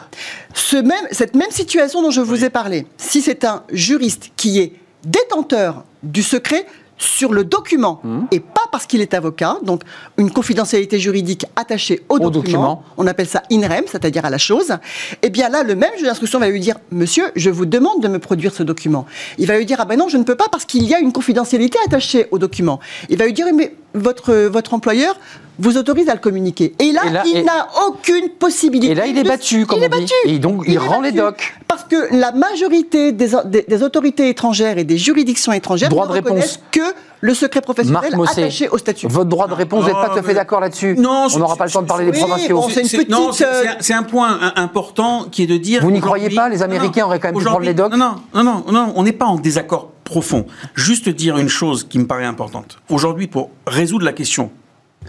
Ce 0.54 0.76
même, 0.76 1.06
cette 1.10 1.36
même 1.36 1.50
situation 1.50 2.02
dont 2.02 2.10
je 2.10 2.20
vous 2.20 2.44
ai 2.44 2.50
parlé, 2.50 2.86
si 2.96 3.22
c'est 3.22 3.44
un 3.44 3.62
juriste 3.70 4.30
qui 4.36 4.60
est 4.60 4.72
détenteur 5.04 5.84
du 6.02 6.22
secret, 6.22 6.66
sur 6.98 7.32
le 7.32 7.44
document 7.44 8.00
mmh. 8.04 8.18
et 8.32 8.40
pas 8.40 8.66
parce 8.70 8.86
qu'il 8.86 9.00
est 9.00 9.14
avocat, 9.14 9.56
donc 9.62 9.82
une 10.16 10.30
confidentialité 10.30 10.98
juridique 10.98 11.46
attachée 11.56 12.02
au, 12.08 12.18
document, 12.18 12.82
on 12.96 13.06
appelle 13.06 13.28
ça 13.28 13.42
in 13.50 13.66
rem, 13.66 13.84
c'est-à-dire 13.86 14.24
à 14.24 14.30
la 14.30 14.38
chose, 14.38 14.70
et 14.70 15.28
eh 15.28 15.30
bien 15.30 15.48
là, 15.48 15.62
le 15.62 15.74
même 15.74 15.90
juge 15.96 16.06
d'instruction 16.06 16.38
va 16.38 16.48
lui 16.48 16.60
dire 16.60 16.76
Monsieur, 16.90 17.24
je 17.36 17.50
vous 17.50 17.66
demande 17.66 18.02
de 18.02 18.08
me 18.08 18.18
produire 18.18 18.52
ce 18.52 18.62
document. 18.62 19.06
Il 19.38 19.46
va 19.46 19.56
lui 19.56 19.66
dire 19.66 19.78
Ah 19.80 19.84
ben 19.84 19.96
non, 19.96 20.08
je 20.08 20.16
ne 20.16 20.24
peux 20.24 20.34
pas 20.34 20.48
parce 20.50 20.64
qu'il 20.64 20.84
y 20.84 20.94
a 20.94 20.98
une 20.98 21.12
confidentialité 21.12 21.78
attachée 21.86 22.26
au 22.30 22.38
document. 22.38 22.80
Il 23.08 23.16
va 23.16 23.26
lui 23.26 23.32
dire 23.32 23.46
Mais 23.54 23.74
votre, 23.94 24.34
votre 24.34 24.74
employeur 24.74 25.16
vous 25.58 25.76
autorise 25.76 26.08
à 26.08 26.14
le 26.14 26.20
communiquer. 26.20 26.74
Et 26.78 26.92
là, 26.92 27.02
il 27.26 27.44
n'a 27.44 27.68
aucune 27.86 28.28
possibilité. 28.30 28.92
Et 28.92 28.94
là, 28.94 29.06
il 29.06 29.18
est 29.18 29.24
battu, 29.24 29.66
comme 29.66 29.78
il 29.78 29.82
on 29.82 29.86
est 29.86 30.00
dit. 30.00 30.02
battu. 30.02 30.14
Et 30.26 30.38
donc, 30.38 30.64
il, 30.68 30.78
rend 30.78 31.00
les 31.00 31.12
docs. 31.12 31.54
Parce 31.66 31.84
que 31.84 32.14
la 32.16 32.32
majorité 32.32 33.12
des, 33.12 33.30
des, 33.46 33.64
des, 33.66 33.82
autorités 33.82 34.28
étrangères 34.28 34.78
et 34.78 34.84
des 34.84 34.98
juridictions 34.98 35.52
étrangères 35.52 35.88
droit 35.88 36.04
ne 36.06 36.10
de 36.10 36.14
réponse 36.14 36.60
que 36.70 36.80
le 37.20 37.34
secret 37.34 37.60
professionnel 37.60 38.14
Mossé, 38.14 38.42
attaché 38.42 38.68
au 38.68 38.78
statut. 38.78 39.08
Votre 39.08 39.28
droit 39.28 39.48
de 39.48 39.54
réponse, 39.54 39.82
vous 39.82 39.88
n'êtes 39.88 39.96
pas 39.96 40.10
tout 40.10 40.18
à 40.18 40.22
fait 40.22 40.34
d'accord 40.34 40.60
là-dessus 40.60 40.94
Non, 40.96 41.26
on 41.34 41.38
n'aura 41.38 41.56
pas 41.56 41.66
le 41.66 41.70
temps 41.72 41.82
de 41.82 41.88
parler 41.88 42.04
des 42.04 42.12
oui, 42.12 42.18
provinciaux. 42.18 42.60
bon, 42.60 42.68
c'est 42.68 42.82
une 42.82 42.88
petite, 42.88 43.08
non, 43.08 43.32
c'est 43.32 43.44
euh, 43.44 43.64
c'est 43.80 43.94
un 43.94 44.04
point 44.04 44.38
un- 44.40 44.62
important 44.62 45.24
qui 45.30 45.42
est 45.42 45.46
de 45.46 45.56
dire. 45.56 45.82
Vous 45.82 45.90
n'y 45.90 46.00
croyez 46.00 46.30
pas 46.30 46.48
Les 46.48 46.62
Américains 46.62 47.06
auraient 47.06 47.18
quand 47.18 47.28
même 47.28 47.38
pu 47.38 47.44
prendre 47.44 47.64
les 47.64 47.74
docs 47.74 47.92
Non, 47.96 48.14
non, 48.32 48.44
non, 48.44 48.44
non, 48.44 48.72
non, 48.72 48.92
on 48.94 49.02
n'est 49.02 49.12
pas 49.12 49.26
en 49.26 49.36
désaccord 49.36 49.90
profond. 50.08 50.46
Juste 50.74 51.08
dire 51.10 51.36
une 51.38 51.48
chose 51.50 51.86
qui 51.88 51.98
me 51.98 52.06
paraît 52.06 52.24
importante. 52.24 52.80
Aujourd'hui, 52.88 53.26
pour 53.26 53.50
résoudre 53.66 54.04
la 54.04 54.12
question 54.12 54.50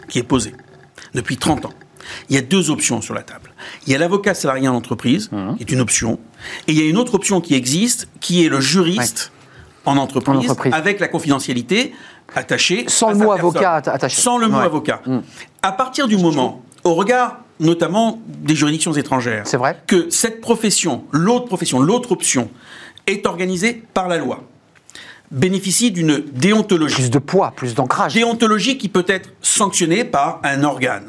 qui 0.09 0.19
est 0.19 0.23
posée 0.23 0.53
depuis 1.13 1.37
30 1.37 1.65
ans, 1.65 1.73
il 2.29 2.35
y 2.35 2.37
a 2.37 2.41
deux 2.41 2.69
options 2.69 3.01
sur 3.01 3.13
la 3.13 3.23
table. 3.23 3.51
Il 3.87 3.93
y 3.93 3.95
a 3.95 3.97
l'avocat 3.97 4.33
salarié 4.33 4.67
en 4.67 4.75
entreprise, 4.75 5.29
Mmh. 5.31 5.55
qui 5.57 5.63
est 5.63 5.71
une 5.71 5.79
option, 5.81 6.19
et 6.67 6.73
il 6.73 6.77
y 6.77 6.81
a 6.81 6.89
une 6.89 6.97
autre 6.97 7.15
option 7.15 7.39
qui 7.41 7.55
existe, 7.55 8.07
qui 8.19 8.45
est 8.45 8.49
le 8.49 8.59
juriste 8.59 9.31
en, 9.85 9.95
entreprise, 9.97 10.35
En 10.35 10.39
entreprise. 10.41 10.73
avec 10.73 10.99
la 10.99 11.07
confidentialité 11.07 11.93
attachée. 12.35 12.83
Sans 12.87 13.07
à 13.09 13.13
le 13.13 13.17
mot 13.19 13.31
avocat 13.31 13.79
atta- 13.79 13.91
attaché. 13.91 14.21
Sans 14.21 14.37
le 14.37 14.47
mot 14.47 14.57
avocat. 14.59 15.01
Mm. 15.05 15.19
À 15.61 15.71
partir 15.71 16.07
du 16.07 16.17
moment, 16.17 16.61
au 16.83 16.93
regard 16.93 17.39
notamment 17.61 18.21
des 18.27 18.55
juridictions 18.55 18.93
étrangères, 18.93 19.43
vrai 19.57 19.77
que 19.87 20.09
cette 20.09 20.39
profession, 20.41 21.03
l'autre 21.11 21.45
profession, 21.45 21.79
l'autre 21.79 22.11
option, 22.13 22.49
est 23.07 23.25
organisée 23.27 23.83
par 23.93 24.07
la 24.07 24.17
loi, 24.17 24.43
bénéficie 25.31 25.91
d'une 25.91 26.23
déontologie. 26.33 26.95
Plus 26.95 27.09
de 27.11 27.19
poids, 27.19 27.51
plus 27.55 27.75
d'ancrage. 27.75 28.13
Déontologie 28.13 28.77
qui 28.77 28.89
peut 28.89 29.05
être 29.07 29.29
sanctionnée 29.41 30.03
par 30.03 30.39
un 30.43 30.63
organe. 30.63 31.05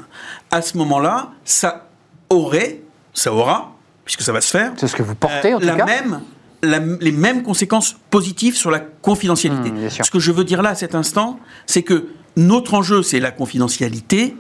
À 0.51 0.63
ce 0.63 0.77
moment-là, 0.79 1.31
ça 1.45 1.89
aurait, 2.29 2.81
ça 3.15 3.33
aura, 3.33 3.75
puisque 4.05 4.23
ça 4.23 4.33
va 4.33 4.41
se 4.41 4.51
faire, 4.51 4.73
C'est 4.77 4.89
ce 4.89 4.97
que 4.97 5.03
vous 5.03 5.15
portez, 5.15 5.53
euh, 5.53 5.57
en 5.57 5.61
tout 5.61 5.67
la 5.67 5.75
cas 5.77 5.85
même, 5.87 6.21
la- 6.63 6.79
les 7.01 7.13
mêmes 7.13 7.43
conséquences 7.43 7.97
positives 8.11 8.57
sur 8.57 8.71
la 8.71 8.81
confidentialité. 8.81 9.71
Mmh. 9.71 10.05
Ce 10.05 10.11
que 10.11 10.19
je 10.19 10.33
veux 10.33 10.45
dire 10.45 10.61
là, 10.63 10.71
à 10.71 10.75
cet 10.75 10.95
instant, 10.95 11.39
c'est 11.67 11.83
que 11.83 12.09
notre 12.37 12.75
enjeu, 12.75 13.03
c'est 13.03 13.21
la 13.21 13.31
confidentialité. 13.31 14.37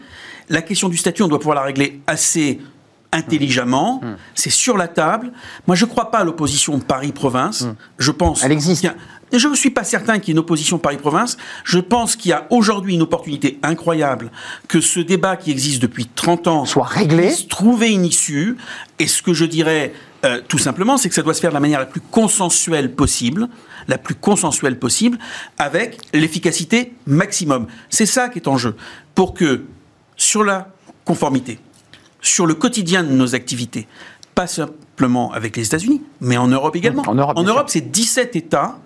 La 0.51 0.63
question 0.63 0.89
du 0.89 0.97
statut, 0.97 1.23
on 1.23 1.29
doit 1.29 1.39
pouvoir 1.39 1.57
la 1.57 1.63
régler 1.63 2.01
assez 2.07 2.61
intelligemment. 3.13 4.01
Mmh. 4.03 4.17
C'est 4.35 4.51
sur 4.51 4.77
la 4.77 4.89
table. 4.89 5.33
Moi, 5.67 5.75
je 5.77 5.85
ne 5.85 5.91
crois 5.91 6.11
pas 6.11 6.19
à 6.19 6.25
l'opposition 6.25 6.79
Paris-Province. 6.79 7.67
Je 7.99 8.11
pense. 8.11 8.43
Mmh. 8.43 8.47
Elle 8.47 8.53
existe. 8.53 8.87
A- 9.33 9.39
Je 9.39 9.49
ne 9.49 9.55
suis 9.55 9.71
pas 9.71 9.85
certain 9.85 10.19
qu'il 10.19 10.29
y 10.29 10.31
ait 10.31 10.33
une 10.35 10.39
opposition 10.41 10.79
Paris-Province. 10.79 11.37
Je 11.65 11.79
pense 11.79 12.17
qu'il 12.17 12.31
y 12.31 12.33
a 12.33 12.47
aujourd'hui 12.51 12.95
une 12.95 13.03
opportunité 13.03 13.59
incroyable 13.63 14.31
que 14.69 14.81
ce 14.81 15.01
débat 15.01 15.37
qui 15.37 15.51
existe 15.51 15.81
depuis 15.83 16.07
30 16.07 16.47
ans 16.49 16.65
Soit 16.65 16.85
réglé. 16.85 17.27
puisse 17.29 17.49
trouver 17.49 17.91
une 17.91 18.05
issue. 18.05 18.57
Et 18.99 19.07
ce 19.07 19.23
que 19.23 19.33
je 19.35 19.45
dirais 19.45 19.93
euh, 20.27 20.41
tout 20.47 20.59
simplement, 20.59 20.99
c'est 20.99 21.09
que 21.09 21.15
ça 21.15 21.23
doit 21.23 21.33
se 21.33 21.41
faire 21.41 21.49
de 21.51 21.55
la 21.55 21.61
manière 21.61 21.81
la 21.81 21.87
plus 21.87 22.03
consensuelle 22.03 22.95
possible, 22.95 23.49
la 23.89 23.97
plus 23.97 24.15
consensuelle 24.15 24.79
possible, 24.79 25.19
avec 25.57 25.97
l'efficacité 26.13 26.93
maximum. 27.07 27.67
C'est 27.89 28.05
ça 28.05 28.29
qui 28.29 28.39
est 28.39 28.47
en 28.47 28.59
jeu. 28.59 28.77
Pour 29.15 29.33
que, 29.33 29.65
sur 30.17 30.45
la 30.45 30.69
conformité, 31.07 31.59
sur 32.21 32.47
le 32.47 32.53
quotidien 32.53 33.03
de 33.03 33.13
nos 33.13 33.35
activités, 33.35 33.89
pas 34.35 34.47
simplement 34.47 35.33
avec 35.33 35.57
les 35.57 35.65
États-Unis, 35.67 36.03
mais 36.21 36.37
en 36.37 36.49
Europe 36.49 36.77
également. 36.77 37.03
En 37.09 37.15
Europe, 37.15 37.71
c'est 37.71 37.91
17 37.91 38.37
États. 38.37 38.79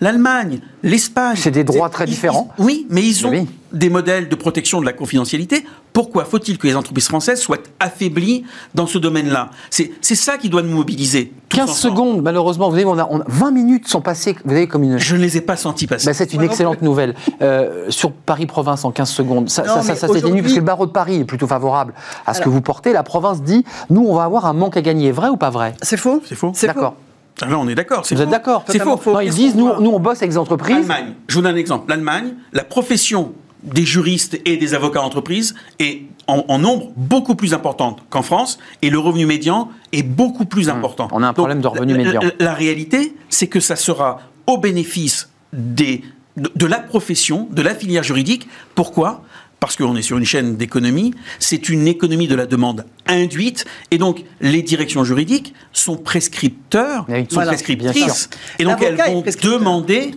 L'Allemagne, 0.00 0.60
l'Espagne. 0.82 1.36
C'est 1.36 1.50
des 1.50 1.64
droits 1.64 1.88
très 1.88 2.04
différents. 2.06 2.50
ils- 2.58 2.64
oui, 2.64 2.86
mais 2.90 3.02
ils 3.02 3.26
ont 3.26 3.30
Oui. 3.30 3.48
des 3.72 3.90
modèles 3.90 4.28
de 4.28 4.34
protection 4.34 4.80
de 4.80 4.86
la 4.86 4.92
confidentialité. 4.92 5.64
Pourquoi 5.92 6.24
faut-il 6.24 6.58
que 6.58 6.66
les 6.66 6.74
entreprises 6.74 7.06
françaises 7.06 7.40
soient 7.40 7.58
affaiblies 7.78 8.44
dans 8.74 8.86
ce 8.88 8.98
domaine-là? 8.98 9.50
C'est 9.70 9.92
c'est 10.00 10.16
ça 10.16 10.36
qui 10.38 10.48
doit 10.48 10.62
nous 10.62 10.74
mobiliser. 10.74 11.32
tous 11.48 11.58
15 11.58 11.70
ensemble. 11.70 11.94
secondes, 11.94 12.22
malheureusement, 12.22 12.68
vous 12.68 12.74
savez, 12.74 12.84
on 12.84 12.98
a, 12.98 13.06
on 13.10 13.20
a- 13.20 13.24
20 13.28 13.52
minutes 13.52 13.86
sont 13.86 14.00
passées, 14.00 14.34
vous 14.44 14.50
savez, 14.50 14.66
comme 14.66 14.82
une... 14.82 14.98
Je 14.98 15.14
ne 15.14 15.20
les 15.20 15.36
ai 15.36 15.40
pas 15.40 15.56
sentis 15.56 15.86
passer. 15.86 16.06
Bah, 16.06 16.12
c'est 16.14 16.34
une 16.34 16.42
excellente 16.42 16.82
nouvelle. 16.82 17.14
Euh, 17.42 17.86
sur 17.90 18.10
Paris-Province, 18.10 18.84
en 18.84 18.90
15 18.90 19.08
secondes, 19.10 19.48
ça, 19.48 19.62
Non, 19.62 19.80
ça, 19.82 19.94
ça, 19.94 20.08
aujourd'hui- 20.10 20.42
parce 20.42 20.54
que 20.54 20.58
le 20.58 20.64
barreau 20.64 20.86
de 20.86 20.90
Paris 20.90 21.20
est 21.20 21.24
plutôt 21.24 21.46
favorable 21.46 21.94
à 22.26 22.34
ce 22.34 22.40
que 22.40 22.48
vous 22.48 22.60
portez. 22.60 22.92
La 22.92 23.04
province 23.04 23.40
dit, 23.42 23.64
nous, 23.90 24.04
on 24.04 24.16
va 24.16 24.24
avoir 24.24 24.46
un 24.46 24.52
manque 24.52 24.76
à 24.76 24.82
gagner. 24.82 25.12
Vrai 25.12 25.28
ou 25.28 25.36
pas 25.36 25.50
vrai? 25.50 25.74
C'est 25.80 25.96
faux 25.96 26.20
C'est 26.26 26.34
faux. 26.34 26.50
C'est 26.56 26.66
D'accord. 26.66 26.96
Ah, 27.42 27.46
on 27.58 27.66
est 27.68 27.74
d'accord. 27.74 28.04
Vous 28.08 28.22
êtes 28.22 28.28
d'accord 28.28 28.64
C'est 28.68 28.78
faux. 28.78 28.98
Non, 29.06 29.20
ils 29.20 29.30
disent, 29.30 29.56
nous, 29.56 29.80
nous, 29.80 29.90
on 29.90 29.98
bosse 29.98 30.18
avec 30.18 30.30
des 30.30 30.38
entreprises. 30.38 30.76
L'Allemagne. 30.76 31.14
Je 31.28 31.34
vous 31.34 31.42
donne 31.42 31.54
un 31.54 31.58
exemple. 31.58 31.90
L'Allemagne, 31.90 32.34
la 32.52 32.64
profession 32.64 33.32
des 33.64 33.84
juristes 33.84 34.38
et 34.44 34.56
des 34.56 34.74
avocats 34.74 35.00
d'entreprise 35.00 35.54
est 35.78 36.02
en, 36.26 36.44
en 36.48 36.58
nombre 36.58 36.92
beaucoup 36.96 37.34
plus 37.34 37.54
importante 37.54 38.02
qu'en 38.10 38.22
France 38.22 38.58
et 38.82 38.90
le 38.90 38.98
revenu 38.98 39.26
médian 39.26 39.70
est 39.92 40.02
beaucoup 40.02 40.44
plus 40.44 40.68
important. 40.68 41.08
on 41.12 41.22
a 41.22 41.28
un 41.28 41.32
problème 41.32 41.60
de 41.60 41.66
revenu 41.66 41.94
médian. 41.94 42.20
La, 42.22 42.30
la 42.38 42.54
réalité, 42.54 43.16
c'est 43.30 43.46
que 43.46 43.60
ça 43.60 43.76
sera 43.76 44.20
au 44.46 44.58
bénéfice 44.58 45.30
des, 45.54 46.02
de, 46.36 46.50
de 46.54 46.66
la 46.66 46.78
profession, 46.78 47.48
de 47.50 47.62
la 47.62 47.74
filière 47.74 48.02
juridique. 48.02 48.48
Pourquoi? 48.74 49.22
Parce 49.64 49.76
qu'on 49.76 49.96
est 49.96 50.02
sur 50.02 50.18
une 50.18 50.26
chaîne 50.26 50.56
d'économie, 50.56 51.14
c'est 51.38 51.70
une 51.70 51.88
économie 51.88 52.28
de 52.28 52.34
la 52.34 52.44
demande 52.44 52.84
induite, 53.06 53.64
et 53.90 53.96
donc 53.96 54.22
les 54.42 54.60
directions 54.60 55.04
juridiques 55.04 55.54
sont 55.72 55.96
prescripteurs, 55.96 57.06
Oui, 57.08 57.20
sont 57.20 57.36
voilà, 57.36 57.52
prescriptrices, 57.52 58.28
et 58.58 58.64
donc 58.64 58.82
elles 58.82 58.96
vont 58.96 59.24
demander 59.42 60.10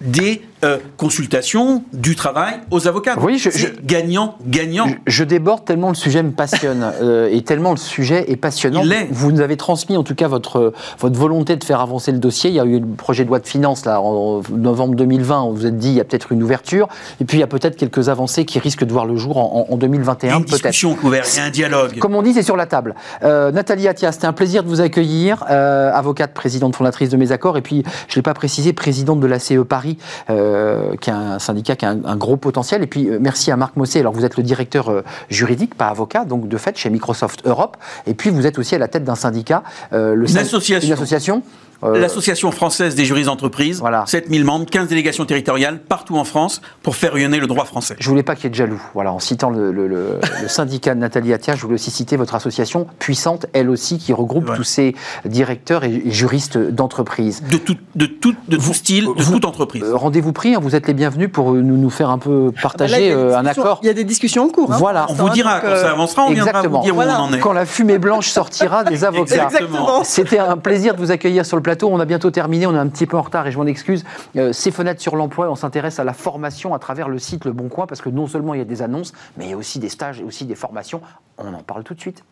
des 0.00 0.42
euh, 0.62 0.78
consultations, 0.96 1.82
du 1.92 2.16
travail 2.16 2.54
aux 2.70 2.86
avocats. 2.88 3.16
Oui, 3.20 3.38
je- 3.38 3.50
gagnant, 3.84 4.36
gagnant. 4.46 4.86
Je, 5.06 5.12
je 5.12 5.24
déborde 5.24 5.64
tellement 5.64 5.88
le 5.88 5.94
sujet 5.94 6.22
me 6.22 6.30
passionne 6.32 6.84
euh, 7.02 7.28
et 7.30 7.42
tellement 7.42 7.70
le 7.72 7.76
sujet 7.76 8.30
est 8.30 8.36
passionnant. 8.36 8.82
Il 8.82 8.88
l'est. 8.88 9.08
Vous 9.10 9.32
nous 9.32 9.40
avez 9.40 9.56
transmis 9.56 9.96
en 9.96 10.02
tout 10.02 10.14
cas 10.14 10.28
votre, 10.28 10.72
votre 10.98 11.18
volonté 11.18 11.56
de 11.56 11.64
faire 11.64 11.80
avancer 11.80 12.12
le 12.12 12.18
dossier. 12.18 12.50
Il 12.50 12.56
y 12.56 12.60
a 12.60 12.64
eu 12.64 12.80
le 12.80 12.86
projet 12.86 13.24
de 13.24 13.28
loi 13.28 13.38
de 13.40 13.46
finances 13.46 13.84
là, 13.84 14.00
en 14.00 14.42
novembre 14.50 14.94
2020. 14.94 15.42
On 15.42 15.52
vous 15.52 15.66
a 15.66 15.70
dit 15.70 15.88
il 15.88 15.94
y 15.94 16.00
a 16.00 16.04
peut-être 16.04 16.32
une 16.32 16.42
ouverture. 16.42 16.88
Et 17.20 17.24
puis 17.24 17.38
il 17.38 17.40
y 17.40 17.44
a 17.44 17.48
peut-être 17.48 17.76
quelques 17.76 18.08
avancées 18.08 18.44
qui 18.44 18.58
risquent 18.58 18.84
de 18.84 18.92
voir 18.92 19.06
le 19.06 19.16
jour 19.16 19.36
en, 19.38 19.62
en 19.62 19.66
Il 19.68 19.70
y 19.70 19.74
a 19.74 19.76
2021 19.88 20.38
une 20.38 20.44
discussion 20.44 20.96
ouverte, 21.02 21.28
il 21.34 21.38
y 21.38 21.40
a 21.40 21.44
un 21.44 21.50
dialogue. 21.50 21.98
Comme 21.98 22.14
on 22.14 22.22
dit, 22.22 22.32
c'est 22.32 22.42
sur 22.42 22.56
la 22.56 22.66
table. 22.66 22.94
Euh, 23.22 23.50
Nathalie 23.50 23.88
Attia, 23.88 24.12
c'était 24.12 24.26
un 24.26 24.32
plaisir 24.32 24.62
de 24.62 24.68
vous 24.68 24.80
accueillir, 24.80 25.42
avocate, 25.48 26.32
présidente 26.32 26.74
fondatrice 26.76 27.10
de 27.10 27.16
Mes 27.16 27.32
Accords, 27.32 27.56
et 27.56 27.62
puis, 27.62 27.82
je 28.08 28.12
ne 28.14 28.16
l'ai 28.16 28.22
pas 28.22 28.34
précisé, 28.34 28.72
présidente 28.72 29.20
de 29.20 29.26
la 29.26 29.38
CE 29.38 29.62
Paris, 29.62 29.98
euh, 30.30 30.53
qui 31.00 31.10
est 31.10 31.12
un 31.12 31.38
syndicat 31.38 31.76
qui 31.76 31.84
a 31.86 31.90
un, 31.90 32.04
un 32.04 32.16
gros 32.16 32.36
potentiel. 32.36 32.82
Et 32.82 32.86
puis, 32.86 33.08
euh, 33.08 33.18
merci 33.20 33.50
à 33.50 33.56
Marc 33.56 33.76
Mossé. 33.76 34.00
Alors, 34.00 34.12
vous 34.12 34.24
êtes 34.24 34.36
le 34.36 34.42
directeur 34.42 34.88
euh, 34.90 35.02
juridique, 35.30 35.74
pas 35.74 35.86
avocat, 35.88 36.24
donc 36.24 36.48
de 36.48 36.56
fait, 36.56 36.76
chez 36.76 36.90
Microsoft 36.90 37.46
Europe. 37.46 37.76
Et 38.06 38.14
puis, 38.14 38.30
vous 38.30 38.46
êtes 38.46 38.58
aussi 38.58 38.74
à 38.74 38.78
la 38.78 38.88
tête 38.88 39.04
d'un 39.04 39.14
syndicat. 39.14 39.62
euh, 39.92 40.14
le 40.14 40.22
Une 40.22 40.28
syn- 40.28 40.40
association. 40.42 40.86
Une 40.88 40.92
association. 40.94 41.42
Euh, 41.84 41.98
L'Association 41.98 42.50
française 42.50 42.94
des 42.94 43.04
juristes 43.04 43.26
d'entreprise, 43.26 43.80
Voilà. 43.80 44.04
7000 44.06 44.44
membres, 44.44 44.66
15 44.66 44.88
délégations 44.88 45.24
territoriales 45.24 45.78
partout 45.78 46.16
en 46.16 46.24
France 46.24 46.60
pour 46.82 46.96
faire 46.96 47.12
rayonner 47.12 47.38
le 47.38 47.46
droit 47.46 47.64
français. 47.64 47.96
Je 47.98 48.08
voulais 48.08 48.22
pas 48.22 48.34
qu'il 48.34 48.44
y 48.44 48.46
ait 48.48 48.50
de 48.50 48.54
jaloux. 48.54 48.80
Voilà, 48.94 49.12
en 49.12 49.18
citant 49.20 49.50
le, 49.50 49.72
le- 49.72 49.86
le- 49.88 50.18
le 50.42 50.48
syndicat 50.48 50.94
de 50.94 51.00
Nathalie 51.00 51.32
Attia, 51.32 51.56
je 51.56 51.62
voulais 51.62 51.74
aussi 51.74 51.90
citer 51.90 52.16
votre 52.16 52.34
association 52.34 52.86
puissante, 52.98 53.46
elle 53.52 53.70
aussi, 53.70 53.98
qui 53.98 54.12
regroupe 54.12 54.54
tous 54.54 54.64
ces 54.64 54.94
directeurs 55.24 55.84
et, 55.84 56.02
juristes 56.06 56.58
d'entreprise. 56.58 57.42
De 57.50 57.56
tout, 57.56 57.76
de 57.94 58.06
tout, 58.06 58.34
de 58.48 58.56
tout 58.56 58.74
style, 58.74 59.06
de 59.16 59.22
toute 59.24 59.44
entreprise. 59.44 59.82
Euh, 59.84 59.96
Rendez-vous 59.96 60.32
pris, 60.32 60.54
hein, 60.54 60.60
vous 60.62 60.74
êtes 60.76 60.86
les 60.86 60.94
bienvenus 60.94 61.30
pour 61.32 61.52
euh, 61.52 61.60
nous, 61.60 61.76
nous 61.76 61.90
faire 61.90 62.10
un 62.10 62.18
peu 62.18 62.52
partager 62.62 63.10
Bah 63.10 63.16
là, 63.16 63.20
euh, 63.20 63.36
un 63.36 63.46
accord. 63.46 63.80
Il 63.82 63.86
y 63.86 63.90
a 63.90 63.94
des 63.94 64.04
discussions 64.04 64.44
en 64.44 64.48
cours. 64.48 64.72
hein, 64.72 64.76
Voilà. 64.78 65.06
On 65.08 65.14
vous 65.14 65.28
dira, 65.30 65.54
donc, 65.54 65.62
quand 65.62 65.68
euh, 65.68 65.82
ça 65.82 65.90
avancera, 65.90 66.24
on 66.26 66.30
viendra 66.32 66.62
vous 66.62 66.80
dire 66.82 66.96
où 66.96 67.00
on 67.00 67.08
en 67.08 67.32
est. 67.32 67.40
Quand 67.40 67.52
la 67.52 67.66
fumée 67.66 67.98
blanche 67.98 68.28
sortira 68.28 68.84
des 68.84 69.04
avocats. 69.04 69.44
Exactement. 69.46 70.04
C'était 70.04 70.38
un 70.38 70.56
plaisir 70.56 70.94
de 70.94 71.00
vous 71.00 71.10
accueillir 71.10 71.44
sur 71.46 71.56
le 71.56 71.62
plateau. 71.62 71.73
On 71.82 72.00
a 72.00 72.04
bientôt 72.04 72.30
terminé, 72.30 72.66
on 72.66 72.74
est 72.74 72.78
un 72.78 72.88
petit 72.88 73.06
peu 73.06 73.16
en 73.16 73.22
retard 73.22 73.46
et 73.46 73.52
je 73.52 73.58
m'en 73.58 73.66
excuse. 73.66 74.04
Euh, 74.36 74.52
ces 74.52 74.72
sur 74.98 75.16
l'emploi, 75.16 75.50
on 75.50 75.54
s'intéresse 75.54 75.98
à 75.98 76.04
la 76.04 76.12
formation 76.12 76.74
à 76.74 76.78
travers 76.78 77.08
le 77.08 77.18
site 77.18 77.44
Le 77.44 77.52
Bon 77.52 77.68
Coin 77.68 77.86
parce 77.86 78.00
que 78.00 78.10
non 78.10 78.26
seulement 78.26 78.54
il 78.54 78.58
y 78.58 78.60
a 78.60 78.66
des 78.66 78.82
annonces, 78.82 79.12
mais 79.36 79.46
il 79.46 79.50
y 79.50 79.54
a 79.54 79.56
aussi 79.56 79.78
des 79.78 79.88
stages 79.88 80.20
et 80.20 80.24
aussi 80.24 80.44
des 80.44 80.54
formations. 80.54 81.00
On 81.38 81.52
en 81.52 81.62
parle 81.62 81.84
tout 81.84 81.94
de 81.94 82.00
suite. 82.00 82.24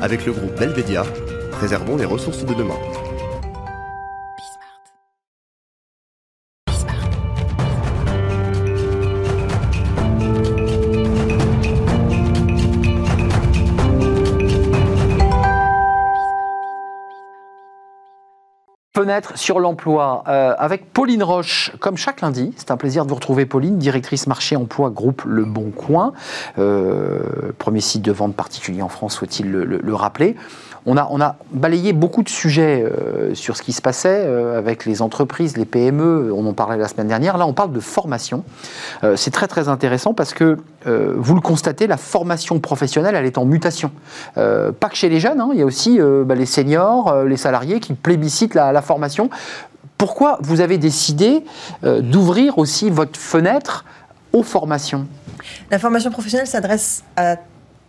Avec 0.00 0.26
le 0.26 0.32
groupe 0.32 0.58
Belvedia, 0.58 1.04
préservons 1.52 1.96
les 1.96 2.06
ressources 2.06 2.44
de 2.44 2.54
demain. 2.54 2.76
Fenêtre 19.00 19.38
sur 19.38 19.60
l'emploi 19.60 20.24
euh, 20.28 20.54
avec 20.58 20.92
Pauline 20.92 21.22
Roche, 21.22 21.72
comme 21.80 21.96
chaque 21.96 22.20
lundi. 22.20 22.52
C'est 22.58 22.70
un 22.70 22.76
plaisir 22.76 23.04
de 23.04 23.08
vous 23.08 23.14
retrouver, 23.14 23.46
Pauline, 23.46 23.78
directrice 23.78 24.26
marché 24.26 24.56
emploi 24.56 24.90
groupe 24.90 25.22
Le 25.24 25.46
Bon 25.46 25.70
Coin. 25.70 26.12
Euh, 26.58 27.20
premier 27.56 27.80
site 27.80 28.02
de 28.02 28.12
vente 28.12 28.34
particulier 28.34 28.82
en 28.82 28.90
France, 28.90 29.16
faut-il 29.16 29.50
le 29.50 29.94
rappeler 29.94 30.36
on 30.86 30.96
a, 30.96 31.36
balayé 31.52 31.92
beaucoup 31.92 32.22
de 32.22 32.28
sujets 32.28 32.82
euh, 32.82 33.34
sur 33.34 33.56
ce 33.56 33.62
qui 33.62 33.72
se 33.72 33.82
passait 33.82 34.26
avec 34.56 34.86
les 34.86 35.02
entreprises, 35.02 35.56
les 35.56 35.66
PME, 35.66 36.32
on 36.34 36.46
en 36.46 36.54
parlait 36.54 36.78
la 36.78 36.88
semaine 36.88 37.08
dernière. 37.08 37.36
Là, 37.36 37.46
on 37.46 37.52
parle 37.52 37.72
de 37.72 37.80
formation. 37.80 38.44
C'est 39.16 39.30
très 39.30 39.46
très 39.46 39.68
intéressant 39.68 40.14
parce 40.14 40.32
que, 40.32 40.56
vous 40.86 41.34
le 41.34 41.40
constatez, 41.40 41.86
la 41.86 41.98
formation 41.98 42.58
professionnelle, 42.58 43.14
elle 43.14 43.26
est 43.26 43.38
en 43.38 43.44
mutation. 43.44 43.90
pas 44.34 44.88
que 44.88 44.96
chez 44.96 45.08
les 45.08 45.20
jeunes, 45.20 45.40
hein, 45.40 45.50
il 45.52 45.58
y 45.58 45.62
a 45.62 45.66
aussi 45.66 45.98
bah, 46.00 46.34
les 46.34 46.46
seniors, 46.46 47.24
les 47.24 47.36
salariés 47.36 47.80
qui 47.80 47.92
plébiscitent 47.92 48.54
la, 48.54 48.72
formation. 48.80 48.89
Pourquoi 49.98 50.38
vous 50.40 50.60
avez 50.60 50.78
décidé 50.78 51.44
d'ouvrir 51.82 52.58
aussi 52.58 52.90
votre 52.90 53.18
fenêtre 53.18 53.84
aux 54.32 54.42
formations? 54.42 55.06
La 55.70 55.78
formation 55.78 56.10
professionnelle 56.10 56.46
s'adresse 56.46 57.04
à 57.16 57.36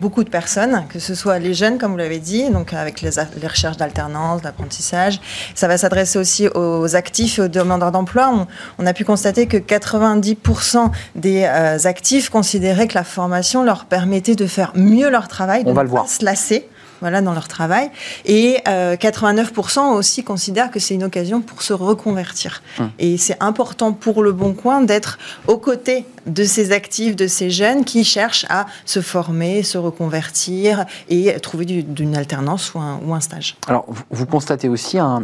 beaucoup 0.01 0.23
de 0.23 0.29
personnes, 0.29 0.83
que 0.89 0.97
ce 0.99 1.13
soit 1.13 1.37
les 1.37 1.53
jeunes, 1.53 1.77
comme 1.77 1.91
vous 1.91 1.97
l'avez 1.97 2.17
dit, 2.17 2.49
donc 2.49 2.73
avec 2.73 3.01
les, 3.01 3.11
recherches 3.47 3.77
d'alternance, 3.77 4.41
d'apprentissage. 4.41 5.21
Ça 5.53 5.67
va 5.67 5.77
s'adresser 5.77 6.17
aussi 6.17 6.47
aux 6.55 6.95
actifs 6.95 7.37
et 7.37 7.43
aux 7.43 7.47
demandeurs 7.47 7.91
d'emploi. 7.91 8.47
On, 8.79 8.85
a 8.87 8.93
pu 8.93 9.05
constater 9.05 9.45
que 9.45 9.57
90% 9.57 10.89
des 11.15 11.43
euh, 11.43 11.77
actifs 11.85 12.29
considéraient 12.29 12.87
que 12.87 12.95
la 12.95 13.03
formation 13.03 13.63
leur 13.63 13.85
permettait 13.85 14.35
de 14.35 14.47
faire 14.47 14.71
mieux 14.73 15.11
leur 15.11 15.27
travail, 15.27 15.63
de 15.63 15.71
ne 15.71 15.75
pas 15.75 16.07
se 16.07 16.25
lasser 16.25 16.67
voilà, 17.01 17.21
dans 17.21 17.33
leur 17.33 17.47
travail. 17.47 17.89
Et 18.25 18.61
89% 18.65 19.79
euh, 19.79 19.97
aussi 19.97 20.23
considèrent 20.23 20.71
que 20.71 20.79
c'est 20.79 20.93
une 20.93 21.03
occasion 21.03 21.41
pour 21.41 21.61
se 21.61 21.73
reconvertir. 21.73 22.61
Hum. 22.79 22.91
Et 22.99 23.17
c'est 23.17 23.37
important 23.41 23.91
pour 23.93 24.23
le 24.23 24.31
Bon 24.31 24.53
Coin 24.53 24.81
d'être 24.81 25.17
aux 25.47 25.57
côtés 25.57 26.05
de 26.27 26.43
ces 26.43 26.71
actifs, 26.71 27.15
de 27.15 27.27
ces 27.27 27.49
jeunes 27.49 27.83
qui 27.83 28.03
cherchent 28.03 28.45
à 28.49 28.65
se 28.85 29.01
former, 29.01 29.63
se 29.63 29.77
reconvertir 29.77 30.85
et 31.09 31.33
trouver 31.39 31.65
d'une 31.65 32.15
alternance 32.15 32.73
ou 32.73 32.79
un, 32.79 32.99
ou 33.05 33.13
un, 33.13 33.19
stage. 33.19 33.57
Alors, 33.67 33.85
vous 34.09 34.25
constatez 34.25 34.69
aussi 34.69 34.99
un, 34.99 35.23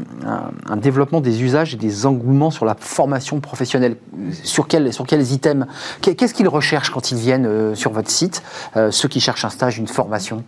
développement 0.78 1.22
des 1.22 1.44
usages 1.44 1.74
et 1.74 1.78
des 1.78 2.06
engouements 2.06 2.52
sur 2.52 2.66
la 2.66 2.76
formation 2.80 3.40
professionnelle. 3.40 3.98
Sur, 4.44 4.68
quel, 4.68 4.94
sur 4.94 5.06
quels 5.06 5.32
items? 5.32 5.68
Qu'est-ce 6.02 6.34
qu'ils 6.34 6.48
recherchent 6.48 6.90
quand 6.90 7.12
ils 7.12 7.18
viennent 7.18 7.46
euh, 7.46 7.76
sur 7.76 7.92
votre 7.92 8.10
site, 8.10 8.44
euh, 8.76 8.92
ceux 8.92 9.08
qui 9.08 9.20
cherchent 9.20 9.46
un 9.46 9.50
stage, 9.50 9.78
une 9.78 9.88
formation? 9.88 10.44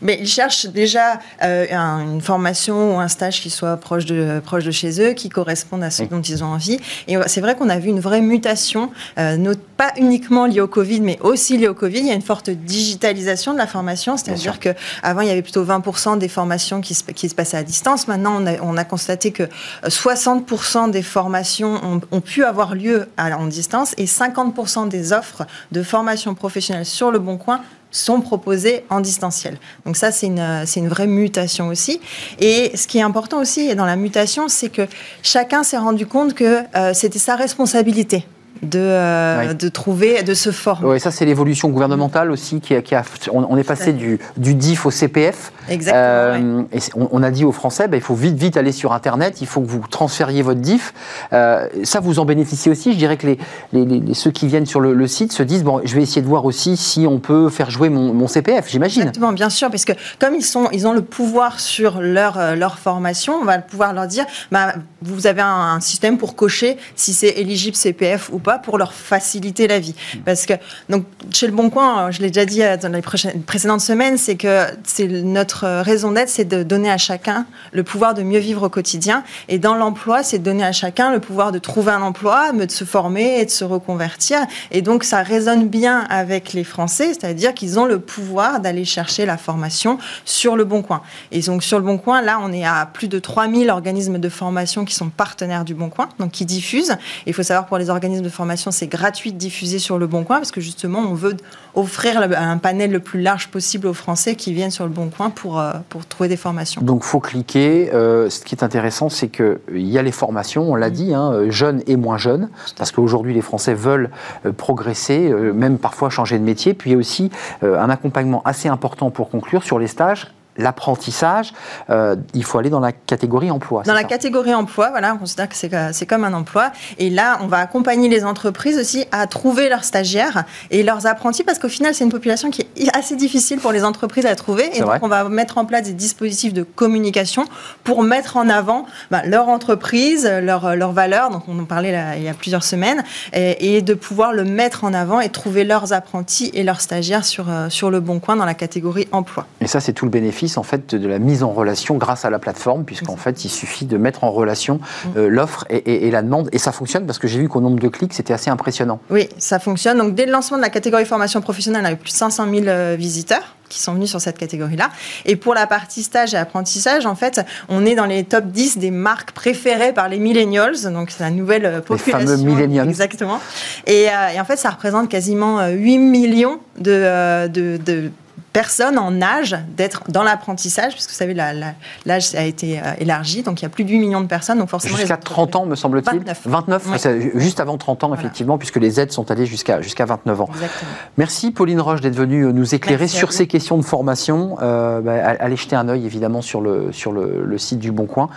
Mais 0.00 0.18
Ils 0.20 0.28
cherchent 0.28 0.66
déjà 0.66 1.20
euh, 1.42 1.66
une 2.02 2.20
formation 2.20 2.96
ou 2.96 3.00
un 3.00 3.08
stage 3.08 3.40
qui 3.40 3.50
soit 3.50 3.76
proche 3.76 4.04
de, 4.06 4.40
proche 4.44 4.64
de 4.64 4.70
chez 4.70 5.00
eux, 5.00 5.12
qui 5.12 5.28
corresponde 5.28 5.82
à 5.82 5.90
ce 5.90 6.02
dont 6.04 6.20
ils 6.20 6.42
ont 6.44 6.48
envie. 6.48 6.78
Et 7.08 7.16
c'est 7.26 7.40
vrai 7.40 7.56
qu'on 7.56 7.68
a 7.68 7.78
vu 7.78 7.88
une 7.88 8.00
vraie 8.00 8.20
mutation, 8.20 8.90
pas 9.16 9.92
uniquement 9.96 10.46
liée 10.46 10.60
au 10.60 10.68
Covid, 10.68 11.00
mais 11.00 11.18
aussi 11.20 11.56
liée 11.56 11.68
au 11.68 11.74
Covid. 11.74 11.98
Il 11.98 12.06
y 12.06 12.10
a 12.10 12.14
une 12.14 12.22
forte 12.22 12.50
digitalisation 12.50 13.52
de 13.52 13.58
la 13.58 13.66
formation, 13.66 14.16
c'est-à-dire 14.16 14.60
qu'avant, 14.60 15.20
il 15.22 15.28
y 15.28 15.30
avait 15.30 15.42
plutôt 15.42 15.64
20% 15.64 16.18
des 16.18 16.28
formations 16.28 16.80
qui 16.80 16.94
se, 16.94 17.04
qui 17.04 17.28
se, 17.28 17.34
passaient 17.34 17.56
à 17.56 17.62
distance. 17.62 18.08
Maintenant, 18.08 18.40
on 18.40 18.46
a, 18.46 18.60
on 18.62 18.76
a 18.76 18.84
constaté 18.84 19.32
que 19.32 19.44
60% 19.84 20.90
des 20.90 21.02
formations 21.02 21.80
ont, 21.84 22.00
ont, 22.10 22.20
pu 22.20 22.44
avoir 22.44 22.74
lieu 22.74 23.08
en 23.18 23.46
distance 23.46 23.94
et 23.98 24.04
50% 24.04 24.88
des 24.88 25.12
offres 25.12 25.46
de 25.72 25.82
formation 25.82 26.34
professionnelle 26.34 26.86
sur 26.86 27.10
le 27.10 27.18
Bon 27.18 27.36
Coin 27.36 27.60
sont 27.92 28.20
proposés 28.20 28.84
en 28.90 29.00
distanciel. 29.00 29.58
Donc 29.86 29.96
ça, 29.96 30.10
c'est 30.10 30.26
une, 30.26 30.64
une 30.76 30.88
vraie 30.88 31.06
mutation 31.06 31.68
aussi. 31.68 32.00
Et 32.40 32.72
ce 32.74 32.86
qui 32.88 32.98
est 32.98 33.02
important 33.02 33.40
aussi 33.40 33.74
dans 33.76 33.84
la 33.84 33.96
mutation, 33.96 34.48
c'est 34.48 34.70
que 34.70 34.88
chacun 35.22 35.62
s'est 35.62 35.78
rendu 35.78 36.06
compte 36.06 36.34
que 36.34 36.62
euh, 36.74 36.92
c'était 36.94 37.20
sa 37.20 37.36
responsabilité 37.36 38.26
de, 38.62 38.78
euh, 38.78 39.54
de 39.54 39.68
trouver, 39.68 40.22
de 40.22 40.34
se 40.34 40.50
former. 40.50 40.88
Oui, 40.88 41.00
ça 41.00 41.10
c'est 41.10 41.24
l'évolution 41.24 41.68
gouvernementale 41.68 42.30
aussi 42.30 42.60
qui 42.60 42.74
a, 42.74 42.82
qui 42.82 42.94
a 42.94 43.02
on, 43.32 43.56
est 43.56 43.64
passé 43.64 43.92
du, 43.92 44.18
du, 44.36 44.54
DIF 44.54 44.86
au 44.86 44.90
CPF. 44.90 45.52
Exactement. 45.68 46.02
Euh, 46.02 46.62
et 46.72 46.78
on, 46.94 47.22
a 47.22 47.30
dit 47.30 47.44
aux 47.44 47.52
Français, 47.52 47.88
bah, 47.88 47.96
il 47.96 48.02
faut 48.02 48.14
vite 48.14 48.36
vite 48.36 48.56
aller 48.56 48.72
sur 48.72 48.92
Internet, 48.92 49.40
il 49.40 49.46
faut 49.46 49.60
que 49.60 49.68
vous 49.68 49.84
transfériez 49.90 50.42
votre 50.42 50.60
DIF. 50.60 50.92
Euh, 51.32 51.68
ça 51.84 52.00
vous 52.00 52.18
en 52.18 52.24
bénéficiez 52.24 52.70
aussi. 52.70 52.92
Je 52.92 52.98
dirais 52.98 53.16
que 53.16 53.26
les, 53.26 53.38
les, 53.72 54.14
ceux 54.14 54.30
qui 54.30 54.46
viennent 54.46 54.66
sur 54.66 54.80
le, 54.80 55.06
site 55.06 55.32
se 55.32 55.42
disent 55.42 55.64
bon, 55.64 55.80
je 55.84 55.94
vais 55.94 56.02
essayer 56.02 56.22
de 56.22 56.26
voir 56.26 56.44
aussi 56.44 56.76
si 56.76 57.06
on 57.06 57.18
peut 57.18 57.48
faire 57.48 57.70
jouer 57.70 57.88
mon, 57.88 58.14
mon 58.14 58.28
CPF, 58.28 58.68
j'imagine. 58.68 59.02
Exactement, 59.02 59.32
bien 59.32 59.50
sûr, 59.50 59.70
parce 59.70 59.84
que 59.84 59.92
comme 60.18 60.34
ils 60.34 60.44
sont, 60.44 60.68
ils 60.72 60.86
ont 60.86 60.92
le 60.92 61.02
pouvoir 61.02 61.60
sur 61.60 62.00
leur 62.00 62.56
leur 62.56 62.78
formation, 62.78 63.34
on 63.34 63.44
va 63.44 63.58
pouvoir 63.58 63.92
leur 63.92 64.06
dire, 64.06 64.24
bah, 64.50 64.74
vous 65.02 65.26
avez 65.26 65.42
un, 65.42 65.74
un 65.74 65.80
système 65.80 66.18
pour 66.18 66.34
cocher 66.34 66.76
si 66.94 67.12
c'est 67.12 67.28
éligible 67.38 67.76
CPF 67.76 68.30
ou 68.32 68.38
pas 68.38 68.58
pour 68.58 68.78
leur 68.78 68.92
faciliter 68.92 69.68
la 69.68 69.78
vie. 69.78 69.94
Parce 70.24 70.46
que, 70.46 70.54
donc, 70.88 71.04
chez 71.30 71.46
Le 71.46 71.52
Bon 71.52 71.70
Coin, 71.70 72.10
je 72.10 72.20
l'ai 72.20 72.28
déjà 72.28 72.46
dit 72.46 72.62
euh, 72.62 72.76
dans 72.76 72.92
les 72.92 73.02
précédentes 73.02 73.80
semaines, 73.80 74.16
c'est 74.16 74.36
que 74.36 74.66
c'est 74.84 75.08
notre 75.08 75.51
raison 75.54 76.12
d'être, 76.12 76.28
c'est 76.28 76.44
de 76.44 76.62
donner 76.62 76.90
à 76.90 76.98
chacun 76.98 77.46
le 77.72 77.82
pouvoir 77.82 78.14
de 78.14 78.22
mieux 78.22 78.38
vivre 78.38 78.64
au 78.64 78.68
quotidien. 78.68 79.24
Et 79.48 79.58
dans 79.58 79.74
l'emploi, 79.74 80.22
c'est 80.22 80.38
de 80.38 80.44
donner 80.44 80.64
à 80.64 80.72
chacun 80.72 81.10
le 81.10 81.20
pouvoir 81.20 81.52
de 81.52 81.58
trouver 81.58 81.92
un 81.92 82.02
emploi, 82.02 82.52
de 82.52 82.70
se 82.70 82.84
former 82.84 83.40
et 83.40 83.44
de 83.44 83.50
se 83.50 83.64
reconvertir. 83.64 84.38
Et 84.70 84.82
donc, 84.82 85.04
ça 85.04 85.22
résonne 85.22 85.68
bien 85.68 86.06
avec 86.10 86.52
les 86.52 86.64
Français, 86.64 87.08
c'est-à-dire 87.08 87.54
qu'ils 87.54 87.78
ont 87.78 87.86
le 87.86 87.98
pouvoir 87.98 88.60
d'aller 88.60 88.84
chercher 88.84 89.26
la 89.26 89.36
formation 89.36 89.98
sur 90.24 90.56
Le 90.56 90.64
Bon 90.64 90.82
Coin. 90.82 91.02
Et 91.30 91.40
donc, 91.40 91.62
sur 91.62 91.78
Le 91.78 91.84
Bon 91.84 91.98
Coin, 91.98 92.22
là, 92.22 92.38
on 92.42 92.52
est 92.52 92.64
à 92.64 92.86
plus 92.86 93.08
de 93.08 93.18
3000 93.18 93.70
organismes 93.70 94.18
de 94.18 94.28
formation 94.28 94.84
qui 94.84 94.94
sont 94.94 95.10
partenaires 95.10 95.64
du 95.64 95.74
Bon 95.74 95.88
Coin, 95.88 96.08
donc 96.18 96.32
qui 96.32 96.44
diffusent. 96.44 96.96
Il 97.26 97.34
faut 97.34 97.42
savoir 97.42 97.66
pour 97.66 97.78
les 97.78 97.90
organismes 97.90 98.24
de 98.24 98.28
formation, 98.28 98.70
c'est 98.70 98.86
gratuit 98.86 99.32
de 99.32 99.38
diffuser 99.38 99.78
sur 99.78 99.98
le 99.98 100.06
Bon 100.06 100.24
Coin 100.24 100.38
parce 100.38 100.52
que 100.52 100.60
justement, 100.60 101.00
on 101.00 101.14
veut 101.14 101.36
offrir 101.74 102.20
un 102.36 102.58
panel 102.58 102.90
le 102.90 103.00
plus 103.00 103.20
large 103.22 103.48
possible 103.48 103.86
aux 103.86 103.94
Français 103.94 104.36
qui 104.36 104.52
viennent 104.52 104.70
sur 104.70 104.84
le 104.84 104.90
Bon 104.90 105.08
Coin 105.08 105.30
pour, 105.30 105.41
euh, 105.46 105.72
pour 105.88 106.06
trouver 106.06 106.28
des 106.28 106.36
formations. 106.36 106.82
Donc, 106.82 107.04
faut 107.04 107.20
cliquer. 107.20 107.92
Euh, 107.92 108.30
ce 108.30 108.40
qui 108.40 108.54
est 108.54 108.62
intéressant, 108.62 109.08
c'est 109.08 109.28
qu'il 109.28 109.58
y 109.74 109.98
a 109.98 110.02
les 110.02 110.12
formations, 110.12 110.70
on 110.70 110.74
l'a 110.74 110.90
mm. 110.90 110.92
dit, 110.92 111.14
hein, 111.14 111.50
jeunes 111.50 111.82
et 111.86 111.96
moins 111.96 112.18
jeunes, 112.18 112.48
parce 112.76 112.92
qu'aujourd'hui, 112.92 113.34
les 113.34 113.40
Français 113.40 113.74
veulent 113.74 114.10
euh, 114.46 114.52
progresser, 114.52 115.32
même 115.54 115.78
parfois 115.78 116.10
changer 116.10 116.38
de 116.38 116.44
métier. 116.44 116.74
Puis, 116.74 116.90
il 116.90 116.92
y 116.94 116.96
a 116.96 116.98
aussi 116.98 117.30
un 117.62 117.90
accompagnement 117.90 118.42
assez 118.44 118.68
important 118.68 119.10
pour 119.10 119.30
conclure 119.30 119.62
sur 119.62 119.78
les 119.78 119.86
stages 119.86 120.32
l'apprentissage, 120.56 121.52
euh, 121.90 122.16
il 122.34 122.44
faut 122.44 122.58
aller 122.58 122.70
dans 122.70 122.80
la 122.80 122.92
catégorie 122.92 123.50
emploi. 123.50 123.82
Dans 123.84 123.94
la 123.94 124.04
catégorie 124.04 124.54
emploi, 124.54 124.90
voilà, 124.90 125.14
on 125.14 125.18
considère 125.18 125.48
que 125.48 125.54
c'est 125.54 126.06
comme 126.06 126.24
un 126.24 126.34
emploi. 126.34 126.72
Et 126.98 127.10
là, 127.10 127.38
on 127.42 127.46
va 127.46 127.58
accompagner 127.58 128.08
les 128.08 128.24
entreprises 128.24 128.78
aussi 128.78 129.06
à 129.12 129.26
trouver 129.26 129.68
leurs 129.68 129.84
stagiaires 129.84 130.44
et 130.70 130.82
leurs 130.82 131.06
apprentis, 131.06 131.44
parce 131.44 131.58
qu'au 131.58 131.68
final, 131.68 131.94
c'est 131.94 132.04
une 132.04 132.10
population 132.10 132.50
qui 132.50 132.66
est 132.76 132.96
assez 132.96 133.16
difficile 133.16 133.60
pour 133.60 133.72
les 133.72 133.84
entreprises 133.84 134.26
à 134.26 134.34
trouver. 134.34 134.76
Et 134.76 134.80
donc, 134.80 134.90
on 135.02 135.08
va 135.08 135.28
mettre 135.28 135.58
en 135.58 135.64
place 135.64 135.84
des 135.84 135.92
dispositifs 135.92 136.52
de 136.52 136.62
communication 136.62 137.44
pour 137.84 138.02
mettre 138.02 138.36
en 138.36 138.48
avant 138.48 138.86
bah, 139.10 139.22
leur 139.24 139.48
entreprise, 139.48 140.26
leurs 140.26 140.76
leur 140.76 140.92
valeurs, 140.92 141.30
donc 141.30 141.44
on 141.48 141.58
en 141.58 141.64
parlait 141.64 141.92
là, 141.92 142.16
il 142.16 142.22
y 142.22 142.28
a 142.28 142.34
plusieurs 142.34 142.64
semaines, 142.64 143.02
et, 143.32 143.82
de 143.82 143.94
pouvoir 143.94 144.32
le 144.32 144.44
mettre 144.44 144.84
en 144.84 144.94
avant 144.94 145.20
et 145.20 145.28
trouver 145.28 145.64
leurs 145.64 145.92
apprentis 145.92 146.50
et 146.54 146.62
leurs 146.62 146.80
stagiaires 146.80 147.24
sur, 147.24 147.50
euh, 147.50 147.68
sur 147.68 147.90
le 147.90 148.00
bon 148.00 148.20
coin 148.20 148.36
dans 148.36 148.44
la 148.44 148.54
catégorie 148.54 149.08
emploi. 149.12 149.46
Et 149.60 149.66
ça, 149.66 149.80
c'est 149.80 149.92
tout 149.92 150.04
le 150.04 150.10
bénéfice 150.10 150.41
en 150.56 150.62
fait 150.62 150.94
de 150.94 151.08
la 151.08 151.18
mise 151.18 151.42
en 151.42 151.50
relation 151.50 151.96
grâce 151.96 152.24
à 152.24 152.30
la 152.30 152.38
plateforme, 152.38 152.84
puisqu'en 152.84 153.16
fait 153.16 153.44
il 153.44 153.48
suffit 153.48 153.84
de 153.84 153.96
mettre 153.96 154.24
en 154.24 154.30
relation 154.30 154.76
mm. 154.76 155.08
euh, 155.16 155.28
l'offre 155.28 155.64
et, 155.70 156.10
la 156.10 156.22
demande, 156.22 156.48
et 156.52 156.58
ça 156.58 156.72
fonctionne 156.72 157.06
parce 157.06 157.18
que 157.18 157.28
j'ai 157.28 157.38
vu 157.38 157.48
qu'au 157.48 157.60
nombre 157.60 157.78
de 157.80 157.88
clics 157.88 158.12
c'était 158.12 158.34
assez 158.34 158.50
impressionnant. 158.50 159.00
Oui, 159.10 159.28
ça 159.38 159.58
fonctionne. 159.58 159.98
Donc 159.98 160.14
dès 160.14 160.26
le 160.26 160.32
lancement 160.32 160.56
de 160.56 160.62
la 160.62 160.70
catégorie 160.70 161.04
formation 161.04 161.40
professionnelle, 161.40 161.82
on 161.84 161.88
a 161.88 161.92
eu 161.92 161.96
plus 161.96 162.12
de 162.12 162.16
500 162.16 162.46
000 162.50 162.66
euh, 162.66 162.96
visiteurs 162.98 163.56
qui 163.68 163.80
sont 163.80 163.94
venus 163.94 164.10
sur 164.10 164.20
cette 164.20 164.36
catégorie-là. 164.36 164.90
Et 165.24 165.34
pour 165.34 165.54
la 165.54 165.66
partie 165.66 166.02
stage 166.02 166.34
et 166.34 166.36
apprentissage, 166.36 167.06
en 167.06 167.14
fait, 167.14 167.40
on 167.70 167.86
est 167.86 167.94
dans 167.94 168.04
les 168.04 168.22
top 168.22 168.44
10 168.44 168.76
des 168.76 168.90
marques 168.90 169.32
préférées 169.32 169.94
par 169.94 170.10
les 170.10 170.18
millennials, 170.18 170.82
donc 170.92 171.10
c'est 171.10 171.22
la 171.22 171.30
nouvelle 171.30 171.80
population. 171.80 172.18
Les 172.18 172.26
fameux 172.26 172.54
millennials. 172.54 172.86
Exactement. 172.86 173.40
Et, 173.86 174.08
euh, 174.08 174.28
et, 174.34 174.40
en 174.40 174.44
fait, 174.44 174.56
ça 174.56 174.68
représente 174.68 175.08
quasiment 175.08 175.66
8 175.68 175.96
millions 175.96 176.58
de, 176.78 177.48
de, 177.48 177.78
de 177.78 178.10
personnes 178.52 178.98
en 178.98 179.22
âge 179.22 179.56
d'être 179.76 180.02
dans 180.08 180.22
l'apprentissage, 180.22 180.92
puisque 180.92 181.10
vous 181.10 181.16
savez, 181.16 181.34
l'âge 181.34 182.34
a 182.34 182.44
été 182.44 182.78
euh, 182.78 182.92
élargi, 182.98 183.42
donc 183.42 183.60
il 183.60 183.64
y 183.64 183.66
a 183.66 183.68
plus 183.68 183.84
de 183.84 183.90
8 183.90 183.98
millions 183.98 184.20
de 184.20 184.26
personnes. 184.26 184.58
Donc 184.58 184.68
forcément, 184.68 184.96
jusqu'à 184.96 185.16
30 185.16 185.56
ans, 185.56 185.66
me 185.66 185.74
semble-t-il 185.74 186.18
29. 186.18 186.40
29 186.44 187.32
Juste 187.34 187.60
avant 187.60 187.78
30 187.78 188.04
ans, 188.04 188.14
effectivement, 188.14 188.58
puisque 188.58 188.76
les 188.76 189.00
aides 189.00 189.12
sont 189.12 189.30
allées 189.30 189.46
jusqu'à 189.46 189.80
jusqu'à 189.80 190.04
29 190.04 190.40
ans. 190.40 190.48
Exactement. 190.52 190.90
Merci 191.16 191.50
Pauline 191.50 191.80
Roche 191.80 192.00
d'être 192.00 192.16
venue 192.16 192.44
euh, 192.44 192.52
nous 192.52 192.74
éclairer 192.74 193.08
sur 193.08 193.32
ces 193.32 193.46
questions 193.46 193.78
de 193.78 193.82
formation. 193.82 194.56
Euh, 194.60 195.00
bah, 195.00 195.14
allez 195.40 195.56
jeter 195.56 195.76
un 195.76 195.88
œil, 195.88 196.04
évidemment, 196.04 196.42
sur 196.42 196.60
le, 196.60 196.92
sur 196.92 197.12
le, 197.12 197.44
le 197.44 197.58
site 197.58 197.78
du 197.78 197.92
Bon 197.92 198.06
Coin. 198.06 198.28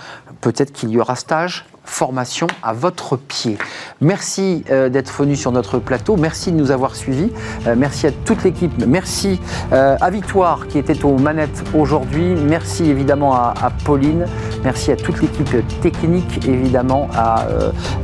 Peut-être 0.41 0.71
qu'il 0.71 0.89
y 0.89 0.99
aura 0.99 1.15
stage 1.15 1.65
formation 1.85 2.47
à 2.63 2.73
votre 2.73 3.15
pied. 3.15 3.57
Merci 4.01 4.63
euh, 4.71 4.89
d'être 4.89 5.13
venu 5.13 5.35
sur 5.35 5.51
notre 5.51 5.79
plateau, 5.79 6.17
merci 6.17 6.51
de 6.51 6.57
nous 6.57 6.71
avoir 6.71 6.95
suivis, 6.95 7.31
euh, 7.67 7.75
merci 7.77 8.07
à 8.07 8.11
toute 8.11 8.43
l'équipe, 8.43 8.73
merci 8.85 9.39
euh, 9.71 9.95
à 10.01 10.09
Victoire 10.09 10.67
qui 10.67 10.77
était 10.77 11.05
aux 11.05 11.17
manettes 11.17 11.63
aujourd'hui, 11.73 12.35
merci 12.35 12.89
évidemment 12.89 13.33
à, 13.35 13.53
Pauline, 13.83 14.25
merci 14.63 14.91
à 14.91 14.95
toute 14.95 15.21
l'équipe 15.21 15.49
technique, 15.81 16.47
évidemment 16.47 17.09
à 17.15 17.45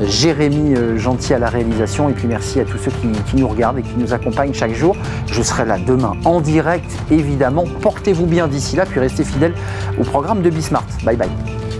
Jérémy 0.01 0.75
Gentil 0.97 1.33
à 1.33 1.39
la 1.39 1.49
réalisation 1.49 2.09
et 2.09 2.13
puis 2.13 2.27
merci 2.27 2.59
à 2.59 2.65
tous 2.65 2.77
ceux 2.77 2.91
qui, 2.91 3.11
qui 3.29 3.35
nous 3.35 3.47
regardent 3.47 3.79
et 3.79 3.83
qui 3.83 3.95
nous 3.97 4.13
accompagnent 4.13 4.53
chaque 4.53 4.73
jour. 4.73 4.95
Je 5.27 5.41
serai 5.41 5.65
là 5.65 5.77
demain 5.77 6.13
en 6.25 6.41
direct, 6.41 6.89
évidemment. 7.09 7.65
Portez-vous 7.81 8.25
bien 8.25 8.47
d'ici 8.47 8.75
là, 8.75 8.85
puis 8.85 8.99
restez 8.99 9.23
fidèles 9.23 9.53
au 9.99 10.03
programme 10.03 10.41
de 10.41 10.49
Bismart. 10.49 10.85
Bye 11.03 11.17
bye. 11.17 11.70